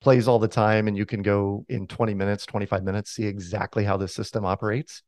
plays 0.00 0.28
all 0.28 0.38
the 0.38 0.48
time, 0.48 0.88
and 0.88 0.96
you 0.96 1.04
can 1.04 1.22
go 1.22 1.66
in 1.68 1.86
20 1.86 2.14
minutes, 2.14 2.46
25 2.46 2.84
minutes, 2.84 3.10
see 3.10 3.26
exactly 3.26 3.84
how 3.84 3.96
the 3.96 4.08
system 4.08 4.44
operates. 4.44 5.02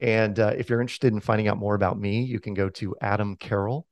And 0.00 0.38
uh, 0.40 0.54
if 0.56 0.68
you're 0.68 0.80
interested 0.80 1.12
in 1.12 1.20
finding 1.20 1.46
out 1.46 1.58
more 1.58 1.74
about 1.74 1.98
me, 1.98 2.22
you 2.24 2.40
can 2.40 2.54
go 2.54 2.68
to 2.70 2.96
Adam 3.00 3.36
Carroll. 3.36 3.86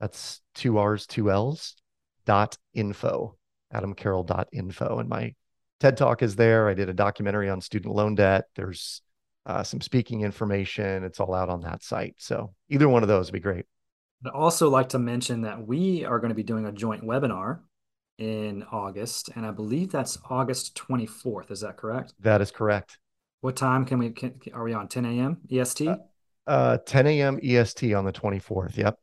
That's 0.00 0.40
two 0.54 0.78
R's, 0.78 1.06
two 1.06 1.30
L's 1.30 1.76
dot 2.24 2.56
info 2.72 3.36
adamcarroll.info. 3.74 4.98
And 4.98 5.08
my 5.08 5.34
TED 5.80 5.96
talk 5.96 6.22
is 6.22 6.36
there. 6.36 6.68
I 6.68 6.74
did 6.74 6.88
a 6.88 6.94
documentary 6.94 7.50
on 7.50 7.60
student 7.60 7.94
loan 7.94 8.14
debt. 8.14 8.44
There's 8.54 9.02
uh, 9.46 9.62
some 9.62 9.80
speaking 9.80 10.22
information. 10.22 11.04
It's 11.04 11.20
all 11.20 11.34
out 11.34 11.48
on 11.48 11.60
that 11.62 11.82
site. 11.82 12.14
So 12.18 12.54
either 12.68 12.88
one 12.88 13.02
of 13.02 13.08
those 13.08 13.26
would 13.26 13.34
be 13.34 13.40
great. 13.40 13.66
I'd 14.24 14.30
also 14.30 14.70
like 14.70 14.88
to 14.90 14.98
mention 14.98 15.42
that 15.42 15.66
we 15.66 16.04
are 16.04 16.18
going 16.18 16.30
to 16.30 16.34
be 16.34 16.42
doing 16.42 16.66
a 16.66 16.72
joint 16.72 17.02
webinar 17.02 17.60
in 18.18 18.64
August, 18.70 19.30
and 19.34 19.44
I 19.44 19.50
believe 19.50 19.90
that's 19.90 20.18
August 20.30 20.76
24th. 20.76 21.50
Is 21.50 21.60
that 21.60 21.76
correct? 21.76 22.14
That 22.20 22.40
is 22.40 22.50
correct. 22.50 22.98
What 23.40 23.56
time 23.56 23.84
can 23.84 23.98
we? 23.98 24.10
Can, 24.10 24.40
are 24.54 24.64
we 24.64 24.72
on 24.72 24.88
10 24.88 25.04
a.m. 25.04 25.38
EST? 25.50 25.88
Uh, 25.88 25.96
uh, 26.46 26.78
10 26.78 27.06
a.m. 27.06 27.38
EST 27.42 27.92
on 27.92 28.04
the 28.04 28.12
24th. 28.12 28.76
Yep. 28.76 28.98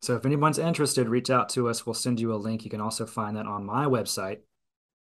So 0.00 0.16
if 0.16 0.24
anyone's 0.24 0.58
interested, 0.58 1.08
reach 1.08 1.30
out 1.30 1.48
to 1.50 1.68
us. 1.68 1.86
We'll 1.86 1.94
send 1.94 2.18
you 2.18 2.32
a 2.32 2.36
link. 2.36 2.64
You 2.64 2.70
can 2.70 2.80
also 2.80 3.06
find 3.06 3.36
that 3.36 3.46
on 3.46 3.64
my 3.64 3.86
website, 3.86 4.38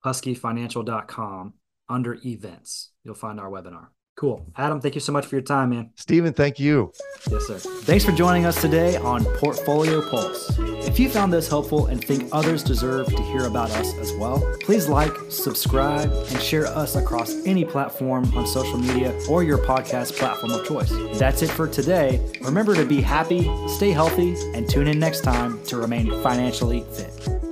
huskyfinancial.com 0.05 1.53
under 1.89 2.17
events. 2.25 2.91
You'll 3.03 3.15
find 3.15 3.39
our 3.39 3.49
webinar. 3.49 3.87
Cool. 4.17 4.43
Adam, 4.55 4.81
thank 4.81 4.95
you 4.95 5.01
so 5.01 5.11
much 5.11 5.27
for 5.27 5.35
your 5.35 5.43
time, 5.43 5.69
man. 5.69 5.91
Stephen, 5.93 6.33
thank 6.33 6.59
you. 6.59 6.91
Yes, 7.29 7.45
sir. 7.45 7.59
Thanks 7.59 8.03
for 8.03 8.11
joining 8.11 8.47
us 8.47 8.59
today 8.59 8.97
on 8.97 9.23
Portfolio 9.37 10.01
Pulse. 10.09 10.57
If 10.87 10.99
you 10.99 11.07
found 11.07 11.31
this 11.31 11.47
helpful 11.47 11.85
and 11.85 12.03
think 12.03 12.27
others 12.31 12.63
deserve 12.63 13.05
to 13.15 13.21
hear 13.21 13.45
about 13.45 13.69
us 13.71 13.93
as 13.99 14.11
well, 14.13 14.43
please 14.61 14.89
like, 14.89 15.11
subscribe, 15.29 16.11
and 16.11 16.41
share 16.41 16.65
us 16.65 16.95
across 16.95 17.31
any 17.45 17.63
platform 17.63 18.35
on 18.35 18.47
social 18.47 18.79
media 18.79 19.15
or 19.29 19.43
your 19.43 19.59
podcast 19.59 20.17
platform 20.17 20.51
of 20.51 20.65
choice. 20.65 20.91
That's 21.19 21.43
it 21.43 21.51
for 21.51 21.67
today. 21.67 22.19
Remember 22.41 22.73
to 22.73 22.85
be 22.85 23.01
happy, 23.01 23.43
stay 23.67 23.91
healthy, 23.91 24.33
and 24.55 24.67
tune 24.67 24.87
in 24.87 24.97
next 24.97 25.21
time 25.21 25.63
to 25.65 25.77
remain 25.77 26.09
financially 26.23 26.83
fit. 26.91 27.46